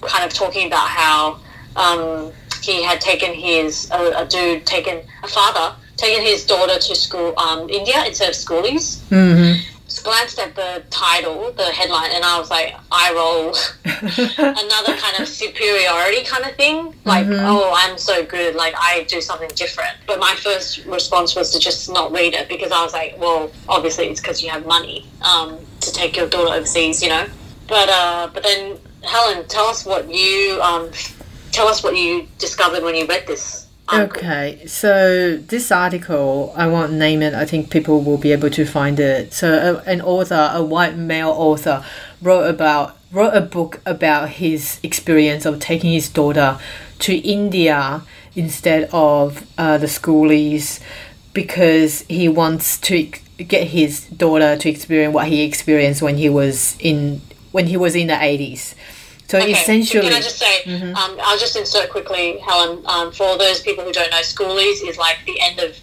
kind 0.02 0.24
of 0.24 0.32
talking 0.32 0.66
about 0.66 0.88
how 0.88 1.38
um, 1.76 2.32
he 2.62 2.82
had 2.82 3.00
taken 3.00 3.32
his 3.32 3.90
a, 3.90 4.22
a 4.22 4.26
dude 4.26 4.64
taken 4.66 5.00
a 5.22 5.28
father 5.28 5.74
taken 5.96 6.22
his 6.22 6.44
daughter 6.46 6.78
to 6.78 6.94
school 6.94 7.38
um, 7.38 7.68
India 7.68 8.04
instead 8.06 8.28
of 8.28 8.34
schoolies 8.34 9.00
Mm-hmm. 9.10 9.73
Glanced 10.04 10.38
at 10.38 10.54
the 10.54 10.84
title, 10.90 11.50
the 11.52 11.64
headline, 11.64 12.10
and 12.12 12.24
I 12.24 12.38
was 12.38 12.50
like, 12.50 12.74
I 12.92 13.12
roll. 13.12 13.54
Another 14.38 14.96
kind 14.96 15.20
of 15.20 15.26
superiority 15.26 16.22
kind 16.24 16.44
of 16.44 16.54
thing. 16.56 16.94
Like, 17.04 17.26
oh, 17.28 17.72
I'm 17.74 17.98
so 17.98 18.24
good. 18.24 18.54
Like, 18.54 18.74
I 18.76 19.04
do 19.08 19.20
something 19.20 19.50
different. 19.56 19.96
But 20.06 20.20
my 20.20 20.34
first 20.38 20.84
response 20.84 21.34
was 21.34 21.50
to 21.52 21.58
just 21.58 21.90
not 21.90 22.12
read 22.12 22.34
it 22.34 22.48
because 22.48 22.70
I 22.70 22.84
was 22.84 22.92
like, 22.92 23.16
well, 23.18 23.50
obviously 23.68 24.06
it's 24.08 24.20
because 24.20 24.42
you 24.42 24.50
have 24.50 24.66
money 24.66 25.08
um, 25.22 25.58
to 25.80 25.92
take 25.92 26.16
your 26.16 26.28
daughter 26.28 26.54
overseas, 26.54 27.02
you 27.02 27.08
know. 27.08 27.26
But 27.66 27.88
uh, 27.88 28.28
but 28.32 28.42
then 28.42 28.78
Helen, 29.02 29.46
tell 29.48 29.66
us 29.66 29.86
what 29.86 30.08
you 30.12 30.60
um, 30.60 30.90
tell 31.50 31.66
us 31.66 31.82
what 31.82 31.96
you 31.96 32.28
discovered 32.38 32.82
when 32.82 32.94
you 32.94 33.06
read 33.06 33.26
this. 33.26 33.63
Okay, 33.92 34.64
so 34.66 35.36
this 35.36 35.70
article, 35.70 36.54
I 36.56 36.66
won't 36.68 36.92
name 36.92 37.20
it, 37.20 37.34
I 37.34 37.44
think 37.44 37.70
people 37.70 38.00
will 38.00 38.16
be 38.16 38.32
able 38.32 38.48
to 38.50 38.64
find 38.64 38.98
it. 38.98 39.34
So, 39.34 39.82
an 39.84 40.00
author, 40.00 40.50
a 40.54 40.62
white 40.62 40.96
male 40.96 41.28
author, 41.28 41.84
wrote 42.22 42.48
about 42.48 42.96
wrote 43.12 43.34
a 43.34 43.40
book 43.40 43.80
about 43.86 44.28
his 44.30 44.80
experience 44.82 45.46
of 45.46 45.60
taking 45.60 45.92
his 45.92 46.08
daughter 46.08 46.58
to 46.98 47.14
India 47.14 48.02
instead 48.34 48.88
of 48.92 49.46
uh, 49.56 49.78
the 49.78 49.86
schoolies 49.86 50.80
because 51.32 52.02
he 52.08 52.28
wants 52.28 52.78
to 52.78 53.04
get 53.36 53.68
his 53.68 54.06
daughter 54.06 54.56
to 54.56 54.68
experience 54.68 55.14
what 55.14 55.28
he 55.28 55.42
experienced 55.42 56.02
when 56.02 56.16
he 56.16 56.28
was 56.28 56.76
in 56.80 57.20
when 57.52 57.66
he 57.68 57.76
was 57.76 57.94
in 57.94 58.08
the 58.08 58.14
80s. 58.14 58.74
So 59.34 59.40
Okay, 59.54 59.64
so 59.84 60.00
can 60.02 60.12
I 60.12 60.20
just 60.20 60.38
say, 60.38 60.62
um, 60.94 61.18
I'll 61.22 61.38
just 61.38 61.56
insert 61.56 61.90
quickly, 61.90 62.38
Helen. 62.38 62.82
Um, 62.86 63.10
for 63.12 63.36
those 63.36 63.60
people 63.60 63.82
who 63.84 63.92
don't 63.92 64.10
know, 64.10 64.18
schoolies 64.20 64.86
is 64.88 64.96
like 64.96 65.18
the 65.26 65.40
end 65.40 65.58
of 65.60 65.76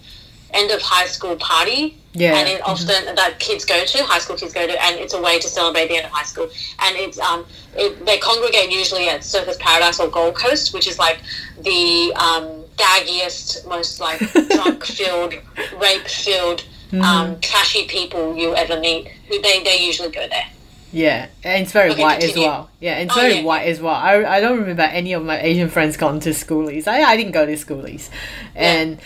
end 0.54 0.70
of 0.70 0.82
high 0.82 1.06
school 1.06 1.34
party, 1.36 1.96
Yeah, 2.12 2.36
and 2.36 2.46
it 2.48 2.60
often 2.62 3.14
that 3.14 3.38
kids 3.38 3.64
go 3.64 3.84
to, 3.86 4.04
high 4.04 4.18
school 4.18 4.36
kids 4.36 4.52
go 4.52 4.66
to, 4.66 4.82
and 4.84 4.96
it's 5.00 5.14
a 5.14 5.20
way 5.20 5.38
to 5.38 5.48
celebrate 5.48 5.88
the 5.88 5.96
end 5.96 6.04
of 6.06 6.12
high 6.12 6.24
school. 6.32 6.48
And 6.80 6.96
it's 6.96 7.18
um, 7.18 7.46
it, 7.74 8.04
they 8.04 8.18
congregate 8.18 8.70
usually 8.70 9.08
at 9.08 9.20
Surfers 9.20 9.58
Paradise 9.58 9.98
or 10.00 10.08
Gold 10.08 10.34
Coast, 10.34 10.74
which 10.74 10.86
is 10.86 10.98
like 10.98 11.20
the 11.62 12.12
um, 12.16 12.64
daggiest, 12.76 13.66
most 13.68 14.00
like 14.00 14.18
drunk 14.50 14.84
filled, 14.84 15.34
rape 15.80 16.06
filled, 16.06 16.64
um, 17.02 17.40
trashy 17.40 17.86
people 17.86 18.36
you 18.36 18.54
ever 18.54 18.78
meet. 18.78 19.08
Who 19.28 19.40
they 19.40 19.62
they 19.62 19.78
usually 19.84 20.10
go 20.10 20.26
there. 20.28 20.48
Yeah, 20.92 21.28
and 21.42 21.62
it's 21.62 21.72
very 21.72 21.90
Okay, 21.92 22.02
white 22.02 22.22
as 22.22 22.36
well. 22.36 22.68
Yeah, 22.78 22.98
it's 22.98 23.16
Oh, 23.16 23.20
very 23.20 23.36
yeah. 23.36 23.42
white 23.44 23.66
as 23.66 23.80
well. 23.80 23.94
I, 23.94 24.24
I 24.24 24.40
don't 24.40 24.58
remember 24.60 24.82
any 24.82 25.14
of 25.14 25.24
my 25.24 25.40
Asian 25.40 25.70
friends 25.70 25.96
gone 25.96 26.20
to 26.20 26.30
schoolies. 26.30 26.86
I, 26.86 27.02
I 27.02 27.16
didn't 27.16 27.32
go 27.32 27.46
to 27.46 27.52
schoolies. 27.54 28.10
And 28.54 28.98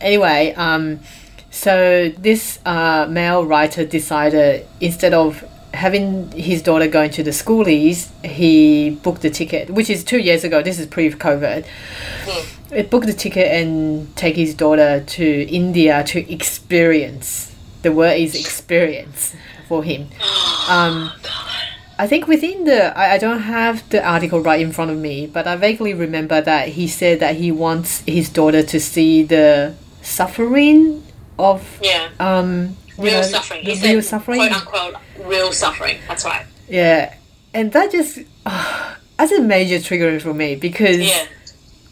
anyway, 0.00 0.54
um, 0.56 1.00
so 1.50 2.10
this 2.16 2.60
uh, 2.64 3.06
male 3.10 3.44
writer 3.44 3.84
decided 3.84 4.66
instead 4.80 5.14
of 5.14 5.44
having 5.74 6.30
his 6.30 6.62
daughter 6.62 6.86
going 6.86 7.10
to 7.10 7.24
the 7.24 7.30
schoolies, 7.32 8.08
he 8.24 8.90
booked 9.02 9.22
the 9.22 9.30
ticket, 9.30 9.68
which 9.70 9.90
is 9.90 10.04
two 10.04 10.18
years 10.18 10.44
ago. 10.44 10.62
This 10.62 10.78
is 10.78 10.86
pre 10.86 11.10
COVID. 11.10 11.64
booked 12.88 13.06
the 13.06 13.12
ticket 13.14 13.50
and 13.50 14.14
take 14.16 14.36
his 14.36 14.54
daughter 14.54 15.02
to 15.06 15.42
India 15.48 16.04
to 16.04 16.32
experience. 16.32 17.52
The 17.82 17.90
word 17.90 18.16
is 18.16 18.36
experience 18.36 19.34
for 19.72 19.82
him. 19.82 20.02
Um, 20.68 21.10
I 21.98 22.06
think 22.06 22.26
within 22.26 22.64
the, 22.64 22.80
I, 22.96 23.14
I 23.14 23.18
don't 23.18 23.40
have 23.58 23.88
the 23.88 24.04
article 24.06 24.40
right 24.40 24.60
in 24.60 24.70
front 24.70 24.90
of 24.90 24.98
me, 24.98 25.26
but 25.26 25.46
I 25.46 25.56
vaguely 25.56 25.94
remember 25.94 26.42
that 26.42 26.68
he 26.76 26.86
said 26.86 27.20
that 27.20 27.36
he 27.36 27.50
wants 27.50 28.02
his 28.06 28.28
daughter 28.28 28.62
to 28.62 28.78
see 28.78 29.22
the 29.22 29.74
suffering 30.02 31.02
of 31.38 31.58
Yeah. 31.82 32.08
um 32.20 32.76
Real 32.98 33.14
know, 33.14 33.22
suffering. 33.22 33.64
the 33.64 33.74
He 33.74 33.92
real 33.92 34.02
said, 34.02 34.10
suffering. 34.10 34.38
quote 34.40 34.52
unquote, 34.52 34.94
real 35.24 35.50
suffering. 35.52 35.96
That's 36.06 36.24
right. 36.26 36.44
Yeah, 36.68 37.14
and 37.54 37.72
that 37.72 37.90
just 37.90 38.18
uh, 38.44 38.94
that's 39.18 39.32
a 39.32 39.40
major 39.40 39.80
trigger 39.80 40.20
for 40.20 40.34
me 40.34 40.54
because 40.56 40.98
Yeah. 40.98 41.24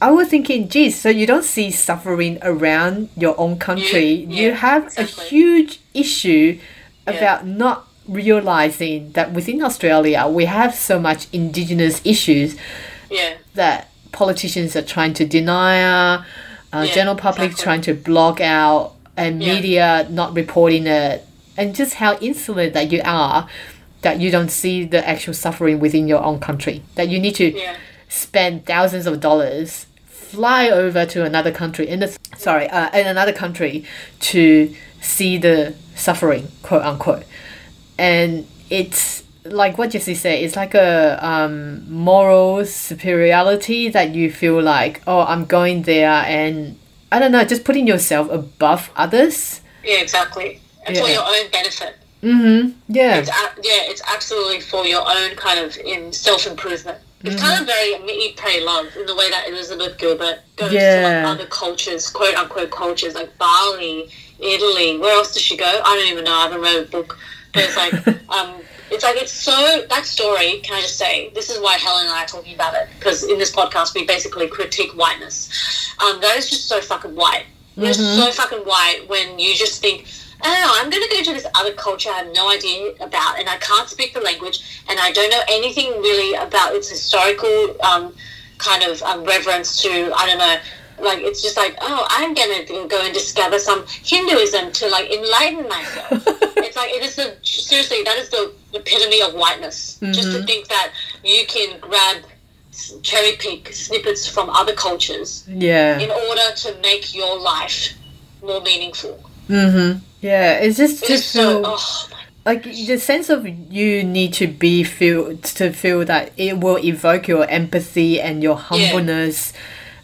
I 0.03 0.11
was 0.11 0.28
thinking, 0.28 0.68
geez, 0.68 0.99
so 1.01 1.09
you 1.09 1.26
don't 1.26 1.45
see 1.57 1.70
suffering 1.70 2.39
around 2.43 3.09
your 3.16 3.35
own 3.41 3.59
country. 3.59 4.09
You- 4.28 4.37
You 4.43 4.53
have 4.68 4.83
exactly. 4.85 5.24
a 5.24 5.28
huge 5.28 5.81
issue 5.95 6.59
about 7.18 7.46
not 7.46 7.86
realizing 8.08 9.12
that 9.12 9.32
within 9.32 9.62
Australia 9.62 10.26
we 10.28 10.44
have 10.46 10.74
so 10.74 10.98
much 10.98 11.26
indigenous 11.32 12.00
issues 12.04 12.56
Yeah. 13.11 13.34
that 13.54 13.88
politicians 14.12 14.74
are 14.76 14.82
trying 14.82 15.14
to 15.14 15.24
deny, 15.24 15.80
uh, 15.82 16.22
Yeah, 16.72 16.84
general 16.94 17.16
public 17.16 17.50
exactly. 17.52 17.64
trying 17.64 17.80
to 17.82 17.94
block 17.94 18.40
out, 18.40 18.92
and 19.16 19.42
Yeah. 19.42 19.54
media 19.54 20.06
not 20.11 20.34
reporting 20.34 20.86
it, 20.86 21.24
and 21.56 21.74
just 21.74 21.94
how 21.94 22.16
insular 22.20 22.68
that 22.70 22.90
you 22.92 23.00
are, 23.04 23.46
that 24.02 24.18
you 24.20 24.30
don't 24.30 24.50
see 24.50 24.84
the 24.84 25.06
actual 25.06 25.34
suffering 25.34 25.78
within 25.78 26.08
your 26.08 26.22
own 26.24 26.38
country. 26.40 26.82
That 26.94 27.08
you 27.08 27.18
need 27.18 27.34
to 27.36 27.52
Yeah. 27.56 27.74
spend 28.08 28.64
thousands 28.66 29.06
of 29.06 29.20
dollars, 29.20 29.86
fly 30.08 30.68
over 30.70 31.04
to 31.04 31.24
another 31.24 31.50
country 31.50 31.86
in 31.88 32.00
the 32.00 32.16
sorry, 32.38 32.68
uh, 32.70 32.88
in 32.98 33.06
another 33.06 33.32
country 33.32 33.84
to 34.20 34.72
see 35.01 35.38
the 35.38 35.74
suffering, 35.94 36.48
quote 36.62 36.82
unquote, 36.82 37.24
and 37.98 38.46
it's 38.68 39.24
like 39.44 39.78
what 39.78 39.90
Jesse 39.90 40.14
said, 40.14 40.42
it's 40.42 40.55
like 40.57 40.74
a 40.74 41.18
um, 41.26 41.90
moral 41.90 42.64
superiority 42.66 43.88
that 43.88 44.14
you 44.14 44.30
feel 44.30 44.61
like, 44.62 45.03
oh, 45.07 45.20
I'm 45.20 45.44
going 45.46 45.82
there 45.82 46.11
and 46.11 46.78
I 47.11 47.18
don't 47.18 47.32
know, 47.32 47.42
just 47.44 47.64
putting 47.64 47.86
yourself 47.86 48.30
above 48.30 48.90
others. 48.96 49.61
Yeah, 49.82 50.01
exactly. 50.01 50.61
And 50.86 50.96
for 50.96 51.09
your 51.09 51.22
own 51.22 51.51
benefit. 51.51 51.96
Mm-hmm. 52.22 52.78
Yeah. 52.88 53.16
It's 53.16 53.30
a- 53.30 53.32
yeah, 53.62 53.90
it's 53.90 54.03
absolutely 54.07 54.61
for 54.61 54.84
your 54.86 55.03
own 55.07 55.34
kind 55.36 55.59
of 55.59 55.76
in 55.78 56.12
self 56.12 56.46
improvement. 56.46 56.98
It's 57.23 57.35
Mm-hmm. 57.37 57.45
kind 57.45 57.61
of 57.61 57.66
very 57.66 58.12
eat, 58.23 58.37
pray, 58.37 58.61
love 58.64 58.87
in 58.97 59.05
the 59.07 59.14
way 59.14 59.29
that 59.31 59.49
Elizabeth 59.49 59.99
Gilbert 59.99 60.41
goes 60.57 60.71
to 60.71 60.75
Yeah. 60.75 61.23
like 61.27 61.39
other 61.39 61.47
cultures, 61.47 62.09
quote 62.09 62.35
unquote 62.35 62.71
cultures 62.71 63.14
like 63.14 63.37
Bali, 63.39 64.09
Italy. 64.39 64.99
Where 64.99 65.14
else 65.14 65.35
does 65.35 65.43
she 65.43 65.57
go? 65.57 65.66
I 65.66 65.97
don't 65.97 66.09
even 66.11 66.25
know. 66.25 66.33
I 66.35 66.43
haven't 66.45 66.62
read 66.62 66.77
a 66.83 66.87
book, 66.89 67.18
but 67.53 67.64
it's 67.64 67.77
like 67.77 67.93
um, 68.31 68.55
it's 68.91 69.05
like 69.05 69.16
it's 69.16 69.33
so 69.33 69.85
that 69.91 70.07
story. 70.07 70.61
Can 70.62 70.75
I 70.77 70.81
just 70.81 70.97
say 70.97 71.31
this 71.35 71.51
is 71.51 71.61
why 71.61 71.75
Helen 71.77 72.07
and 72.07 72.14
I 72.14 72.25
are 72.25 72.27
talking 72.27 72.55
about 72.55 72.75
it 72.75 72.89
because 72.99 73.23
in 73.25 73.39
this 73.39 73.55
podcast 73.55 73.95
we 73.95 74.07
basically 74.07 74.49
critique 74.49 74.93
whiteness. 74.93 75.51
Um, 76.03 76.21
that 76.23 76.37
is 76.39 76.49
just 76.49 76.68
so 76.68 76.81
fucking 76.81 77.14
white. 77.14 77.45
You're 77.77 77.93
so 77.95 78.31
fucking 78.33 78.61
white 78.61 79.05
when 79.09 79.39
you 79.39 79.55
just 79.55 79.81
think, 79.81 80.07
I 80.43 80.49
don't 80.49 80.61
know, 80.61 80.72
I'm 80.74 80.91
going 80.91 81.03
to 81.09 81.14
go 81.16 81.22
to 81.24 81.32
this 81.32 81.47
other 81.55 81.72
culture 81.72 82.11
I 82.11 82.18
have 82.24 82.32
no 82.34 82.51
idea 82.51 82.93
about, 83.01 83.38
and 83.38 83.49
I 83.49 83.57
can't 83.59 83.88
speak 83.88 84.14
the 84.14 84.20
language, 84.20 84.82
and 84.88 84.99
I 84.99 85.12
don't 85.12 85.30
know 85.30 85.43
anything 85.49 85.91
really 86.01 86.34
about 86.34 86.74
its 86.74 86.88
historical 86.88 87.76
um, 87.84 88.14
kind 88.59 88.82
of 88.82 89.03
um, 89.03 89.24
reverence 89.24 89.80
to, 89.82 90.12
I 90.14 90.26
don't 90.26 90.38
know, 90.38 90.57
like 91.01 91.20
it's 91.20 91.43
just 91.43 91.57
like, 91.57 91.76
oh, 91.80 92.07
I'm 92.11 92.34
going 92.34 92.66
to 92.66 92.88
go 92.88 93.01
and 93.03 93.12
discover 93.14 93.59
some 93.59 93.86
Hinduism 93.86 94.72
to 94.72 94.88
like 94.88 95.11
enlighten 95.11 95.66
myself. 95.68 96.11
it's 96.59 96.76
like 96.76 96.91
it 96.91 97.03
is 97.03 97.16
the 97.16 97.36
seriously 97.43 98.03
that 98.05 98.18
is 98.18 98.28
the 98.28 98.53
epitome 98.74 99.22
of 99.22 99.32
whiteness. 99.32 99.99
Just 100.03 100.32
to 100.32 100.43
think 100.45 100.68
that 100.68 100.93
you 101.24 101.47
can 101.47 101.80
grab 101.80 102.18
cherry 103.03 103.32
pick 103.36 103.72
snippets 103.72 104.26
from 104.26 104.51
other 104.51 104.74
cultures 104.74 105.45
Yeah. 105.49 105.99
in 105.99 106.11
order 106.11 106.55
to 106.57 106.76
make 106.82 107.14
your 107.14 107.38
life 107.41 107.95
more 108.43 108.61
meaningful. 108.61 109.18
Mm-hmm. 109.49 109.99
Yeah. 110.21 110.59
It's 110.59 110.77
just 110.77 111.05
to 111.05 111.12
is 111.14 111.25
so. 111.27 111.62
feel 111.62 111.66
Oh, 111.66 112.09
my 112.11 112.16
like 112.47 112.62
the 112.64 112.97
sense 112.99 113.29
of 113.29 113.47
you 113.47 114.03
need 114.03 114.33
to 114.35 114.47
be 114.47 114.83
feel 114.83 115.37
to 115.37 115.73
feel 115.73 116.05
that 116.07 116.33
it 116.39 116.59
will 116.59 116.79
evoke 116.79 117.29
your 117.29 117.45
empathy 117.47 118.18
and 118.21 118.43
your 118.43 118.57
humbleness 118.57 119.53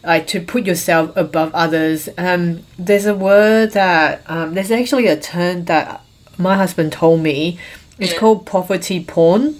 like 0.03 0.27
to 0.27 0.39
put 0.39 0.63
yourself 0.67 1.11
above 1.17 1.49
others 1.55 2.07
um 2.19 2.63
there's 2.77 3.07
a 3.07 3.15
word 3.15 3.71
that 3.71 4.21
um 4.27 4.53
there's 4.53 4.69
actually 4.69 5.07
a 5.07 5.19
term 5.19 5.65
that 5.65 6.03
my 6.37 6.55
husband 6.55 6.91
told 6.91 7.21
me 7.21 7.57
it's 7.97 8.13
Yeah. 8.13 8.19
called 8.19 8.45
poverty 8.45 9.03
porn 9.03 9.59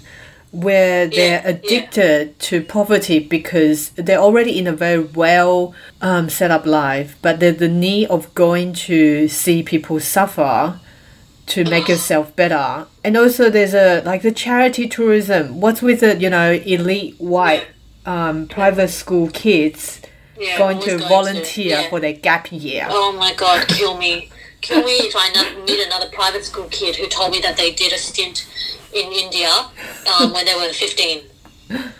where 0.50 1.06
they're 1.06 1.42
yeah. 1.42 1.48
addicted 1.48 2.38
to 2.38 2.62
poverty 2.62 3.18
because 3.18 3.90
they're 3.90 4.18
already 4.18 4.58
in 4.58 4.66
a 4.66 4.72
very 4.72 5.00
well 5.02 5.74
um, 6.00 6.28
set 6.30 6.50
up 6.50 6.64
life 6.64 7.16
but 7.20 7.38
there's 7.38 7.58
the 7.58 7.68
need 7.68 8.06
of 8.08 8.34
going 8.34 8.72
to 8.72 9.28
see 9.28 9.62
people 9.62 10.00
suffer 10.00 10.80
to 11.48 11.64
make 11.64 11.88
yourself 11.88 12.34
better. 12.36 12.86
And 13.02 13.16
also 13.16 13.50
there's 13.50 13.74
a 13.74 14.02
like 14.02 14.22
the 14.22 14.32
charity 14.32 14.86
tourism. 14.86 15.60
What's 15.60 15.82
with 15.82 16.00
the, 16.00 16.16
you 16.16 16.30
know, 16.30 16.52
elite 16.52 17.16
white 17.18 17.66
um, 18.06 18.46
private 18.48 18.88
school 18.88 19.28
kids 19.30 20.00
yeah, 20.38 20.56
going 20.56 20.80
to 20.82 20.98
volunteer 20.98 21.80
yeah. 21.80 21.90
for 21.90 22.00
their 22.00 22.12
gap 22.12 22.52
year. 22.52 22.86
Oh 22.88 23.12
my 23.12 23.34
god, 23.34 23.66
kill 23.68 23.96
me. 23.98 24.30
Kill 24.60 24.82
me 24.82 24.92
if 24.92 25.14
I 25.16 25.64
meet 25.66 25.86
another 25.86 26.08
private 26.10 26.44
school 26.44 26.66
kid 26.70 26.96
who 26.96 27.06
told 27.06 27.30
me 27.30 27.40
that 27.40 27.56
they 27.56 27.72
did 27.72 27.92
a 27.92 27.98
stint 27.98 28.46
in 28.94 29.12
India 29.12 29.50
um, 30.20 30.32
when 30.32 30.44
they 30.46 30.54
were 30.54 30.72
15 30.72 31.22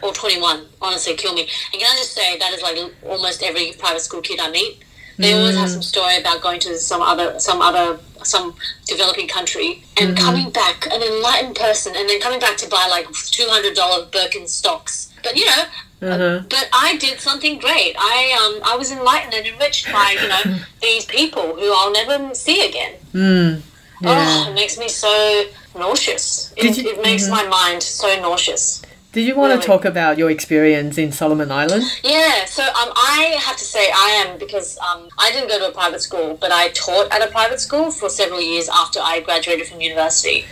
or 0.02 0.12
21. 0.12 0.66
Honestly, 0.80 1.14
kill 1.14 1.34
me. 1.34 1.42
And 1.72 1.80
can 1.80 1.90
I 1.92 1.96
just 1.98 2.12
say, 2.12 2.38
that 2.38 2.52
is 2.52 2.62
like 2.62 2.78
almost 3.06 3.42
every 3.42 3.72
private 3.78 4.00
school 4.00 4.20
kid 4.22 4.40
I 4.40 4.50
meet. 4.50 4.82
They 5.18 5.32
always 5.34 5.56
have 5.56 5.68
some 5.68 5.82
story 5.82 6.16
about 6.16 6.42
going 6.42 6.60
to 6.60 6.76
some 6.78 7.02
other, 7.02 7.40
some 7.40 7.60
other, 7.60 7.98
some 8.22 8.54
developing 8.86 9.26
country 9.26 9.82
and 10.00 10.16
coming 10.16 10.50
back 10.50 10.86
an 10.92 11.02
enlightened 11.02 11.56
person, 11.56 11.94
and 11.96 12.08
then 12.08 12.20
coming 12.20 12.38
back 12.38 12.56
to 12.58 12.68
buy 12.70 12.86
like 12.88 13.06
two 13.12 13.46
hundred 13.48 13.74
dollar 13.74 14.06
Birkenstocks. 14.06 15.10
But 15.24 15.36
you 15.36 15.44
know, 15.46 15.62
Uh-huh. 16.02 16.44
but 16.48 16.68
I 16.72 16.96
did 16.98 17.18
something 17.18 17.58
great. 17.58 17.96
I 17.98 18.30
um 18.40 18.62
I 18.64 18.76
was 18.76 18.92
enlightened 18.92 19.34
and 19.34 19.44
enriched 19.44 19.90
by 19.92 20.16
you 20.22 20.28
know 20.28 20.60
these 20.82 21.04
people 21.04 21.42
who 21.56 21.72
I'll 21.74 21.90
never 21.92 22.32
see 22.36 22.64
again. 22.68 22.94
Mm. 23.12 23.62
Oh, 24.04 24.46
it 24.50 24.54
makes 24.54 24.78
me 24.78 24.88
so 24.88 25.44
nauseous. 25.76 26.52
It, 26.56 26.76
you- 26.76 26.92
mm-hmm. 26.92 27.02
makes 27.02 27.28
my 27.28 27.46
mind 27.46 27.82
so 27.82 28.08
nauseous. 28.20 28.82
Did 29.12 29.26
you 29.26 29.34
want 29.36 29.50
Really? 29.50 29.62
to 29.62 29.66
talk 29.66 29.84
about 29.86 30.18
your 30.18 30.30
experience 30.30 30.98
in 30.98 31.12
Solomon 31.12 31.50
Island? 31.50 31.82
Yeah, 32.04 32.44
so 32.44 32.62
um, 32.62 32.92
I 32.94 33.38
have 33.40 33.56
to 33.56 33.64
say 33.64 33.90
I 33.90 34.24
am 34.26 34.38
because 34.38 34.78
um, 34.78 35.08
I 35.18 35.32
didn't 35.32 35.48
go 35.48 35.58
to 35.58 35.68
a 35.68 35.72
private 35.72 36.02
school, 36.02 36.36
but 36.38 36.52
I 36.52 36.68
taught 36.68 37.10
at 37.10 37.26
a 37.26 37.30
private 37.30 37.58
school 37.58 37.90
for 37.90 38.10
several 38.10 38.40
years 38.40 38.68
after 38.68 39.00
I 39.02 39.20
graduated 39.20 39.66
from 39.66 39.80
university. 39.80 40.44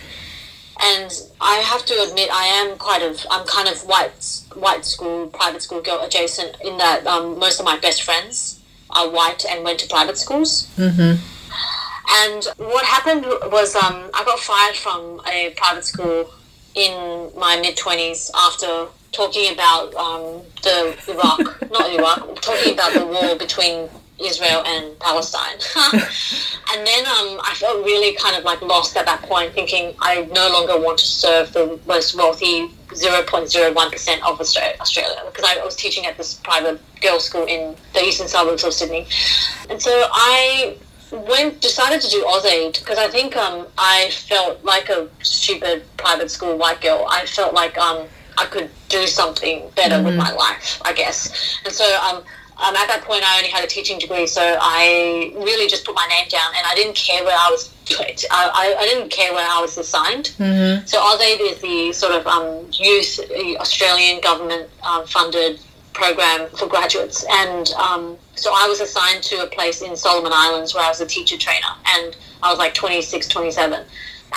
And 0.79 1.11
I 1.39 1.55
have 1.57 1.85
to 1.85 1.93
admit, 2.07 2.29
I 2.31 2.45
am 2.45 2.77
quite 2.77 3.03
of 3.03 3.25
I'm 3.31 3.45
kind 3.45 3.67
of 3.67 3.77
white 3.85 4.41
white 4.55 4.85
school 4.85 5.27
private 5.27 5.61
school 5.61 5.81
girl 5.81 6.01
adjacent 6.03 6.57
in 6.63 6.77
that 6.77 7.05
um, 7.07 7.39
most 7.39 7.59
of 7.59 7.65
my 7.65 7.77
best 7.79 8.03
friends 8.03 8.59
are 8.89 9.09
white 9.09 9.45
and 9.45 9.63
went 9.63 9.79
to 9.79 9.87
private 9.87 10.17
schools. 10.17 10.67
Mm-hmm. 10.77 11.21
And 12.09 12.45
what 12.57 12.85
happened 12.85 13.25
was 13.51 13.75
um, 13.75 14.09
I 14.13 14.23
got 14.23 14.39
fired 14.39 14.75
from 14.75 15.21
a 15.27 15.53
private 15.57 15.85
school 15.85 16.29
in 16.75 17.31
my 17.35 17.59
mid 17.59 17.75
20s 17.75 18.31
after 18.35 18.87
talking 19.11 19.53
about 19.53 19.93
um, 19.95 20.41
the 20.63 20.95
Iraq, 21.09 21.71
not 21.71 21.91
Iraq, 21.91 22.41
talking 22.41 22.73
about 22.73 22.93
the 22.93 23.05
war 23.05 23.35
between 23.37 23.89
Israel 24.19 24.63
and 24.65 24.97
Palestine. 24.99 25.57
and 26.71 26.87
then 26.87 27.05
um, 27.05 27.39
I 27.43 27.53
felt 27.55 27.83
really 27.85 28.15
kind 28.15 28.35
of 28.35 28.43
like 28.43 28.61
lost 28.61 28.95
at 28.97 29.05
that 29.05 29.21
point, 29.23 29.53
thinking 29.53 29.93
I 29.99 30.27
no 30.31 30.49
longer 30.49 30.79
want 30.79 30.99
to 30.99 31.05
serve 31.05 31.53
the 31.53 31.79
most 31.87 32.15
wealthy 32.15 32.69
0.01% 32.89 34.21
of 34.23 34.39
Australia, 34.39 34.75
Australia 34.79 35.21
because 35.25 35.45
I 35.45 35.63
was 35.63 35.75
teaching 35.75 36.05
at 36.05 36.17
this 36.17 36.35
private 36.35 36.79
girls' 37.01 37.25
school 37.25 37.45
in 37.45 37.75
the 37.93 38.01
eastern 38.01 38.27
suburbs 38.27 38.63
of 38.63 38.73
Sydney. 38.73 39.05
And 39.69 39.81
so 39.81 39.91
I 40.11 40.77
went 41.11 41.61
decided 41.61 42.01
to 42.01 42.09
do 42.09 42.23
AusAid 42.23 42.79
because 42.79 42.97
I 42.97 43.07
think 43.07 43.35
um, 43.35 43.67
I 43.77 44.09
felt 44.11 44.63
like 44.63 44.89
a 44.89 45.07
stupid 45.21 45.83
private 45.97 46.31
school 46.31 46.57
white 46.57 46.81
girl. 46.81 47.05
I 47.09 47.25
felt 47.25 47.53
like 47.53 47.77
um, 47.77 48.07
I 48.37 48.45
could 48.45 48.69
do 48.89 49.07
something 49.07 49.69
better 49.75 50.01
with 50.03 50.15
my 50.15 50.31
life, 50.31 50.81
I 50.83 50.93
guess. 50.93 51.59
And 51.65 51.73
so 51.73 51.85
um, 52.01 52.23
um, 52.59 52.75
at 52.75 52.87
that 52.87 53.03
point, 53.03 53.23
I 53.23 53.37
only 53.37 53.49
had 53.49 53.63
a 53.63 53.67
teaching 53.67 53.99
degree, 53.99 54.25
so 54.25 54.41
I 54.59 55.31
really 55.35 55.67
just 55.67 55.85
put 55.85 55.93
my 55.93 56.07
name 56.07 56.27
down, 56.27 56.51
and 56.57 56.65
I 56.65 56.73
didn't 56.73 56.95
care 56.95 57.23
where 57.23 57.37
I 57.37 57.49
was. 57.51 57.73
I, 57.89 58.25
I, 58.31 58.75
I 58.79 58.85
didn't 58.85 59.09
care 59.09 59.31
where 59.33 59.47
I 59.47 59.61
was 59.61 59.77
assigned. 59.77 60.35
Mm-hmm. 60.39 60.85
So 60.87 60.99
AusAid 60.99 61.39
is 61.39 61.61
the 61.61 61.93
sort 61.93 62.13
of 62.13 62.25
um, 62.27 62.67
youth 62.73 63.19
uh, 63.19 63.59
Australian 63.59 64.19
government 64.21 64.69
um, 64.83 65.05
funded 65.05 65.59
program 65.97 66.47
for 66.51 66.67
graduates, 66.67 67.25
and 67.29 67.71
um, 67.71 68.17
so 68.35 68.51
I 68.53 68.67
was 68.67 68.79
assigned 68.79 69.23
to 69.23 69.43
a 69.43 69.47
place 69.47 69.81
in 69.81 69.95
Solomon 69.97 70.31
Islands 70.33 70.73
where 70.73 70.83
I 70.83 70.89
was 70.89 71.01
a 71.01 71.05
teacher 71.05 71.37
trainer, 71.37 71.73
and 71.85 72.15
I 72.43 72.49
was 72.49 72.59
like 72.59 72.73
26, 72.73 73.27
27. 73.27 73.83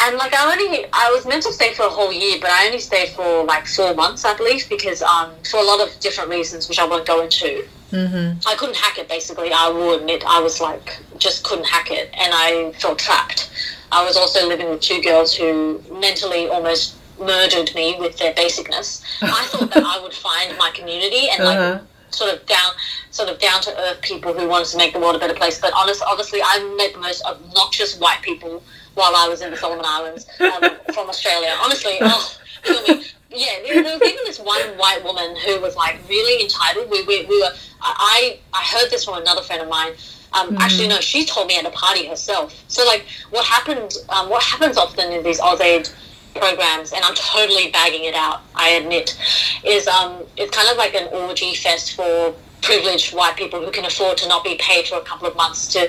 And 0.02 0.16
like 0.16 0.32
I 0.32 0.52
only, 0.52 0.86
I 0.92 1.10
was 1.14 1.26
meant 1.26 1.42
to 1.42 1.52
stay 1.52 1.74
for 1.74 1.84
a 1.84 1.90
whole 1.90 2.12
year, 2.12 2.38
but 2.40 2.50
I 2.50 2.66
only 2.66 2.78
stayed 2.78 3.10
for 3.10 3.44
like 3.44 3.66
four 3.66 3.92
months, 3.94 4.24
I 4.24 4.34
believe, 4.36 4.68
because 4.68 5.02
um, 5.02 5.32
for 5.50 5.58
a 5.58 5.64
lot 5.64 5.86
of 5.86 5.98
different 6.00 6.30
reasons, 6.30 6.68
which 6.68 6.78
I 6.78 6.86
won't 6.86 7.06
go 7.06 7.22
into. 7.22 7.66
Mm-hmm. 7.92 8.48
I 8.48 8.54
couldn't 8.54 8.76
hack 8.76 8.98
it. 8.98 9.08
Basically, 9.08 9.50
I 9.52 9.68
will 9.68 9.94
admit 9.94 10.22
I 10.26 10.40
was 10.40 10.60
like 10.60 10.98
just 11.18 11.44
couldn't 11.44 11.66
hack 11.66 11.90
it, 11.90 12.08
and 12.14 12.32
I 12.32 12.72
felt 12.78 12.98
trapped. 12.98 13.50
I 13.92 14.04
was 14.04 14.16
also 14.16 14.46
living 14.46 14.70
with 14.70 14.80
two 14.80 15.02
girls 15.02 15.34
who 15.34 15.82
mentally 15.90 16.48
almost 16.48 16.94
murdered 17.20 17.74
me 17.74 17.96
with 17.98 18.16
their 18.18 18.32
basicness. 18.34 19.02
I 19.22 19.44
thought 19.46 19.70
that 19.72 19.84
I 19.84 20.00
would 20.00 20.14
find 20.14 20.56
my 20.58 20.70
community 20.74 21.28
and 21.30 21.44
like 21.44 21.58
Uh-huh. 21.58 21.80
sort 22.10 22.34
of 22.34 22.44
down, 22.46 22.72
sort 23.10 23.28
of 23.28 23.38
down 23.38 23.60
to 23.62 23.70
earth 23.78 24.00
people 24.02 24.32
who 24.32 24.48
wanted 24.48 24.66
to 24.68 24.76
make 24.76 24.92
the 24.92 24.98
world 24.98 25.16
a 25.16 25.18
better 25.18 25.34
place. 25.34 25.60
But 25.60 25.72
honest, 25.74 26.02
obviously, 26.06 26.40
I 26.42 26.58
met 26.76 26.92
the 26.94 26.98
most 27.00 27.24
obnoxious 27.24 27.96
white 27.98 28.22
people 28.22 28.62
while 28.94 29.14
I 29.14 29.28
was 29.28 29.40
in 29.42 29.50
the 29.50 29.56
Solomon 29.56 29.84
Islands 29.86 30.26
um, 30.40 30.62
from 30.94 31.08
Australia. 31.08 31.54
Honestly, 31.62 31.98
oh, 32.00 32.36
kill 32.64 32.82
me. 32.96 33.04
Yeah, 33.32 33.46
there, 33.64 33.82
there 33.84 33.96
was 33.96 34.08
even 34.08 34.24
this 34.24 34.40
one 34.40 34.60
white 34.76 35.04
woman 35.04 35.36
who 35.36 35.60
was 35.60 35.76
like 35.76 36.00
really 36.08 36.42
entitled. 36.42 36.90
We, 36.90 37.04
we, 37.04 37.26
we 37.26 37.40
were. 37.40 37.52
I 37.80 38.40
I 38.52 38.62
heard 38.64 38.90
this 38.90 39.04
from 39.04 39.14
another 39.22 39.42
friend 39.42 39.62
of 39.62 39.68
mine. 39.68 39.92
Um, 40.32 40.56
Actually, 40.58 40.88
no, 40.88 41.00
she 41.00 41.24
told 41.24 41.46
me 41.48 41.56
at 41.56 41.64
a 41.64 41.70
party 41.70 42.06
herself. 42.06 42.54
So, 42.68 42.84
like, 42.86 43.04
what 43.30 43.44
happened? 43.44 43.94
Um, 44.08 44.28
what 44.30 44.42
happens 44.42 44.76
often 44.76 45.12
in 45.12 45.22
these 45.24 45.40
AusAid 45.40 45.92
programs, 46.34 46.92
and 46.92 47.04
I'm 47.04 47.14
totally 47.14 47.70
bagging 47.70 48.04
it 48.04 48.14
out. 48.14 48.40
I 48.54 48.70
admit, 48.70 49.16
is 49.64 49.86
um, 49.88 50.22
it's 50.36 50.54
kind 50.56 50.68
of 50.70 50.76
like 50.76 50.94
an 50.94 51.08
orgy 51.12 51.54
fest 51.54 51.94
for 51.94 52.34
privileged 52.62 53.14
white 53.14 53.36
people 53.36 53.64
who 53.64 53.70
can 53.70 53.86
afford 53.86 54.18
to 54.18 54.28
not 54.28 54.44
be 54.44 54.54
paid 54.60 54.86
for 54.86 54.96
a 54.96 55.00
couple 55.00 55.26
of 55.26 55.34
months 55.34 55.66
to 55.68 55.88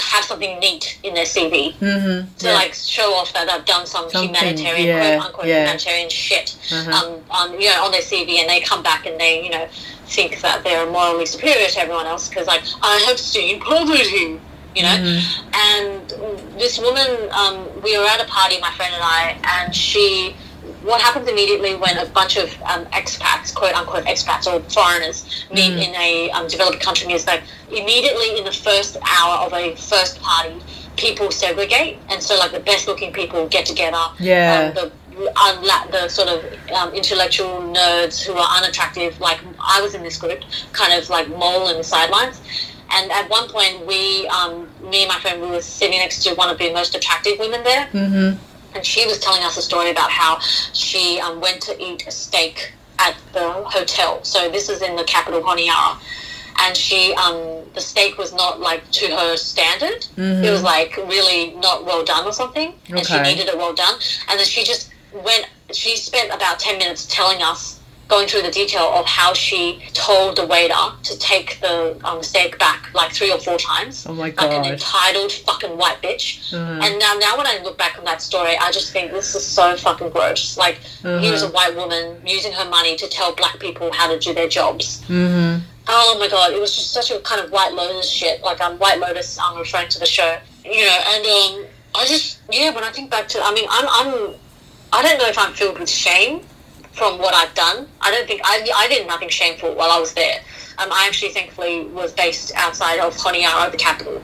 have 0.00 0.24
something 0.24 0.58
neat 0.58 0.98
in 1.04 1.14
their 1.14 1.24
CV 1.24 1.74
Mm-hmm. 1.76 2.34
to 2.38 2.52
like 2.52 2.74
show 2.74 3.14
off 3.14 3.32
that 3.34 3.48
they've 3.48 3.64
done 3.64 3.86
some 3.86 4.10
Something, 4.10 4.34
humanitarian 4.34 4.86
yeah, 4.88 5.16
quote 5.16 5.26
unquote 5.26 5.46
yeah. 5.46 5.60
humanitarian 5.60 6.10
shit 6.10 6.58
Uh-huh. 6.72 6.90
um, 7.14 7.20
on 7.30 7.58
you 7.60 7.68
know 7.70 7.84
on 7.84 7.92
their 7.92 8.02
CV 8.02 8.38
and 8.40 8.50
they 8.50 8.60
come 8.60 8.82
back 8.82 9.06
and 9.06 9.18
they 9.18 9.42
you 9.44 9.50
know 9.50 9.66
think 10.06 10.40
that 10.42 10.62
they're 10.64 10.90
morally 10.90 11.24
superior 11.24 11.68
to 11.68 11.80
everyone 11.80 12.06
else 12.06 12.28
because 12.28 12.46
like 12.48 12.62
I 12.82 12.98
have 13.08 13.18
seen 13.18 13.60
poverty 13.60 14.40
you 14.78 14.82
know 14.86 14.96
Mm-hmm. 14.98 15.20
and 15.66 16.58
this 16.60 16.74
woman 16.86 17.08
um, 17.40 17.56
we 17.82 17.90
were 17.98 18.04
at 18.14 18.20
a 18.20 18.28
party 18.38 18.56
my 18.60 18.72
friend 18.78 18.92
and 18.98 19.04
I 19.20 19.22
and 19.54 19.74
she 19.74 20.34
what 20.88 21.00
happens 21.00 21.26
immediately 21.28 21.74
when 21.74 21.98
a 21.98 22.06
bunch 22.06 22.36
of 22.36 22.48
um, 22.62 22.84
expats, 23.00 23.52
quote 23.54 23.74
unquote 23.74 24.04
expats 24.04 24.46
or 24.50 24.56
foreigners, 24.76 25.18
meet 25.52 25.72
Mm. 25.72 25.86
in 25.88 25.92
a 25.96 26.30
um, 26.30 26.46
developed 26.46 26.80
country 26.80 27.12
is 27.12 27.24
that 27.24 27.40
immediately 27.70 28.38
in 28.38 28.44
the 28.44 28.52
first 28.52 28.96
hour 29.02 29.34
of 29.46 29.52
a 29.52 29.74
first 29.76 30.20
party, 30.20 30.54
people 30.96 31.30
segregate, 31.30 31.98
and 32.10 32.22
so 32.22 32.36
like 32.38 32.52
the 32.52 32.60
best 32.60 32.86
looking 32.86 33.12
people 33.12 33.48
get 33.48 33.66
together. 33.66 34.04
Yeah. 34.20 34.72
Um, 34.78 34.90
the 35.16 35.30
unla- 35.48 35.90
the 35.90 36.08
sort 36.08 36.28
of 36.28 36.44
um, 36.78 36.94
intellectual 36.94 37.60
nerds 37.78 38.22
who 38.24 38.34
are 38.34 38.48
unattractive, 38.58 39.18
like 39.20 39.40
I 39.60 39.80
was 39.82 39.94
in 39.94 40.02
this 40.04 40.16
group, 40.16 40.40
kind 40.72 40.92
of 40.92 41.10
like 41.10 41.26
mole 41.28 41.68
in 41.70 41.76
the 41.76 41.84
sidelines. 41.84 42.40
And 42.90 43.10
at 43.12 43.28
one 43.28 43.48
point, 43.48 43.84
we, 43.86 44.26
um, 44.28 44.67
me 44.90 45.02
and 45.02 45.08
my 45.08 45.18
friend, 45.20 45.40
we 45.40 45.48
were 45.48 45.62
sitting 45.62 45.98
next 45.98 46.22
to 46.24 46.34
one 46.34 46.48
of 46.50 46.58
the 46.58 46.72
most 46.72 46.94
attractive 46.94 47.38
women 47.38 47.62
there 47.64 47.86
Mm-hmm. 47.92 48.76
and 48.76 48.84
she 48.84 49.06
was 49.06 49.18
telling 49.18 49.42
us 49.42 49.56
a 49.56 49.62
story 49.62 49.90
about 49.90 50.10
how 50.10 50.38
she 50.72 51.20
um, 51.20 51.40
went 51.40 51.60
to 51.62 51.72
eat 51.82 52.06
a 52.06 52.10
steak 52.10 52.72
at 52.98 53.14
the 53.32 53.48
hotel. 53.76 54.22
So 54.24 54.50
this 54.50 54.68
is 54.68 54.82
in 54.82 54.96
the 54.96 55.04
capital, 55.04 55.40
Honiara. 55.42 55.98
And 56.60 56.76
she, 56.76 57.14
um, 57.14 57.62
the 57.74 57.80
steak 57.80 58.18
was 58.18 58.32
not 58.32 58.58
like 58.60 58.82
to 58.90 59.06
her 59.16 59.36
standard. 59.36 60.06
It 60.16 60.50
was 60.50 60.62
like 60.62 60.96
really 60.96 61.52
not 61.54 61.84
well 61.84 62.04
done 62.04 62.26
or 62.26 62.32
something. 62.32 62.74
And 62.88 63.06
she 63.06 63.14
needed 63.22 63.46
it 63.48 63.56
well 63.56 63.72
done. 63.74 63.94
And 64.28 64.38
then 64.40 64.46
she 64.46 64.64
just 64.64 64.90
went, 65.12 65.46
she 65.72 65.96
spent 65.96 66.34
about 66.34 66.58
10 66.58 66.78
minutes 66.78 67.06
telling 67.06 67.42
us, 67.42 67.77
going 68.08 68.26
through 68.26 68.42
the 68.42 68.50
detail 68.50 68.84
of 68.94 69.04
how 69.06 69.34
she 69.34 69.82
told 69.92 70.36
the 70.36 70.46
waiter 70.46 70.74
to 71.02 71.18
take 71.18 71.60
the 71.60 71.98
um, 72.04 72.22
steak 72.22 72.58
back 72.58 72.92
like 72.94 73.12
three 73.12 73.30
or 73.30 73.38
four 73.38 73.58
times. 73.58 74.06
Oh 74.06 74.14
my 74.14 74.32
Like 74.36 74.42
an 74.42 74.64
entitled 74.64 75.30
fucking 75.30 75.76
white 75.76 76.00
bitch. 76.02 76.52
Uh-huh. 76.52 76.80
And 76.82 76.98
now, 76.98 77.14
now 77.18 77.36
when 77.36 77.46
I 77.46 77.60
look 77.62 77.76
back 77.76 77.98
on 77.98 78.04
that 78.04 78.22
story, 78.22 78.56
I 78.56 78.72
just 78.72 78.92
think 78.92 79.12
this 79.12 79.34
is 79.34 79.44
so 79.44 79.76
fucking 79.76 80.10
gross. 80.10 80.56
Like, 80.56 80.76
here's 81.02 81.42
a 81.42 81.50
white 81.50 81.76
woman 81.76 82.20
using 82.26 82.52
her 82.52 82.68
money 82.68 82.96
to 82.96 83.06
tell 83.08 83.34
black 83.34 83.60
people 83.60 83.92
how 83.92 84.10
to 84.12 84.18
do 84.18 84.32
their 84.32 84.48
jobs. 84.48 85.02
Mm-hmm. 85.02 85.62
Oh 85.90 86.16
my 86.18 86.28
god, 86.28 86.52
it 86.52 86.60
was 86.60 86.74
just 86.76 86.92
such 86.92 87.10
a 87.10 87.18
kind 87.20 87.40
of 87.40 87.50
White 87.50 87.72
Lotus 87.72 88.10
shit. 88.10 88.42
Like, 88.42 88.60
I'm 88.60 88.72
um, 88.72 88.78
White 88.78 89.00
Lotus, 89.00 89.38
I'm 89.38 89.58
referring 89.58 89.88
to 89.88 89.98
the 89.98 90.06
show. 90.06 90.38
You 90.64 90.84
know, 90.84 90.98
and 91.08 91.26
um, 91.26 91.66
I 91.94 92.04
just, 92.06 92.40
yeah, 92.50 92.74
when 92.74 92.84
I 92.84 92.90
think 92.90 93.10
back 93.10 93.28
to, 93.28 93.42
I 93.42 93.54
mean, 93.54 93.66
I'm, 93.70 93.86
I'm, 93.88 94.34
I 94.92 95.02
don't 95.02 95.18
know 95.18 95.28
if 95.28 95.38
I'm 95.38 95.54
filled 95.54 95.78
with 95.78 95.88
shame 95.88 96.42
from 96.98 97.18
what 97.18 97.32
I've 97.34 97.54
done. 97.54 97.86
I 98.00 98.10
don't 98.10 98.26
think, 98.26 98.42
I, 98.44 98.66
I 98.76 98.88
did 98.88 99.06
nothing 99.06 99.28
shameful 99.28 99.74
while 99.74 99.90
I 99.90 100.00
was 100.00 100.12
there. 100.14 100.40
Um, 100.78 100.90
I 100.92 101.06
actually, 101.06 101.30
thankfully, 101.30 101.86
was 101.86 102.12
based 102.12 102.52
outside 102.56 102.98
of 102.98 103.14
Honiara, 103.16 103.70
the 103.70 103.78
capital. 103.78 104.20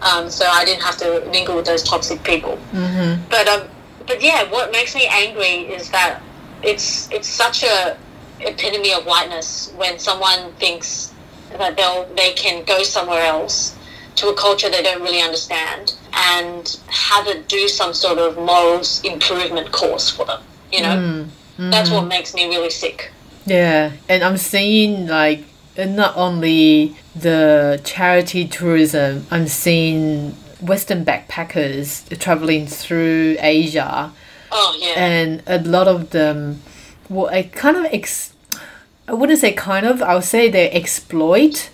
Um, 0.00 0.30
so 0.30 0.46
I 0.46 0.64
didn't 0.64 0.82
have 0.82 0.96
to 0.98 1.26
mingle 1.30 1.56
with 1.56 1.66
those 1.66 1.82
toxic 1.82 2.22
people. 2.22 2.58
Mm-hmm. 2.72 3.22
But 3.30 3.48
um, 3.48 3.68
but 4.06 4.22
yeah, 4.22 4.50
what 4.50 4.70
makes 4.70 4.94
me 4.94 5.06
angry 5.06 5.72
is 5.72 5.90
that 5.90 6.20
it's 6.62 7.10
it's 7.10 7.28
such 7.28 7.62
a 7.62 7.96
epitome 8.40 8.92
of 8.92 9.04
whiteness 9.06 9.72
when 9.76 9.98
someone 9.98 10.52
thinks 10.54 11.14
that 11.56 11.76
they'll 11.76 12.06
they 12.16 12.32
can 12.32 12.64
go 12.64 12.82
somewhere 12.82 13.22
else 13.22 13.76
to 14.16 14.28
a 14.28 14.34
culture 14.34 14.68
they 14.68 14.82
don't 14.82 15.02
really 15.02 15.22
understand 15.22 15.94
and 16.12 16.78
have 16.88 17.26
it 17.26 17.48
do 17.48 17.66
some 17.66 17.94
sort 17.94 18.18
of 18.18 18.36
morals 18.36 19.02
improvement 19.04 19.72
course 19.72 20.10
for 20.10 20.26
them. 20.26 20.42
You 20.72 20.82
know, 20.82 21.26
that's 21.58 21.90
what 21.90 22.04
mm. 22.04 22.08
makes 22.08 22.34
me 22.34 22.46
really 22.46 22.70
sick. 22.70 23.10
Yeah, 23.46 23.92
and 24.08 24.22
I'm 24.22 24.36
seeing 24.36 25.06
like 25.06 25.44
not 25.76 26.16
only 26.16 26.96
the 27.14 27.80
charity 27.84 28.46
tourism, 28.46 29.26
I'm 29.30 29.48
seeing 29.48 30.32
Western 30.60 31.04
backpackers 31.04 32.18
traveling 32.18 32.66
through 32.66 33.36
Asia, 33.40 34.12
Oh 34.50 34.76
yeah, 34.80 34.94
and 34.96 35.42
a 35.46 35.58
lot 35.60 35.88
of 35.88 36.10
them, 36.10 36.62
well, 37.08 37.26
I 37.28 37.42
kind 37.42 37.76
of 37.76 37.84
ex, 37.86 38.32
I 39.06 39.12
wouldn't 39.12 39.38
say 39.40 39.52
kind 39.52 39.84
of, 39.84 40.00
I 40.02 40.14
would 40.14 40.24
say 40.24 40.48
they 40.48 40.70
exploit 40.70 41.70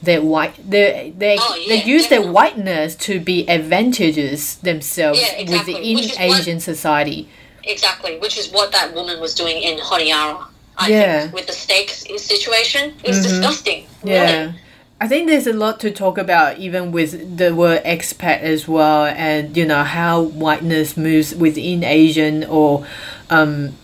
their 0.00 0.22
white, 0.22 0.54
they 0.68 1.12
they 1.16 1.36
Oh, 1.38 1.64
they 1.68 1.78
yeah, 1.78 1.84
use 1.84 2.08
their 2.08 2.22
whiteness 2.22 2.96
to 2.96 3.20
be 3.20 3.48
advantageous 3.48 4.54
themselves 4.54 5.20
Yeah, 5.20 5.34
exactly. 5.34 5.74
within 5.74 5.96
Which 5.96 6.04
is 6.12 6.18
what- 6.18 6.38
Asian 6.40 6.60
society. 6.60 7.28
Exactly. 7.64 8.18
Which 8.18 8.36
is 8.38 8.50
what 8.50 8.72
that 8.72 8.94
woman 8.94 9.20
was 9.20 9.34
doing 9.34 9.62
in 9.62 9.78
Honiara. 9.78 10.46
I 10.76 10.88
Yeah. 10.88 11.02
Mm-hmm. 11.02 11.20
think 11.22 11.34
with 11.34 11.46
the 11.46 11.52
steak 11.52 11.90
situation, 11.90 12.94
it 13.04 13.08
was 13.08 13.22
disgusting. 13.22 13.86
Yeah. 14.04 14.40
Really. 14.42 14.54
I 15.00 15.08
think 15.08 15.28
there's 15.28 15.48
a 15.48 15.52
lot 15.52 15.80
to 15.80 15.90
talk 15.90 16.16
about 16.16 16.58
even 16.58 16.92
with 16.92 17.36
the 17.36 17.52
word 17.54 17.82
expat 17.82 18.40
as 18.42 18.68
well 18.68 19.06
and 19.06 19.56
you 19.56 19.66
know 19.66 19.82
how 19.82 20.22
whiteness 20.22 20.96
moves 20.96 21.34
within 21.34 21.82
Asian 21.82 22.44
or 22.44 22.86
um 23.28 23.74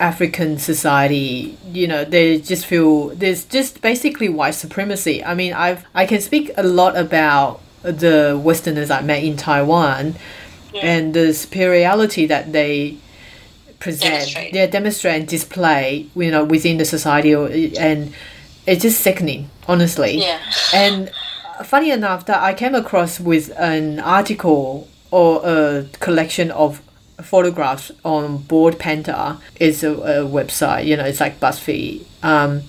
African 0.00 0.58
society, 0.58 1.56
you 1.70 1.86
know, 1.86 2.04
they 2.04 2.40
just 2.40 2.66
feel 2.66 3.10
there's 3.10 3.44
just 3.44 3.80
basically 3.80 4.28
white 4.28 4.56
supremacy. 4.56 5.24
I 5.24 5.34
mean, 5.36 5.52
I've 5.52 5.84
I 5.94 6.06
can 6.06 6.20
speak 6.20 6.50
a 6.56 6.64
lot 6.64 6.96
about 6.96 7.60
the 7.82 8.38
Westerners 8.42 8.90
I 8.90 9.00
met 9.02 9.22
in 9.22 9.36
Taiwan 9.36 10.16
and 10.82 11.14
the 11.14 11.32
superiority 11.32 12.26
that 12.26 12.52
they 12.52 12.96
present, 13.84 14.10
Demonstrate. 14.10 14.54
yeah, 14.54 14.66
demonstrate 14.66 15.14
and 15.20 15.28
display, 15.28 16.06
you 16.16 16.30
know, 16.30 16.44
within 16.44 16.78
the 16.78 16.84
society, 16.84 17.34
or, 17.34 17.46
and 17.48 18.12
it's 18.66 18.82
just 18.82 19.00
sickening, 19.00 19.50
honestly. 19.68 20.12
Yeah. 20.18 20.40
And 20.72 21.10
funny 21.64 21.90
enough, 21.90 22.24
that 22.26 22.42
I 22.42 22.54
came 22.54 22.74
across 22.74 23.20
with 23.20 23.52
an 23.58 24.00
article 24.00 24.88
or 25.10 25.40
a 25.44 25.86
collection 26.00 26.50
of 26.50 26.80
photographs 27.22 27.92
on 28.04 28.38
Bored 28.38 28.78
Panda. 28.78 29.38
It's 29.56 29.82
a, 29.84 29.92
a 29.92 30.14
website, 30.38 30.86
you 30.86 30.96
know, 30.96 31.04
it's 31.04 31.20
like 31.20 31.38
BuzzFeed. 31.38 32.04
Um, 32.22 32.62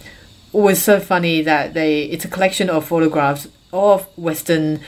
it 0.54 0.62
was 0.70 0.82
so 0.82 1.00
funny 1.00 1.42
that 1.42 1.74
they 1.74 2.04
it's 2.04 2.26
a 2.26 2.30
collection 2.30 2.70
of 2.70 2.86
photographs 2.86 3.48
of 3.74 4.06
Western 4.18 4.80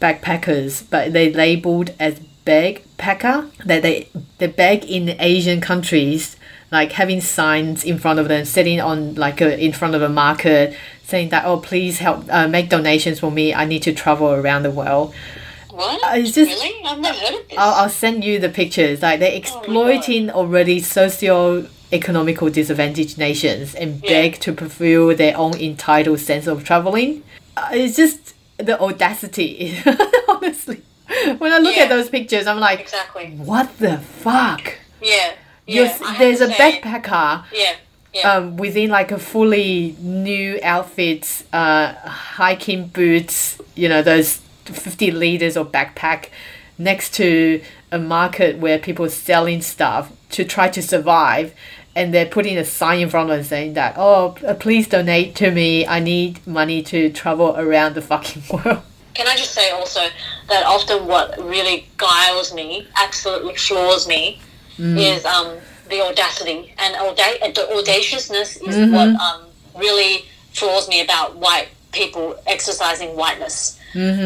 backpackers, 0.00 0.84
but 0.90 1.12
they 1.12 1.32
labeled 1.32 1.90
as 2.00 2.20
backpacker 2.46 3.50
that 3.64 3.82
they 3.82 4.08
they 4.38 4.46
beg 4.46 4.84
in 4.84 5.16
Asian 5.20 5.60
countries, 5.60 6.36
like 6.70 6.92
having 6.92 7.20
signs 7.20 7.84
in 7.84 7.98
front 7.98 8.18
of 8.18 8.28
them, 8.28 8.44
sitting 8.44 8.80
on 8.80 9.14
like 9.16 9.40
a, 9.40 9.58
in 9.62 9.72
front 9.72 9.94
of 9.94 10.02
a 10.02 10.08
market, 10.08 10.74
saying 11.04 11.28
that 11.30 11.44
oh 11.44 11.58
please 11.58 11.98
help 11.98 12.24
uh, 12.30 12.48
make 12.48 12.68
donations 12.68 13.20
for 13.20 13.30
me. 13.30 13.52
I 13.52 13.64
need 13.64 13.82
to 13.82 13.92
travel 13.92 14.28
around 14.32 14.62
the 14.62 14.70
world. 14.70 15.14
What? 15.70 16.02
Uh, 16.04 16.16
it's 16.16 16.32
just- 16.32 16.50
really? 16.62 16.74
I've 16.86 17.00
never 17.00 17.18
heard 17.18 17.34
of 17.40 17.48
this. 17.48 17.58
I'll, 17.58 17.74
I'll 17.74 17.88
send 17.90 18.24
you 18.24 18.38
the 18.38 18.48
pictures. 18.48 19.02
Like 19.02 19.20
they're 19.20 19.32
Oh 19.32 19.36
exploiting 19.36 20.30
already 20.30 20.80
socio 20.80 21.68
economical 21.92 22.48
disadvantaged 22.50 23.16
nations 23.18 23.74
and 23.74 24.00
beg 24.02 24.40
to 24.40 24.52
fulfill 24.54 25.14
their 25.14 25.36
own 25.36 25.54
entitled 25.56 26.18
sense 26.20 26.46
of 26.46 26.64
traveling. 26.64 27.22
Uh, 27.56 27.68
it's 27.72 27.96
just 27.96 28.34
the 28.58 28.80
audacity, 28.80 29.78
honestly. 30.28 30.82
When 31.38 31.52
I 31.52 31.58
look 31.58 31.76
Yeah. 31.76 31.84
at 31.84 31.88
those 31.88 32.08
pictures, 32.08 32.46
I'm 32.46 32.60
like, 32.60 32.80
Exactly. 32.80 33.26
what 33.36 33.78
the 33.78 33.98
fuck? 33.98 34.74
Yeah. 35.02 35.32
Yeah. 35.66 35.82
s- 35.82 36.00
I 36.02 36.08
have 36.12 36.18
there's 36.18 36.40
a 36.40 36.48
backpacker 36.48 37.44
Yeah. 37.52 37.74
Yeah. 38.14 38.32
um, 38.32 38.56
within 38.56 38.90
like 38.90 39.12
a 39.12 39.18
fully 39.18 39.94
new 40.00 40.58
outfit, 40.62 41.42
uh, 41.52 41.92
hiking 41.94 42.86
boots, 42.88 43.58
you 43.74 43.88
know, 43.88 44.02
those 44.02 44.40
50 44.64 45.10
liters 45.10 45.56
of 45.56 45.70
backpack 45.70 46.26
next 46.78 47.14
to 47.14 47.60
a 47.92 47.98
market 47.98 48.58
where 48.58 48.78
people 48.78 49.04
are 49.04 49.10
selling 49.10 49.62
stuff 49.62 50.10
to 50.30 50.44
try 50.44 50.68
to 50.68 50.82
survive. 50.82 51.52
And 51.94 52.12
they're 52.12 52.26
putting 52.26 52.58
a 52.58 52.64
sign 52.64 53.00
in 53.00 53.08
front 53.08 53.30
of 53.30 53.36
them 53.36 53.44
saying 53.44 53.72
that, 53.74 53.94
oh, 53.96 54.34
please 54.60 54.86
donate 54.86 55.34
to 55.36 55.50
me. 55.50 55.86
I 55.86 55.98
need 56.00 56.46
money 56.46 56.82
to 56.82 57.08
travel 57.10 57.54
around 57.56 57.94
the 57.94 58.02
fucking 58.02 58.42
world. 58.52 58.82
Can 59.16 59.26
I 59.26 59.36
just 59.36 59.52
say 59.52 59.70
also 59.70 60.00
that 60.48 60.64
often 60.66 61.06
what 61.06 61.38
really 61.42 61.88
guiles 61.96 62.52
me, 62.54 62.86
absolutely 62.96 63.56
floors 63.56 64.06
me, 64.06 64.40
is 64.78 65.24
um, 65.24 65.56
the 65.88 66.02
audacity 66.02 66.74
and 66.78 66.94
auda- 66.96 67.52
the 67.54 67.64
audaciousness 67.76 68.56
is 68.58 68.76
what 68.92 69.08
um, 69.20 69.40
really 69.74 70.26
floors 70.52 70.86
me 70.88 71.00
about 71.00 71.36
white 71.36 71.68
people 71.92 72.36
exercising 72.46 73.16
whiteness. 73.16 73.78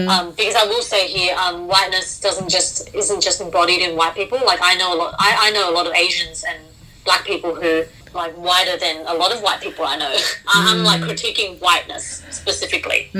Um, 0.09 0.30
because 0.32 0.57
I 0.57 0.64
will 0.64 0.82
say 0.82 1.07
here, 1.07 1.36
um, 1.36 1.68
whiteness 1.68 2.18
doesn't 2.18 2.49
just 2.49 2.93
isn't 2.93 3.20
just 3.22 3.41
embodied 3.41 3.80
in 3.82 3.95
white 3.97 4.16
people. 4.16 4.38
Like 4.45 4.59
I 4.61 4.74
know 4.74 4.93
a 4.93 4.97
lot, 4.97 5.14
I, 5.20 5.36
I 5.47 5.51
know 5.53 5.70
a 5.70 5.74
lot 5.78 5.86
of 5.86 5.95
Asians 5.95 6.43
and 6.43 6.59
black 7.05 7.24
people 7.24 7.55
who 7.55 7.84
like 8.12 8.32
whiter 8.34 8.76
than 8.76 9.07
a 9.07 9.14
lot 9.14 9.30
of 9.32 9.41
white 9.43 9.61
people 9.61 9.84
I 9.86 9.97
know. 9.97 10.12
I'm 10.49 10.82
like 10.82 11.01
critiquing 11.03 11.61
whiteness 11.61 12.24
specifically. 12.30 13.11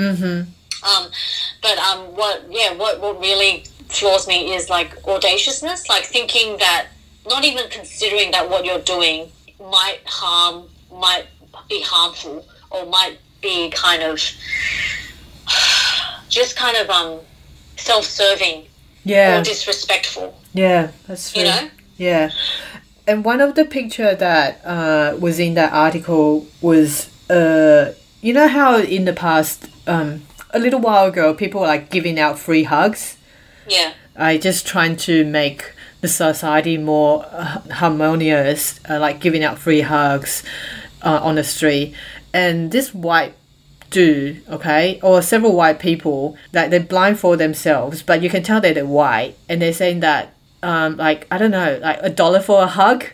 Um, 0.83 1.05
but 1.61 1.77
um, 1.77 2.15
what 2.15 2.45
yeah, 2.49 2.73
what 2.73 2.99
what 2.99 3.19
really 3.19 3.63
floors 3.89 4.27
me 4.27 4.53
is 4.53 4.69
like 4.69 4.95
audaciousness, 5.07 5.89
like 5.89 6.03
thinking 6.03 6.57
that 6.57 6.87
not 7.27 7.43
even 7.43 7.69
considering 7.69 8.31
that 8.31 8.49
what 8.49 8.65
you're 8.65 8.79
doing 8.79 9.31
might 9.59 9.99
harm, 10.05 10.67
might 10.91 11.25
be 11.69 11.81
harmful, 11.81 12.45
or 12.71 12.85
might 12.85 13.17
be 13.41 13.69
kind 13.69 14.03
of 14.03 14.19
just 16.29 16.55
kind 16.55 16.77
of 16.77 16.89
um 16.89 17.19
self-serving 17.77 18.65
yeah, 19.03 19.39
or 19.39 19.43
disrespectful. 19.43 20.37
Yeah, 20.53 20.91
that's 21.07 21.31
true. 21.33 21.43
You 21.43 21.49
know? 21.49 21.69
Yeah. 21.97 22.31
And 23.07 23.25
one 23.25 23.41
of 23.41 23.55
the 23.55 23.65
picture 23.65 24.15
that 24.15 24.61
uh, 24.63 25.17
was 25.19 25.39
in 25.39 25.55
that 25.55 25.73
article 25.73 26.47
was, 26.61 27.09
uh, 27.29 27.93
you 28.21 28.33
know 28.33 28.47
how 28.47 28.77
in 28.77 29.05
the 29.05 29.13
past, 29.13 29.67
um, 29.87 30.21
a 30.53 30.59
little 30.59 30.79
while 30.79 31.07
ago, 31.07 31.33
people 31.33 31.61
were 31.61 31.67
like 31.67 31.89
giving 31.89 32.19
out 32.19 32.39
free 32.39 32.63
hugs. 32.63 33.17
Yeah, 33.67 33.93
I 34.15 34.37
just 34.37 34.67
trying 34.67 34.97
to 34.97 35.25
make 35.25 35.73
the 36.01 36.07
society 36.07 36.77
more 36.77 37.25
uh, 37.31 37.61
harmonious, 37.71 38.79
uh, 38.89 38.99
like 38.99 39.19
giving 39.19 39.43
out 39.43 39.59
free 39.59 39.81
hugs 39.81 40.43
uh, 41.03 41.19
on 41.21 41.35
the 41.35 41.43
street. 41.43 41.93
And 42.33 42.71
this 42.71 42.93
white 42.93 43.33
dude, 43.89 44.41
okay, 44.49 44.99
or 45.03 45.21
several 45.21 45.53
white 45.55 45.79
people, 45.79 46.37
that 46.53 46.71
they 46.71 46.79
blindfold 46.79 47.39
themselves, 47.39 48.01
but 48.01 48.21
you 48.21 48.29
can 48.29 48.41
tell 48.41 48.61
that 48.61 48.75
they're 48.75 48.85
white, 48.85 49.35
and 49.47 49.61
they're 49.61 49.73
saying 49.73 49.99
that, 49.99 50.33
um, 50.63 50.97
like 50.97 51.27
I 51.29 51.37
don't 51.37 51.51
know, 51.51 51.79
like 51.81 51.99
a 52.01 52.09
dollar 52.09 52.39
for 52.39 52.63
a 52.63 52.67
hug, 52.67 53.05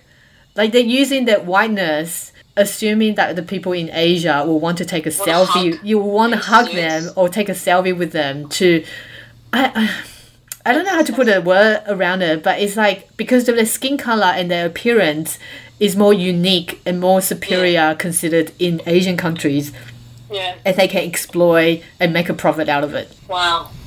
like 0.55 0.71
they're 0.71 0.81
using 0.81 1.25
that 1.25 1.45
whiteness. 1.45 2.31
Assuming 2.57 3.15
that 3.15 3.35
the 3.35 3.43
people 3.43 3.71
in 3.71 3.89
Asia 3.91 4.43
will 4.45 4.59
want 4.59 4.77
to 4.79 4.85
take 4.85 5.05
a 5.05 5.11
Wanna 5.17 5.31
selfie, 5.31 5.79
you 5.83 5.99
will 5.99 6.11
want 6.11 6.33
to 6.33 6.39
hug 6.39 6.71
them 6.71 7.11
or 7.15 7.29
take 7.29 7.49
a 7.49 7.53
selfie 7.53 7.95
with 7.97 8.11
them 8.11 8.49
to, 8.49 8.83
I, 9.53 9.71
I 9.75 10.03
I 10.67 10.73
don't 10.73 10.83
know 10.83 10.95
how 10.95 11.03
to 11.03 11.13
put 11.13 11.29
a 11.29 11.39
word 11.39 11.81
around 11.87 12.21
it, 12.23 12.43
but 12.43 12.59
it's 12.59 12.75
like 12.75 13.15
because 13.15 13.47
of 13.47 13.55
their 13.55 13.65
skin 13.65 13.97
color 13.97 14.25
and 14.25 14.51
their 14.51 14.65
appearance 14.65 15.39
is 15.79 15.95
more 15.95 16.13
unique 16.13 16.81
and 16.85 16.99
more 16.99 17.21
superior 17.21 17.95
considered 17.95 18.51
in 18.59 18.81
Asian 18.85 19.15
countries, 19.15 19.71
yeah. 20.29 20.55
and 20.65 20.75
they 20.75 20.89
can 20.89 21.03
exploit 21.07 21.83
and 22.01 22.11
make 22.11 22.27
a 22.27 22.33
profit 22.33 22.67
out 22.67 22.83
of 22.83 22.93
it. 22.93 23.15
Wow. 23.29 23.69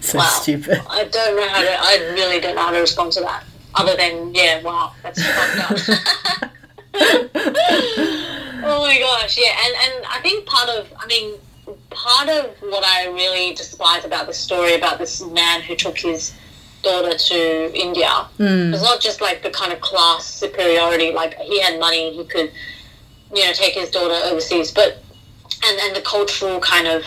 So 0.00 0.18
Wow. 0.18 0.24
stupid. 0.24 0.80
I 0.90 1.04
don't 1.04 1.36
know 1.36 1.48
how 1.48 1.62
to. 1.62 1.70
I 1.80 2.10
really 2.12 2.40
don't 2.40 2.54
know 2.56 2.62
how 2.62 2.70
to 2.72 2.80
respond 2.80 3.12
to 3.12 3.20
that. 3.20 3.44
Other 3.74 3.96
than 3.96 4.34
yeah, 4.34 4.62
wow, 4.62 4.92
that's 5.02 5.22
fucked 5.22 6.42
up. 6.42 6.50
oh 8.64 8.78
my 8.86 8.98
gosh, 8.98 9.36
yeah, 9.38 9.52
and 9.64 9.74
and 9.84 10.06
I 10.06 10.20
think 10.22 10.46
part 10.46 10.68
of, 10.68 10.92
I 10.98 11.06
mean, 11.06 11.34
part 11.90 12.28
of 12.28 12.50
what 12.60 12.84
I 12.84 13.06
really 13.08 13.54
despise 13.54 14.04
about 14.04 14.26
this 14.26 14.38
story 14.38 14.74
about 14.74 14.98
this 14.98 15.22
man 15.24 15.60
who 15.62 15.74
took 15.74 15.98
his 15.98 16.32
daughter 16.82 17.16
to 17.16 17.72
India 17.74 18.26
was 18.72 18.82
not 18.82 19.00
just 19.00 19.20
like 19.20 19.42
the 19.42 19.50
kind 19.50 19.72
of 19.72 19.80
class 19.80 20.26
superiority, 20.26 21.12
like 21.12 21.34
he 21.38 21.60
had 21.60 21.80
money, 21.80 22.12
he 22.12 22.24
could, 22.24 22.52
you 23.34 23.44
know, 23.44 23.52
take 23.52 23.74
his 23.74 23.90
daughter 23.90 24.18
overseas, 24.26 24.70
but 24.70 25.02
and 25.66 25.78
and 25.80 25.96
the 25.96 26.02
cultural 26.02 26.60
kind 26.60 26.86
of 26.86 27.04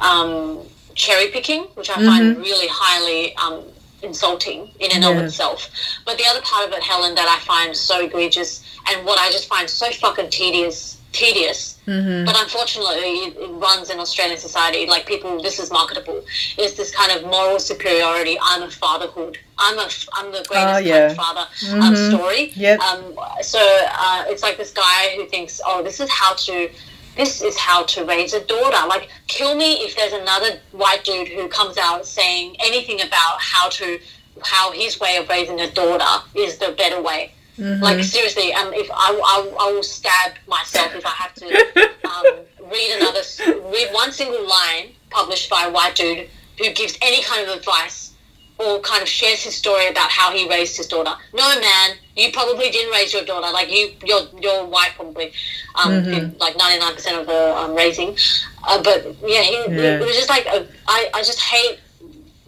um, 0.00 0.60
cherry 0.94 1.28
picking, 1.30 1.62
which 1.74 1.90
I 1.90 1.94
find 1.94 2.36
really 2.38 2.68
highly 2.70 3.34
um, 3.36 3.64
insulting 4.04 4.70
in 4.80 4.90
and 4.92 5.04
of 5.04 5.16
itself. 5.24 5.68
But 6.04 6.18
the 6.18 6.24
other 6.30 6.40
part 6.42 6.66
of 6.68 6.72
it, 6.74 6.82
Helen, 6.82 7.14
that 7.14 7.28
I 7.28 7.38
find 7.44 7.74
so 7.76 8.04
egregious 8.04 8.62
and 8.88 9.04
what 9.06 9.18
I 9.18 9.30
just 9.30 9.48
find 9.48 9.68
so 9.68 9.90
fucking 9.90 10.30
tedious, 10.30 10.98
tedious. 11.12 11.78
But 11.86 12.36
unfortunately, 12.40 12.94
it, 13.28 13.50
runs 13.60 13.90
in 13.90 13.98
Australian 13.98 14.38
society. 14.38 14.86
Like 14.86 15.06
people, 15.06 15.42
this 15.42 15.58
is 15.58 15.70
marketable. 15.70 16.24
Is 16.58 16.74
this 16.74 16.90
kind 16.94 17.12
of 17.12 17.22
moral 17.30 17.58
superiority? 17.58 18.36
I'm 18.42 18.62
a 18.62 18.70
fatherhood. 18.70 19.38
I'm 19.58 19.78
a, 19.78 19.88
I'm 20.14 20.32
the 20.32 20.44
greatest 20.48 20.74
Oh, 20.74 20.78
yeah. 20.78 21.14
father 21.14 21.46
um, 21.80 21.94
story. 22.10 22.52
Yep. 22.56 22.80
Um, 22.80 23.02
so 23.42 23.58
uh, 23.92 24.24
it's 24.28 24.42
like 24.42 24.56
this 24.56 24.72
guy 24.72 25.14
who 25.16 25.26
thinks, 25.26 25.60
oh, 25.66 25.82
this 25.82 26.00
is 26.00 26.10
how 26.10 26.34
to, 26.34 26.70
this 27.16 27.42
is 27.42 27.56
how 27.56 27.84
to 27.84 28.04
raise 28.04 28.32
a 28.34 28.44
daughter. 28.44 28.86
Like, 28.88 29.08
kill 29.26 29.56
me 29.56 29.74
if 29.84 29.96
there's 29.96 30.12
another 30.12 30.60
white 30.72 31.04
dude 31.04 31.28
who 31.28 31.48
comes 31.48 31.78
out 31.78 32.06
saying 32.06 32.56
anything 32.60 33.00
about 33.00 33.40
how 33.40 33.68
to, 33.70 33.98
how 34.42 34.72
his 34.72 34.98
way 35.00 35.16
of 35.16 35.28
raising 35.28 35.60
a 35.60 35.70
daughter 35.70 36.24
is 36.34 36.58
the 36.58 36.74
better 36.76 37.00
way. 37.00 37.32
Like 37.56 38.02
seriously, 38.02 38.52
um, 38.52 38.72
if 38.74 38.90
I, 38.90 39.12
I, 39.12 39.68
I 39.68 39.72
will 39.72 39.84
stab 39.84 40.32
myself 40.48 40.92
if 40.96 41.06
I 41.06 41.10
have 41.10 41.34
to 41.34 41.46
um, 42.08 42.68
read 42.68 42.96
another, 42.96 43.20
read 43.70 43.88
one 43.92 44.10
single 44.10 44.46
line 44.48 44.88
published 45.10 45.48
by 45.50 45.66
a 45.66 45.70
white 45.70 45.94
dude 45.94 46.28
who 46.58 46.72
gives 46.72 46.98
any 47.00 47.22
kind 47.22 47.48
of 47.48 47.56
advice 47.56 48.13
or 48.58 48.80
kind 48.80 49.02
of 49.02 49.08
shares 49.08 49.42
his 49.42 49.54
story 49.56 49.88
about 49.88 50.10
how 50.10 50.32
he 50.32 50.48
raised 50.48 50.76
his 50.76 50.86
daughter. 50.86 51.10
No, 51.32 51.60
man, 51.60 51.96
you 52.16 52.30
probably 52.32 52.70
didn't 52.70 52.92
raise 52.92 53.12
your 53.12 53.24
daughter. 53.24 53.52
Like 53.52 53.70
you, 53.70 53.90
your 54.04 54.20
your 54.40 54.64
white 54.66 54.92
probably, 54.94 55.32
um, 55.82 56.04
did, 56.04 56.38
like 56.38 56.56
ninety 56.56 56.78
nine 56.78 56.94
percent 56.94 57.16
of 57.20 57.26
the 57.26 57.56
um, 57.56 57.74
raising. 57.74 58.16
Uh, 58.66 58.82
but 58.82 59.04
yeah, 59.26 59.40
he, 59.42 59.54
Yeah. 59.68 59.98
it 60.00 60.06
was 60.06 60.14
just 60.16 60.28
like 60.28 60.46
a, 60.46 60.66
I, 60.86 61.10
I 61.14 61.22
just 61.22 61.40
hate 61.40 61.80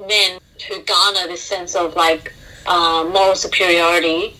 men 0.09 0.39
who 0.69 0.81
garner 0.83 1.27
this 1.27 1.43
sense 1.43 1.75
of 1.75 1.97
like 1.97 2.33
uh, 2.67 3.09
moral 3.13 3.35
superiority 3.35 4.37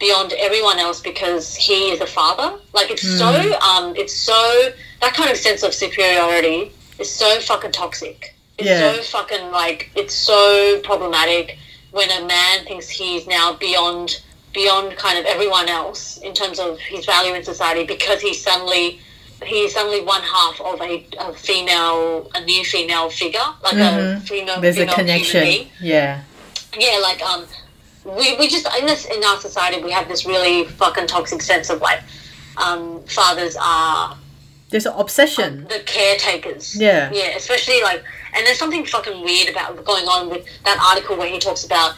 beyond 0.00 0.32
everyone 0.32 0.78
else 0.78 1.00
because 1.00 1.54
he 1.54 1.90
is 1.90 2.00
a 2.00 2.06
father. 2.06 2.58
Like 2.72 2.90
it's 2.90 3.02
so, 3.18 3.28
um, 3.60 3.94
it's 3.96 4.16
so 4.16 4.70
that 5.00 5.14
kind 5.14 5.30
of 5.30 5.36
sense 5.36 5.62
of 5.62 5.74
superiority 5.74 6.72
is 6.98 7.10
so 7.10 7.38
fucking 7.40 7.72
toxic. 7.72 8.31
It's 8.58 8.68
Yeah. 8.68 8.92
so 8.94 9.02
fucking 9.02 9.50
like 9.50 9.90
it's 9.94 10.14
so 10.14 10.80
problematic 10.84 11.58
when 11.90 12.10
a 12.10 12.26
man 12.26 12.64
thinks 12.66 12.88
he's 12.88 13.26
now 13.26 13.54
beyond 13.54 14.20
beyond 14.52 14.96
kind 14.96 15.18
of 15.18 15.24
everyone 15.24 15.68
else 15.68 16.18
in 16.18 16.34
terms 16.34 16.58
of 16.58 16.78
his 16.78 17.06
value 17.06 17.34
in 17.34 17.42
society 17.44 17.84
because 17.84 18.20
he's 18.20 18.42
suddenly 18.42 19.00
he's 19.44 19.72
suddenly 19.74 20.00
one 20.02 20.22
half 20.22 20.60
of 20.60 20.80
a, 20.82 21.06
a 21.18 21.32
female 21.32 22.30
a 22.34 22.44
new 22.44 22.62
female 22.64 23.08
figure 23.10 23.40
like 23.62 23.74
a 23.74 24.20
female 24.20 24.60
There's 24.60 24.76
a 24.76 24.80
female 24.80 24.94
human 24.94 24.94
connection. 24.94 25.66
Yeah. 25.80 26.22
yeah, 26.78 26.98
like 27.02 27.20
um, 27.22 27.46
we, 28.04 28.36
we 28.38 28.48
just 28.48 28.66
in 28.78 28.86
this 28.86 29.06
in 29.06 29.22
our 29.24 29.38
society 29.38 29.82
we 29.82 29.90
have 29.90 30.06
this 30.08 30.26
really 30.26 30.64
fucking 30.66 31.06
toxic 31.06 31.40
sense 31.42 31.70
of 31.70 31.80
like 31.80 32.00
um, 32.58 33.02
fathers 33.04 33.56
are 33.60 34.16
There's 34.70 34.86
an 34.86 34.92
obsession. 34.96 35.66
the 35.68 35.80
caretakers. 35.86 36.76
Yeah. 36.78 37.10
yeah, 37.12 37.34
especially 37.36 37.80
like, 37.82 38.04
and 38.34 38.46
there's 38.46 38.58
something 38.58 38.84
fucking 38.84 39.22
weird 39.24 39.48
about 39.48 39.84
going 39.84 40.06
on 40.06 40.28
with 40.30 40.44
that 40.64 40.78
article 40.90 41.16
where 41.16 41.28
he 41.28 41.38
talks 41.38 41.64
about 41.64 41.94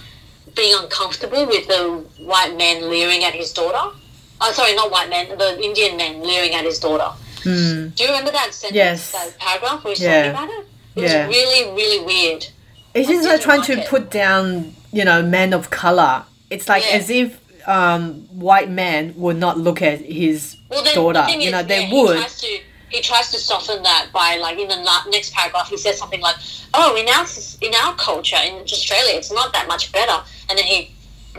being 0.55 0.75
uncomfortable 0.79 1.47
with 1.47 1.67
the 1.67 2.05
white 2.19 2.57
man 2.57 2.89
leering 2.91 3.25
at 3.25 3.35
his 3.35 3.53
daughter. 3.53 3.97
Oh, 4.41 4.53
sorry, 4.53 4.75
not 4.75 4.91
white 4.91 5.09
man, 5.09 5.37
the 5.39 5.61
Indian 5.63 5.97
man 5.97 6.23
leering 6.23 6.55
at 6.55 6.65
his 6.65 6.79
daughter. 6.79 7.11
Do 7.43 7.51
you 7.51 8.07
remember 8.07 8.31
that 8.33 8.55
sentence. 8.55 8.75
Yes. 8.75 9.13
that 9.13 9.39
paragraph 9.39 9.85
where 9.85 9.93
he's 9.93 10.03
Yeah. 10.03 10.33
talking 10.33 10.45
about 10.45 10.49
it? 10.61 10.67
It 10.97 11.03
Yeah. 11.03 11.27
was 11.27 11.37
really, 11.37 11.71
really 11.73 12.05
weird. 12.05 12.47
It's 12.95 13.09
just 13.09 13.27
like 13.29 13.41
trying 13.43 13.59
like 13.59 13.67
to 13.67 13.79
it. 13.81 13.89
put 13.89 14.11
down, 14.11 14.75
you 14.93 15.05
know, 15.05 15.23
men 15.23 15.53
of 15.53 15.69
color. 15.71 16.25
It's 16.51 16.69
like 16.69 16.85
Yeah. 16.85 16.97
as 16.99 17.11
if 17.11 17.39
um, 17.67 18.27
white 18.31 18.69
man 18.69 19.15
would 19.17 19.39
not 19.39 19.59
look 19.59 19.81
at 19.81 19.99
his 20.01 20.57
Well, 20.69 20.85
then, 20.85 20.95
daughter. 20.95 21.25
the 21.27 21.33
You 21.33 21.47
is, 21.47 21.53
know, 21.53 21.63
they 21.63 21.87
yeah, 21.87 21.93
would. 21.95 22.27
He 22.95 23.01
tries 23.03 23.31
to 23.33 23.39
soften 23.39 23.83
that 23.83 24.05
by, 24.13 24.37
like, 24.47 24.59
in 24.59 24.69
the 24.69 24.81
next 25.11 25.33
paragraph, 25.35 25.69
he 25.69 25.77
says 25.77 25.99
something 25.99 26.21
like, 26.29 26.37
"Oh, 26.73 26.91
in 26.97 27.07
our 27.09 27.27
in 27.67 27.73
our 27.83 27.95
culture 27.97 28.41
in 28.49 28.55
Australia, 28.63 29.15
it's 29.21 29.33
not 29.33 29.53
that 29.53 29.67
much 29.69 29.85
better." 29.93 30.19
And 30.49 30.59
then 30.59 30.67
he 30.67 30.79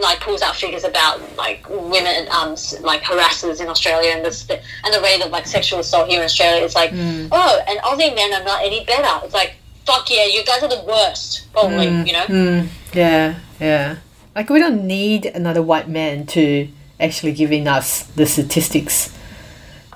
like 0.07 0.19
pulls 0.19 0.41
out 0.41 0.55
figures 0.57 0.83
about 0.83 1.21
like 1.37 1.65
women, 1.69 2.27
um, 2.37 2.49
like 2.81 3.01
harassers 3.01 3.61
in 3.61 3.67
Australia 3.69 4.11
and 4.15 4.25
the 4.25 4.59
and 4.83 4.93
the 4.93 4.99
rate 5.01 5.21
of 5.25 5.31
like 5.31 5.47
sexual 5.47 5.79
assault 5.79 6.09
here 6.09 6.19
in 6.19 6.25
Australia. 6.25 6.63
It's 6.65 6.75
like, 6.75 6.91
Mm. 6.91 7.29
oh, 7.31 7.61
and 7.67 7.79
Aussie 7.79 8.13
men 8.13 8.33
are 8.33 8.43
not 8.43 8.59
any 8.61 8.83
better. 8.83 9.13
It's 9.25 9.33
like, 9.33 9.55
fuck 9.85 10.09
yeah, 10.11 10.25
you 10.25 10.43
guys 10.43 10.61
are 10.63 10.67
the 10.77 10.83
worst, 10.85 11.47
probably. 11.53 11.85
You 11.85 12.11
know. 12.11 12.25
Mm, 12.27 12.67
yeah, 12.93 13.35
yeah. 13.61 13.95
Like 14.35 14.49
we 14.49 14.59
don't 14.59 14.85
need 14.85 15.27
another 15.27 15.61
white 15.61 15.87
man 15.87 16.25
to 16.35 16.67
actually 16.99 17.31
giving 17.31 17.65
us 17.67 18.03
the 18.19 18.25
statistics. 18.25 19.14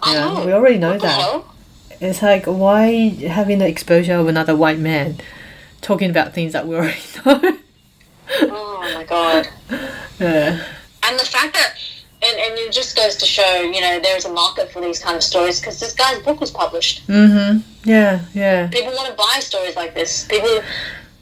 Yeah, 0.06 0.34
know. 0.34 0.46
we 0.46 0.54
already 0.54 0.78
know 0.78 0.98
that. 0.98 1.44
It's 2.02 2.22
like 2.22 2.46
why 2.46 3.10
having 3.28 3.60
the 3.60 3.68
exposure 3.68 4.16
of 4.16 4.28
another 4.28 4.56
white 4.56 4.80
man 4.80 5.20
talking 5.82 6.10
about 6.10 6.34
things 6.34 6.54
that 6.54 6.68
we 6.68 6.76
already 6.76 6.98
know. 7.26 7.58
Oh 8.42 8.92
my 8.96 9.04
god. 9.04 9.48
yeah. 10.20 10.64
and 11.04 11.20
the 11.20 11.26
fact 11.26 11.54
that 11.56 11.74
and, 12.22 12.38
and 12.38 12.60
it 12.60 12.72
just 12.72 12.96
goes 12.96 13.16
to 13.18 13.26
show 13.26 13.62
you 13.62 13.82
know 13.82 14.00
there 14.00 14.16
is 14.18 14.26
a 14.26 14.32
market 14.34 14.72
for 14.72 14.82
these 14.82 15.00
kind 15.00 15.16
of 15.16 15.24
stories 15.24 15.60
because 15.60 15.80
this 15.80 15.94
guy's 15.94 16.22
book 16.24 16.40
was 16.40 16.52
published 16.52 17.08
Mm 17.08 17.30
Mhm. 17.30 17.64
Yeah, 17.86 18.20
yeah. 18.34 18.68
people 18.68 18.92
want 18.94 19.08
to 19.10 19.14
buy 19.16 19.40
stories 19.40 19.76
like 19.76 19.94
this 19.96 20.26
people 20.28 20.62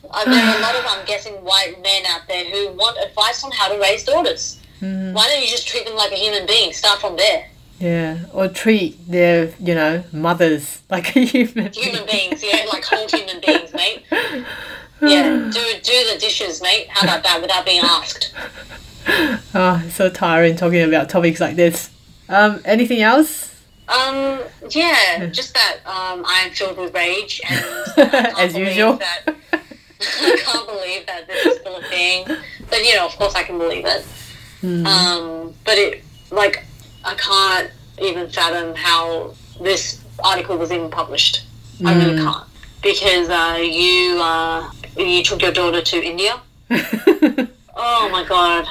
uh, 0.09 0.25
there 0.25 0.43
are 0.43 0.57
a 0.57 0.61
lot 0.61 0.75
of 0.75 0.84
i'm 0.88 1.05
guessing 1.05 1.34
white 1.43 1.82
men 1.82 2.03
out 2.07 2.21
there 2.28 2.45
who 2.45 2.71
want 2.73 2.97
advice 2.97 3.43
on 3.43 3.51
how 3.51 3.67
to 3.73 3.80
raise 3.80 4.03
daughters 4.03 4.59
why 4.80 5.28
don't 5.30 5.41
you 5.41 5.47
just 5.49 5.67
treat 5.67 5.86
them 5.86 5.95
like 5.95 6.11
a 6.11 6.15
human 6.15 6.45
being 6.47 6.73
start 6.73 6.99
from 6.99 7.15
there 7.15 7.47
Yeah. 7.80 8.25
Or 8.34 8.47
treat 8.47 8.97
their, 9.07 9.53
you 9.59 9.75
know, 9.75 10.03
mothers 10.11 10.82
like 10.89 11.15
a 11.15 11.19
human. 11.19 11.71
human 11.73 12.05
beings 12.05 12.43
yeah 12.43 12.65
like 12.71 12.84
whole 12.84 13.07
human 13.07 13.41
beings 13.45 13.73
mate 13.73 14.03
yeah 15.01 15.49
do 15.53 15.61
do 15.84 16.13
the 16.13 16.17
dishes 16.19 16.61
mate 16.61 16.88
how 16.89 17.05
about 17.05 17.23
that 17.23 17.41
without 17.41 17.65
being 17.65 17.82
asked 17.84 18.34
Oh, 19.53 19.82
it's 19.86 19.95
so 19.95 20.09
tiring 20.09 20.55
talking 20.55 20.82
about 20.82 21.09
topics 21.09 21.39
like 21.39 21.55
this. 21.55 21.89
Um, 22.30 22.61
anything 22.65 23.01
else? 23.01 23.63
Um, 23.88 24.41
yeah, 24.69 25.28
just 25.28 25.53
that 25.53 25.78
um, 25.86 26.23
I'm 26.28 26.51
filled 26.51 26.78
with 26.78 26.93
rage 26.93 27.39
and 27.49 27.65
I 27.97 28.34
As 28.38 28.55
usual. 28.55 28.97
That, 28.97 29.36
I 30.01 30.41
can't 30.43 30.67
believe 30.67 31.05
that 31.05 31.25
this 31.25 31.45
is 31.45 31.59
still 31.59 31.78
a 31.78 31.84
thing. 31.84 32.25
But 32.69 32.86
you 32.86 32.95
know, 32.95 33.05
of 33.05 33.15
course, 33.15 33.34
I 33.34 33.43
can 33.43 33.57
believe 33.57 33.86
it. 33.86 34.03
Hmm. 34.59 34.86
Um, 34.86 35.53
but 35.63 35.78
it 35.78 36.03
like 36.30 36.65
I 37.04 37.16
can't 37.16 37.72
even 38.02 38.30
fathom 38.30 38.76
how 38.76 39.34
this 39.62 40.02
article 40.24 40.58
was 40.58 40.72
even 40.72 40.89
published. 40.89 41.43
I 41.86 41.93
Hmm. 41.93 42.00
really 42.00 42.18
can't 42.18 42.45
because 42.82 43.30
uh, 43.30 43.58
you 43.62 44.20
uh, 44.22 44.70
you 44.98 45.24
took 45.24 45.41
your 45.41 45.52
daughter 45.52 45.82
to 45.82 46.04
India. 46.04 46.39
Oh 47.80 48.10
my 48.12 48.24
god, 48.24 48.66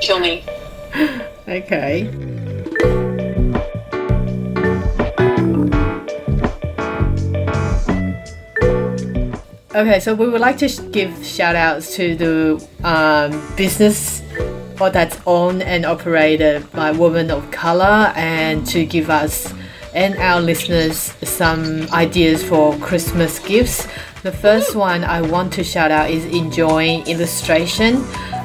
kill 0.00 0.20
me. 0.20 0.44
okay. 1.48 2.08
Okay, 9.74 10.00
so 10.00 10.14
we 10.14 10.28
would 10.28 10.40
like 10.40 10.58
to 10.58 10.68
sh- 10.68 10.80
give 10.90 11.24
shout 11.24 11.56
outs 11.56 11.96
to 11.96 12.14
the 12.14 12.68
um, 12.84 13.30
business 13.56 14.20
that's 14.90 15.18
owned 15.26 15.62
and 15.62 15.84
operated 15.84 16.70
by 16.72 16.90
women 16.90 17.30
of 17.30 17.50
color 17.50 18.12
and 18.16 18.66
to 18.66 18.84
give 18.84 19.10
us 19.10 19.52
and 19.94 20.16
our 20.16 20.40
listeners 20.40 21.12
some 21.22 21.82
ideas 21.92 22.42
for 22.42 22.76
Christmas 22.78 23.38
gifts. 23.38 23.86
The 24.22 24.32
first 24.32 24.74
one 24.74 25.04
I 25.04 25.20
want 25.20 25.52
to 25.54 25.64
shout 25.64 25.90
out 25.90 26.10
is 26.10 26.24
Enjoying 26.26 27.06
Illustration. 27.06 27.96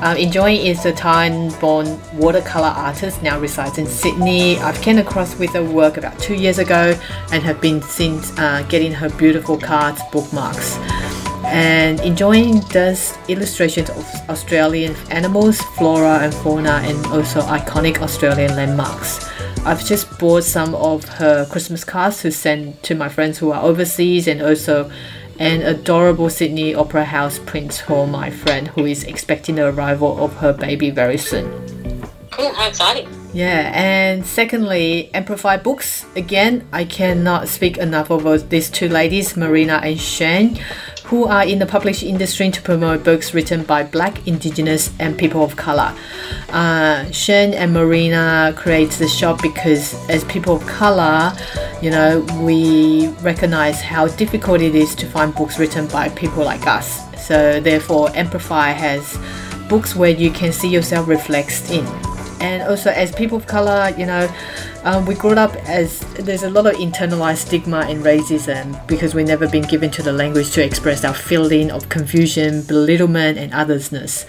Um, 0.02 0.18
Enjoying 0.18 0.66
is 0.66 0.86
a 0.86 0.92
Thai-born 0.92 2.00
watercolor 2.18 2.68
artist 2.68 3.22
now 3.24 3.40
resides 3.40 3.78
in 3.78 3.86
Sydney. 3.86 4.58
I've 4.58 4.82
came 4.82 4.98
across 4.98 5.38
with 5.40 5.52
her 5.52 5.64
work 5.64 5.98
about 5.98 6.20
two 6.20 6.36
years 6.36 6.60
ago 6.60 7.00
and 7.32 7.44
have 7.44 7.62
been 7.62 7.82
since 7.82 8.38
uh, 8.38 8.64
getting 8.70 8.92
her 8.92 9.10
beautiful 9.10 9.58
cards 9.58 10.02
bookmarks 10.12 10.78
and 11.48 12.00
enjoying 12.02 12.60
does 12.70 13.18
illustrations 13.28 13.90
of 13.90 14.06
Australian 14.30 14.96
animals, 15.12 15.60
flora 15.78 16.20
and 16.20 16.34
fauna, 16.34 16.82
and 16.84 17.06
also 17.08 17.42
iconic 17.42 18.00
Australian 18.00 18.56
landmarks. 18.56 19.30
I've 19.66 19.86
just 19.86 20.18
bought 20.20 20.44
some 20.44 20.76
of 20.76 21.04
her 21.06 21.46
Christmas 21.46 21.84
cards 21.84 22.22
to 22.22 22.32
send 22.32 22.82
to 22.84 22.96
my 22.96 23.10
friends 23.10 23.38
who 23.38 23.52
are 23.52 23.64
overseas, 23.64 24.28
and 24.28 24.42
also 24.42 24.92
an 25.40 25.62
adorable 25.62 26.30
Sydney 26.30 26.74
Opera 26.74 27.06
House 27.06 27.40
print 27.40 27.84
for 27.86 28.08
my 28.08 28.30
friend 28.30 28.68
who 28.70 28.86
is 28.86 29.04
expecting 29.04 29.56
the 29.56 29.68
arrival 29.68 30.24
of 30.24 30.34
her 30.38 30.54
baby 30.54 30.90
very 30.90 31.18
soon. 31.18 31.50
Cool, 32.32 32.54
how 32.54 32.68
exciting! 32.68 33.17
Yeah, 33.34 33.72
and 33.74 34.26
secondly, 34.26 35.12
Amplify 35.14 35.58
Books. 35.58 36.06
Again, 36.16 36.68
I 36.72 36.86
cannot 36.86 37.50
speak 37.50 37.78
enough 37.78 38.10
about 38.10 38.50
these 38.50 38.70
two 38.70 38.88
ladies, 38.88 39.36
Marina 39.36 39.82
and 39.84 40.00
Shane, 40.00 40.60
who 41.04 41.26
are 41.26 41.44
in 41.46 41.60
the 41.60 41.66
publishing 41.66 42.10
industry 42.10 42.50
to 42.50 42.62
promote 42.62 43.04
books 43.04 43.34
written 43.34 43.64
by 43.64 43.84
Black, 43.84 44.26
Indigenous, 44.28 44.92
and 45.00 45.18
people 45.18 45.44
of 45.44 45.56
color. 45.56 45.94
Uh, 46.50 47.10
Shane 47.12 47.54
and 47.54 47.74
Marina 47.74 48.54
create 48.56 48.92
the 48.92 49.08
shop 49.08 49.42
because, 49.42 49.94
as 50.10 50.24
people 50.26 50.56
of 50.56 50.66
color, 50.66 51.34
you 51.82 51.92
know, 51.92 52.26
we 52.42 53.10
recognize 53.22 53.82
how 53.82 54.08
difficult 54.08 54.62
it 54.62 54.74
is 54.74 54.96
to 54.96 55.06
find 55.06 55.36
books 55.36 55.60
written 55.60 55.86
by 55.88 56.10
people 56.10 56.46
like 56.46 56.66
us. 56.66 57.04
So, 57.28 57.60
therefore, 57.60 58.10
Amplify 58.16 58.70
has 58.72 59.20
books 59.68 59.96
where 59.96 60.12
you 60.12 60.32
can 60.32 60.54
see 60.54 60.70
yourself 60.70 61.10
reflected 61.10 61.72
in 61.72 62.17
and 62.40 62.64
also 62.64 62.90
as 62.92 63.12
people 63.14 63.38
of 63.38 63.48
color 63.48 63.94
you 63.98 64.06
know 64.06 64.30
um, 64.84 65.06
we 65.06 65.16
grew 65.16 65.32
up 65.32 65.56
as 65.68 66.00
there's 66.16 66.44
a 66.44 66.50
lot 66.50 66.66
of 66.66 66.74
internalized 66.74 67.46
stigma 67.46 67.80
and 67.80 68.04
racism 68.04 68.86
because 68.88 69.14
we've 69.14 69.28
never 69.28 69.48
been 69.48 69.64
given 69.64 69.90
to 69.90 70.02
the 70.02 70.14
language 70.14 70.52
to 70.52 70.64
express 70.64 71.04
our 71.04 71.14
feeling 71.14 71.72
of 71.72 71.90
confusion 71.90 72.62
belittlement 72.64 73.38
and 73.38 73.52
othersness 73.54 74.26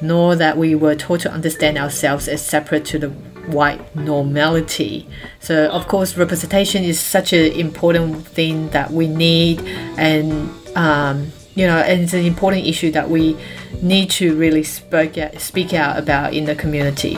nor 0.00 0.36
that 0.36 0.56
we 0.56 0.74
were 0.74 0.94
taught 0.94 1.20
to 1.20 1.30
understand 1.30 1.76
ourselves 1.76 2.28
as 2.28 2.44
separate 2.44 2.84
to 2.84 2.98
the 2.98 3.08
white 3.48 3.96
normality. 3.96 5.08
So 5.40 5.68
of 5.70 5.88
course 5.88 6.16
representation 6.16 6.84
is 6.84 7.00
such 7.00 7.32
an 7.32 7.52
important 7.52 8.26
thing 8.26 8.68
that 8.70 8.90
we 8.90 9.08
need 9.08 9.60
and 9.96 10.50
um, 10.76 11.32
you 11.58 11.66
know, 11.66 11.78
and 11.78 12.02
it's 12.02 12.14
an 12.14 12.24
important 12.24 12.64
issue 12.64 12.92
that 12.92 13.10
we 13.10 13.36
need 13.82 14.08
to 14.10 14.36
really 14.36 14.62
speak 14.62 15.18
out, 15.18 15.40
speak 15.40 15.74
out 15.74 15.98
about 15.98 16.32
in 16.32 16.44
the 16.44 16.54
community. 16.54 17.16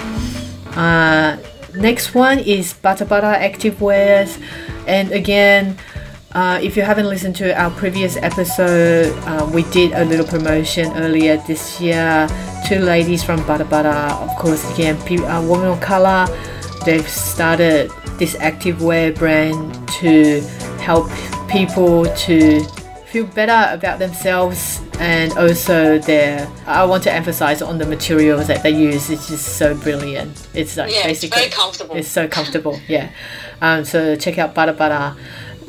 Uh, 0.68 1.36
next 1.74 2.14
one 2.14 2.38
is 2.38 2.72
Butter 2.72 3.05
Butter 3.05 3.26
Active 3.26 3.82
Wears, 3.82 4.38
and 4.86 5.12
again, 5.12 5.76
uh, 6.32 6.59
if 6.62 6.74
you 6.74 6.82
haven't 6.82 7.07
listened 7.07 7.36
to 7.36 7.53
our 7.61 7.70
previous 7.72 8.16
episode, 8.16 9.12
uh, 9.26 9.51
we 9.53 9.62
did 9.64 9.93
a 9.93 10.07
little 10.07 10.26
promotion 10.26 10.91
earlier 10.97 11.36
this 11.47 11.78
year. 11.78 12.26
Two 12.66 12.78
ladies 12.78 13.22
from 13.22 13.45
Butter 13.47 13.64
Butter, 13.66 13.88
of 13.88 14.30
course, 14.38 14.64
again, 14.72 14.97
uh, 14.97 15.47
women 15.47 15.66
of 15.66 15.80
color. 15.82 16.26
They've 16.86 17.07
started 17.07 17.91
this 18.16 18.36
active 18.36 18.80
wear 18.80 19.12
brand 19.12 19.86
to 20.01 20.41
help 20.80 21.11
people 21.51 22.07
to 22.07 22.64
feel 23.11 23.26
better 23.26 23.74
about 23.74 23.98
themselves 23.98 24.80
and 25.00 25.32
also 25.36 25.98
their 25.98 26.48
I 26.66 26.84
want 26.84 27.02
to 27.04 27.12
emphasize 27.12 27.61
on 27.61 27.78
the 27.78 27.86
materials 27.86 28.46
that 28.46 28.62
they 28.62 28.70
use 28.70 29.11
it's 29.11 29.26
just 29.28 29.56
so 29.58 29.74
brilliant. 29.74 30.46
It's 30.54 30.76
like 30.76 30.92
Yeah, 30.92 30.98
it's 31.08 31.20
basically 31.20 31.40
very 31.40 31.50
comfortable. 31.50 31.96
it's 31.96 32.08
so 32.08 32.28
comfortable 32.28 32.78
yeah. 32.88 33.11
Um, 33.61 33.84
so 33.84 34.14
check 34.16 34.38
out 34.38 34.54
Butter 34.54 34.72
Butter 34.74 35.16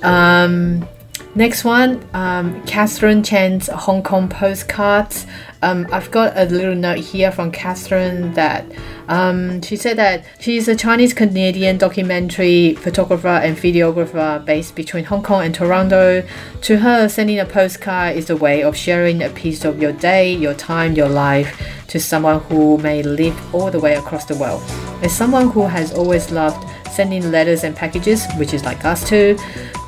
um, 0.03 0.87
next 1.35 1.63
one 1.63 2.07
um, 2.13 2.61
Kathrine 2.65 3.23
Cheng's 3.25 3.67
Hong 3.67 4.03
Kong 4.03 4.29
postcards 4.29 5.25
um, 5.62 5.88
I've 5.91 6.09
got 6.09 6.34
a 6.36 6.45
little 6.45 6.76
note 6.76 6.99
here 6.99 7.32
from 7.32 7.51
Kathrine 7.51 8.34
that 8.34 8.66
um, 9.07 9.62
she 9.62 9.76
said 9.76 9.97
that 9.97 10.26
she's 10.39 10.68
a 10.68 10.76
Chinese 10.76 11.14
Canadian 11.14 11.78
documentary 11.78 12.76
photographer 12.76 13.28
and 13.28 13.55
videographer 13.55 14.43
based 14.43 14.76
between 14.76 15.03
Hong 15.05 15.22
Kong 15.22 15.43
and 15.43 15.53
Toronto. 15.53 16.24
To 16.62 16.78
her, 16.78 17.07
sending 17.09 17.39
a 17.39 17.45
postcard 17.45 18.18
is 18.18 18.30
a 18.30 18.36
way 18.36 18.64
of 18.64 18.76
sharing 18.76 19.22
a 19.22 19.30
piece 19.30 19.64
of 19.64 19.82
your 19.82 19.91
day, 19.91 20.34
your 20.34 20.53
time, 20.55 20.93
your 20.93 21.09
life 21.09 21.86
to 21.89 21.99
someone 21.99 22.39
who 22.41 22.78
may 22.78 23.03
live 23.03 23.53
all 23.53 23.70
the 23.70 23.80
way 23.80 23.95
across 23.95 24.26
the 24.26 24.36
world. 24.36 24.64
As 25.03 25.16
someone 25.16 25.49
who 25.49 25.66
has 25.68 25.93
always 25.93 26.32
loved 26.32 26.66
sending 26.91 27.31
letters 27.31 27.63
and 27.63 27.75
packages, 27.75 28.25
which 28.37 28.53
is 28.53 28.63
like 28.63 28.85
us 28.85 29.07
too. 29.07 29.37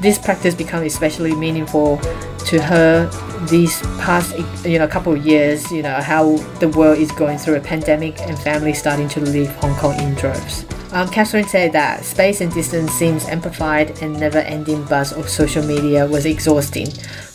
This 0.01 0.17
practice 0.17 0.55
become 0.55 0.83
especially 0.83 1.35
meaningful 1.35 1.97
to 2.45 2.61
her 2.61 3.09
these 3.47 3.81
past 3.99 4.37
you 4.65 4.79
know 4.79 4.87
couple 4.87 5.13
of 5.13 5.25
years. 5.25 5.71
You 5.71 5.83
know 5.83 5.95
how 5.95 6.37
the 6.59 6.69
world 6.69 6.97
is 6.97 7.11
going 7.11 7.37
through 7.37 7.55
a 7.55 7.61
pandemic 7.61 8.19
and 8.21 8.37
families 8.37 8.79
starting 8.79 9.09
to 9.09 9.21
leave 9.21 9.49
Hong 9.55 9.75
Kong 9.77 9.99
in 9.99 10.13
droves. 10.15 10.65
Um, 10.93 11.07
Kathrine 11.07 11.47
said 11.47 11.71
that 11.71 12.05
space 12.05 12.39
and 12.39 12.53
distance 12.53 12.91
seems 12.91 13.25
amplified 13.25 13.99
and 14.03 14.19
never-ending 14.19 14.83
buzz 14.83 15.11
of 15.11 15.27
social 15.27 15.65
media 15.65 16.05
was 16.05 16.27
exhausting. 16.27 16.85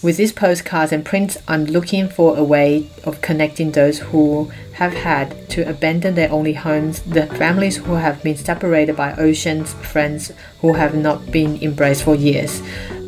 With 0.00 0.16
these 0.16 0.30
postcards 0.30 0.92
and 0.92 1.04
prints, 1.04 1.36
I'm 1.48 1.64
looking 1.64 2.08
for 2.08 2.36
a 2.36 2.44
way 2.44 2.88
of 3.02 3.20
connecting 3.20 3.72
those 3.72 3.98
who 3.98 4.52
have 4.78 4.94
had 4.94 5.50
to 5.50 5.68
abandon 5.68 6.14
their 6.14 6.30
only 6.30 6.52
homes, 6.52 7.02
the 7.02 7.26
families 7.26 7.78
who 7.78 7.94
have 7.94 8.22
been 8.22 8.36
separated 8.36 8.94
by 8.94 9.12
oceans, 9.16 9.72
friends 9.74 10.30
who 10.60 10.72
have 10.74 10.94
not 10.94 11.32
been 11.32 11.60
embraced 11.60 12.04
for 12.04 12.14
years. 12.14 12.62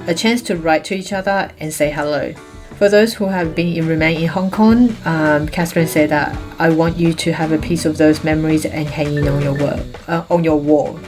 A 0.09 0.15
chance 0.15 0.43
to 0.43 0.57
write 0.57 0.85
to 0.87 0.97
each 0.97 1.13
other 1.13 1.53
and 1.61 1.73
say 1.73 1.93
hello. 1.93 2.33
For 2.77 2.89
those 2.89 3.15
who 3.15 3.27
have 3.27 3.55
been 3.55 3.77
in 3.77 3.87
remain 3.87 4.21
in 4.21 4.27
Hong 4.27 4.51
Kong, 4.51 4.89
um, 5.05 5.47
Kathrine 5.47 5.87
said 5.87 6.09
that 6.11 6.37
I 6.59 6.71
want 6.71 6.97
you 6.97 7.13
to 7.13 7.33
have 7.33 7.53
a 7.53 7.59
piece 7.59 7.85
of 7.85 7.99
those 7.99 8.25
memories 8.25 8.67
and 8.67 8.89
hanging 8.89 9.29
on 9.29 9.41
your 9.41 9.55
wall, 9.55 9.81
uh, 10.09 10.25
on 10.29 10.43
your 10.43 10.59
wall, 10.59 10.99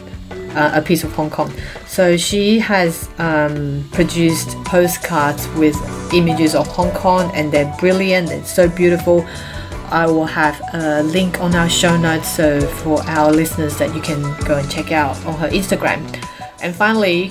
uh, 0.54 0.70
a 0.74 0.80
piece 0.80 1.02
of 1.02 1.12
Hong 1.14 1.30
Kong. 1.30 1.52
So 1.88 2.16
she 2.16 2.60
has 2.60 3.10
um, 3.18 3.88
produced 3.90 4.50
postcards 4.64 5.48
with 5.56 5.74
images 6.14 6.54
of 6.54 6.68
Hong 6.68 6.92
Kong, 6.92 7.32
and 7.34 7.50
they're 7.50 7.74
brilliant. 7.80 8.30
It's 8.30 8.54
so 8.54 8.68
beautiful. 8.68 9.26
I 9.92 10.06
will 10.06 10.24
have 10.24 10.58
a 10.72 11.02
link 11.02 11.38
on 11.40 11.54
our 11.54 11.68
show 11.68 11.98
notes 11.98 12.26
so 12.26 12.60
for 12.82 13.02
our 13.02 13.30
listeners 13.30 13.76
that 13.76 13.94
you 13.94 14.00
can 14.00 14.22
go 14.46 14.56
and 14.56 14.70
check 14.70 14.90
out 14.90 15.22
on 15.26 15.34
her 15.38 15.50
Instagram. 15.50 16.00
And 16.62 16.74
finally, 16.74 17.30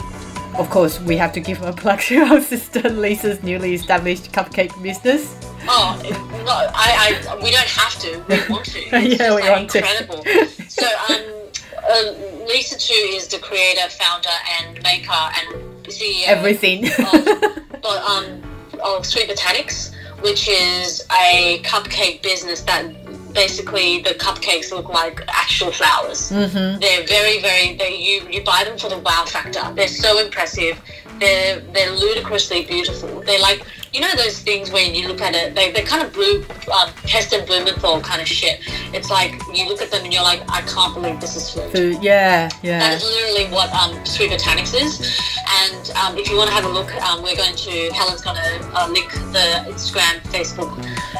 of 0.59 0.69
course, 0.69 0.99
we 1.01 1.17
have 1.17 1.33
to 1.33 1.39
give 1.39 1.63
a 1.63 1.73
plug 1.73 2.01
to 2.01 2.19
our 2.21 2.39
sister 2.53 2.87
Lisa's 2.87 3.41
newly 3.41 3.73
established 3.73 4.31
cupcake 4.31 4.71
business. 4.83 5.35
Oh 5.67 5.99
no, 6.03 6.69
I, 6.75 7.23
I 7.29 7.35
we 7.43 7.49
don't 7.49 7.67
have 7.67 7.97
to. 7.99 8.23
We 8.29 8.49
want 8.53 8.65
to. 8.65 8.79
It's 8.79 9.19
yeah, 9.19 9.35
we 9.35 9.41
like 9.41 9.49
want 9.49 9.75
incredible. 9.75 10.23
to. 10.23 10.47
so 10.69 10.85
um, 11.09 11.21
uh, 11.83 12.45
Lisa 12.47 12.77
too 12.77 12.93
is 12.93 13.27
the 13.27 13.39
creator, 13.39 13.89
founder, 13.89 14.29
and 14.59 14.81
maker 14.83 15.11
and 15.11 15.85
CEO. 15.87 16.27
Everything. 16.27 16.85
Of, 16.85 17.59
but, 17.81 18.03
um, 18.03 18.41
of 18.83 19.05
Sweet 19.05 19.29
Botanics, 19.29 19.95
which 20.21 20.47
is 20.47 21.05
a 21.11 21.59
cupcake 21.63 22.21
business 22.21 22.61
that 22.61 22.85
basically 23.33 24.01
the 24.01 24.11
cupcakes 24.11 24.71
look 24.71 24.89
like 24.89 25.21
actual 25.27 25.71
flowers. 25.71 26.31
Mm-hmm. 26.31 26.79
They're 26.79 27.05
very, 27.05 27.41
very. 27.41 27.75
They, 27.75 27.97
you 27.97 28.27
you 28.29 28.43
buy 28.43 28.63
them 28.63 28.77
for 28.77 28.89
the 28.89 28.99
wow 28.99 29.25
factor. 29.25 29.61
They're 29.73 29.87
so 29.87 30.19
impressive. 30.19 30.79
They're 31.21 31.59
they're 31.73 31.91
ludicrously 31.91 32.65
beautiful. 32.65 33.21
They're 33.21 33.39
like 33.39 33.63
you 33.93 33.99
know 33.99 34.13
those 34.15 34.39
things 34.39 34.71
when 34.71 34.95
you 34.95 35.07
look 35.07 35.21
at 35.21 35.35
it, 35.35 35.53
they 35.53 35.71
they're 35.71 35.85
kind 35.85 36.01
of 36.05 36.13
blue, 36.13 36.43
um, 36.73 36.89
Heston 37.03 37.45
Blumenthal 37.45 38.01
kind 38.01 38.21
of 38.21 38.27
shit. 38.27 38.59
It's 38.93 39.09
like 39.09 39.33
you 39.53 39.67
look 39.67 39.81
at 39.81 39.91
them 39.91 40.03
and 40.03 40.13
you're 40.13 40.23
like, 40.23 40.41
I 40.49 40.61
can't 40.61 40.93
believe 40.93 41.19
this 41.19 41.35
is 41.35 41.49
food. 41.49 41.71
Food, 41.71 41.97
yeah, 42.01 42.49
yeah. 42.63 42.93
is 42.93 43.03
literally 43.03 43.51
what 43.53 43.71
um, 43.73 44.05
Sweet 44.05 44.31
Botanics 44.31 44.73
is. 44.73 45.19
And 45.47 45.91
um, 45.97 46.17
if 46.17 46.29
you 46.29 46.37
want 46.37 46.49
to 46.49 46.55
have 46.55 46.65
a 46.65 46.69
look, 46.69 46.93
um, 47.03 47.21
we're 47.21 47.35
going 47.35 47.55
to, 47.55 47.91
Helen's 47.93 48.21
going 48.21 48.37
to 48.37 48.71
uh, 48.73 48.87
link 48.87 49.11
the 49.11 49.65
Instagram, 49.67 50.21
Facebook 50.31 50.71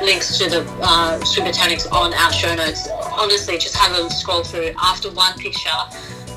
links 0.01 0.37
to 0.37 0.49
the 0.49 0.65
uh, 0.81 1.19
Sweet 1.25 1.47
Botanics 1.47 1.91
on 1.91 2.13
our 2.13 2.31
show 2.31 2.55
notes. 2.55 2.87
Honestly, 3.11 3.57
just 3.57 3.75
have 3.75 3.97
a 3.97 4.09
scroll 4.09 4.43
through. 4.43 4.71
After 4.81 5.11
one 5.11 5.37
picture, 5.37 5.69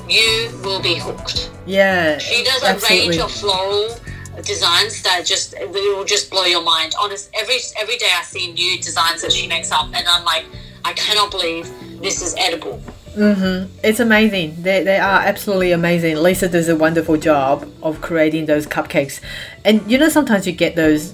you 0.09 0.49
will 0.63 0.81
be 0.81 0.95
hooked. 0.95 1.51
Yeah. 1.65 2.17
She 2.17 2.43
does 2.43 2.63
a 2.63 2.67
absolutely. 2.67 3.09
range 3.09 3.21
of 3.21 3.31
floral 3.31 3.95
designs 4.43 5.01
that 5.03 5.25
just 5.25 5.53
it 5.53 5.69
will 5.71 6.05
just 6.05 6.29
blow 6.29 6.45
your 6.45 6.63
mind. 6.63 6.93
Honest, 6.99 7.29
every 7.33 7.57
every 7.79 7.97
day 7.97 8.09
I 8.17 8.23
see 8.23 8.51
new 8.51 8.77
designs 8.77 9.21
that 9.21 9.31
she 9.31 9.47
makes 9.47 9.71
up, 9.71 9.85
and 9.93 10.07
I'm 10.07 10.25
like, 10.25 10.45
I 10.83 10.93
cannot 10.93 11.31
believe 11.31 11.69
this 12.01 12.21
is 12.21 12.35
edible. 12.37 12.81
Mm-hmm. 13.15 13.73
It's 13.81 14.01
amazing. 14.01 14.61
They, 14.61 14.83
they 14.83 14.97
are 14.97 15.21
absolutely 15.21 15.71
amazing. 15.71 16.17
Lisa 16.17 16.49
does 16.49 16.67
a 16.67 16.75
wonderful 16.75 17.15
job 17.15 17.65
of 17.81 18.01
creating 18.01 18.45
those 18.45 18.67
cupcakes. 18.67 19.21
And 19.63 19.89
you 19.89 19.97
know, 19.97 20.09
sometimes 20.09 20.45
you 20.45 20.51
get 20.51 20.75
those 20.75 21.13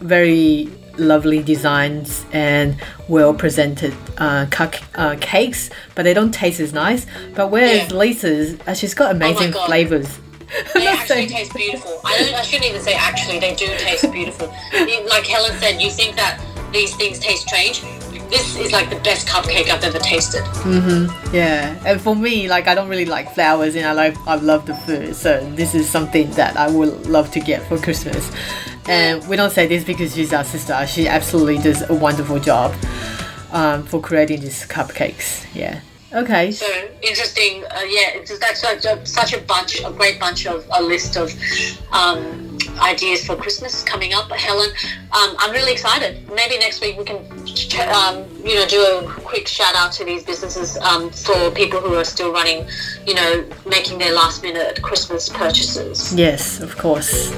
very 0.00 0.70
lovely 0.98 1.42
designs 1.42 2.24
and 2.32 2.76
well 3.08 3.34
presented 3.34 3.94
uh, 4.18 4.46
uh, 4.94 5.16
cakes, 5.20 5.70
but 5.94 6.02
they 6.04 6.14
don't 6.14 6.32
taste 6.32 6.60
as 6.60 6.72
nice. 6.72 7.06
But 7.34 7.50
whereas 7.50 7.90
Yeah. 7.90 7.96
Lisa's, 7.96 8.58
uh, 8.66 8.74
she's 8.74 8.94
got 8.94 9.10
amazing 9.14 9.52
God. 9.52 9.66
flavors. 9.66 10.18
They 10.74 10.86
actually 10.86 11.26
taste 11.28 11.54
beautiful. 11.54 11.98
I, 12.04 12.18
don't, 12.18 12.34
I 12.34 12.42
shouldn't 12.42 12.68
even 12.68 12.82
say 12.82 12.92
actually, 12.94 13.38
they 13.38 13.54
do 13.54 13.66
taste 13.78 14.10
beautiful. 14.12 14.48
Like 15.08 15.26
Helen 15.26 15.58
said, 15.58 15.80
you 15.80 15.90
think 15.90 16.14
that 16.16 16.38
these 16.72 16.94
things 16.96 17.18
taste 17.18 17.48
strange. 17.48 17.80
This 18.28 18.56
is 18.56 18.70
like 18.72 18.88
the 18.90 18.96
best 18.96 19.26
cupcake 19.28 19.68
I've 19.70 19.84
ever 19.84 19.98
tasted. 19.98 20.42
Mhm. 20.64 21.32
Yeah, 21.34 21.78
and 21.86 22.00
for 22.00 22.14
me, 22.16 22.48
like 22.48 22.66
I 22.66 22.74
don't 22.74 22.88
really 22.88 23.04
like 23.04 23.34
flowers, 23.34 23.76
and 23.76 23.86
I 23.86 23.92
like 23.92 24.14
I 24.26 24.36
love 24.36 24.64
the 24.66 24.74
food. 24.74 25.14
So 25.16 25.40
this 25.54 25.74
is 25.74 25.88
something 25.88 26.30
that 26.32 26.56
I 26.56 26.70
would 26.70 27.06
love 27.06 27.30
to 27.32 27.40
get 27.40 27.62
for 27.68 27.76
Christmas. 27.78 28.30
And 28.88 29.26
we 29.28 29.36
don't 29.36 29.52
say 29.52 29.66
this 29.66 29.84
because 29.84 30.14
she's 30.14 30.32
our 30.32 30.44
sister. 30.44 30.86
She 30.86 31.08
absolutely 31.08 31.58
does 31.58 31.88
a 31.88 31.94
wonderful 31.94 32.40
job 32.40 32.74
um, 33.52 33.84
for 33.84 34.00
creating 34.00 34.40
these 34.40 34.66
cupcakes. 34.66 35.46
Yeah. 35.54 35.80
Okay. 36.12 36.52
So 36.52 36.66
interesting. 37.00 37.64
Uh, 37.64 37.80
yeah, 37.86 38.10
it's, 38.14 38.38
that's 38.38 38.60
such 38.60 38.84
a, 38.84 39.04
such 39.06 39.32
a 39.32 39.40
bunch, 39.40 39.80
a 39.82 39.90
great 39.90 40.20
bunch 40.20 40.46
of 40.46 40.66
a 40.76 40.82
list 40.82 41.16
of 41.16 41.32
um, 41.90 42.58
ideas 42.80 43.24
for 43.24 43.34
Christmas 43.36 43.82
coming 43.82 44.12
up. 44.12 44.30
Helen, 44.30 44.68
um, 45.12 45.36
I'm 45.38 45.52
really 45.52 45.72
excited. 45.72 46.28
Maybe 46.34 46.58
next 46.58 46.82
week 46.82 46.98
we 46.98 47.04
can, 47.04 47.16
um, 47.94 48.26
you 48.44 48.56
know, 48.56 48.66
do 48.66 48.82
a 48.82 49.10
quick 49.22 49.48
shout 49.48 49.74
out 49.74 49.92
to 49.92 50.04
these 50.04 50.22
businesses 50.22 50.76
um, 50.78 51.10
for 51.10 51.50
people 51.52 51.80
who 51.80 51.94
are 51.94 52.04
still 52.04 52.32
running, 52.32 52.66
you 53.06 53.14
know, 53.14 53.44
making 53.64 53.98
their 53.98 54.12
last 54.12 54.42
minute 54.42 54.82
Christmas 54.82 55.30
purchases. 55.30 56.14
Yes, 56.14 56.60
of 56.60 56.76
course. 56.76 57.32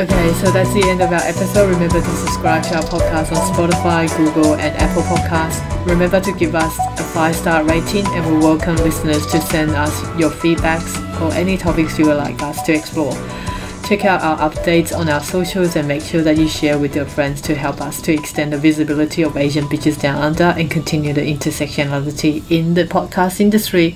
Okay, 0.00 0.32
so 0.32 0.50
that's 0.50 0.72
the 0.72 0.82
end 0.88 1.02
of 1.02 1.12
our 1.12 1.20
episode. 1.20 1.68
Remember 1.68 2.00
to 2.00 2.10
subscribe 2.16 2.62
to 2.62 2.76
our 2.76 2.82
podcast 2.84 3.36
on 3.36 3.52
Spotify, 3.52 4.08
Google, 4.16 4.54
and 4.54 4.74
Apple 4.78 5.02
Podcasts. 5.02 5.60
Remember 5.84 6.18
to 6.18 6.32
give 6.32 6.54
us 6.54 6.74
a 6.98 7.04
five 7.04 7.36
star 7.36 7.64
rating, 7.64 8.06
and 8.06 8.24
we 8.26 8.38
welcome 8.38 8.76
listeners 8.76 9.26
to 9.26 9.38
send 9.42 9.72
us 9.72 10.00
your 10.18 10.30
feedbacks 10.30 10.96
or 11.20 11.34
any 11.34 11.58
topics 11.58 11.98
you 11.98 12.06
would 12.06 12.16
like 12.16 12.40
us 12.40 12.62
to 12.62 12.72
explore. 12.72 13.12
Check 13.86 14.06
out 14.06 14.22
our 14.22 14.50
updates 14.50 14.96
on 14.96 15.10
our 15.10 15.20
socials 15.20 15.76
and 15.76 15.86
make 15.86 16.00
sure 16.00 16.22
that 16.22 16.38
you 16.38 16.48
share 16.48 16.78
with 16.78 16.96
your 16.96 17.04
friends 17.04 17.42
to 17.42 17.54
help 17.54 17.82
us 17.82 18.00
to 18.00 18.14
extend 18.14 18.54
the 18.54 18.58
visibility 18.58 19.20
of 19.20 19.36
Asian 19.36 19.66
Bitches 19.66 20.00
Down 20.00 20.16
Under 20.16 20.54
and 20.58 20.70
continue 20.70 21.12
the 21.12 21.20
intersectionality 21.20 22.50
in 22.50 22.72
the 22.72 22.84
podcast 22.84 23.38
industry. 23.38 23.94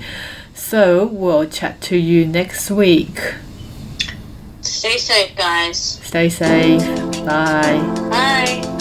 So, 0.53 1.07
we'll 1.07 1.49
chat 1.49 1.81
to 1.81 1.97
you 1.97 2.27
next 2.27 2.69
week. 2.69 3.19
Stay 4.85 4.97
safe, 4.99 5.35
guys. 5.35 5.79
Stay 6.03 6.29
safe. 6.29 6.79
Bye. 7.25 7.81
Bye. 8.11 8.74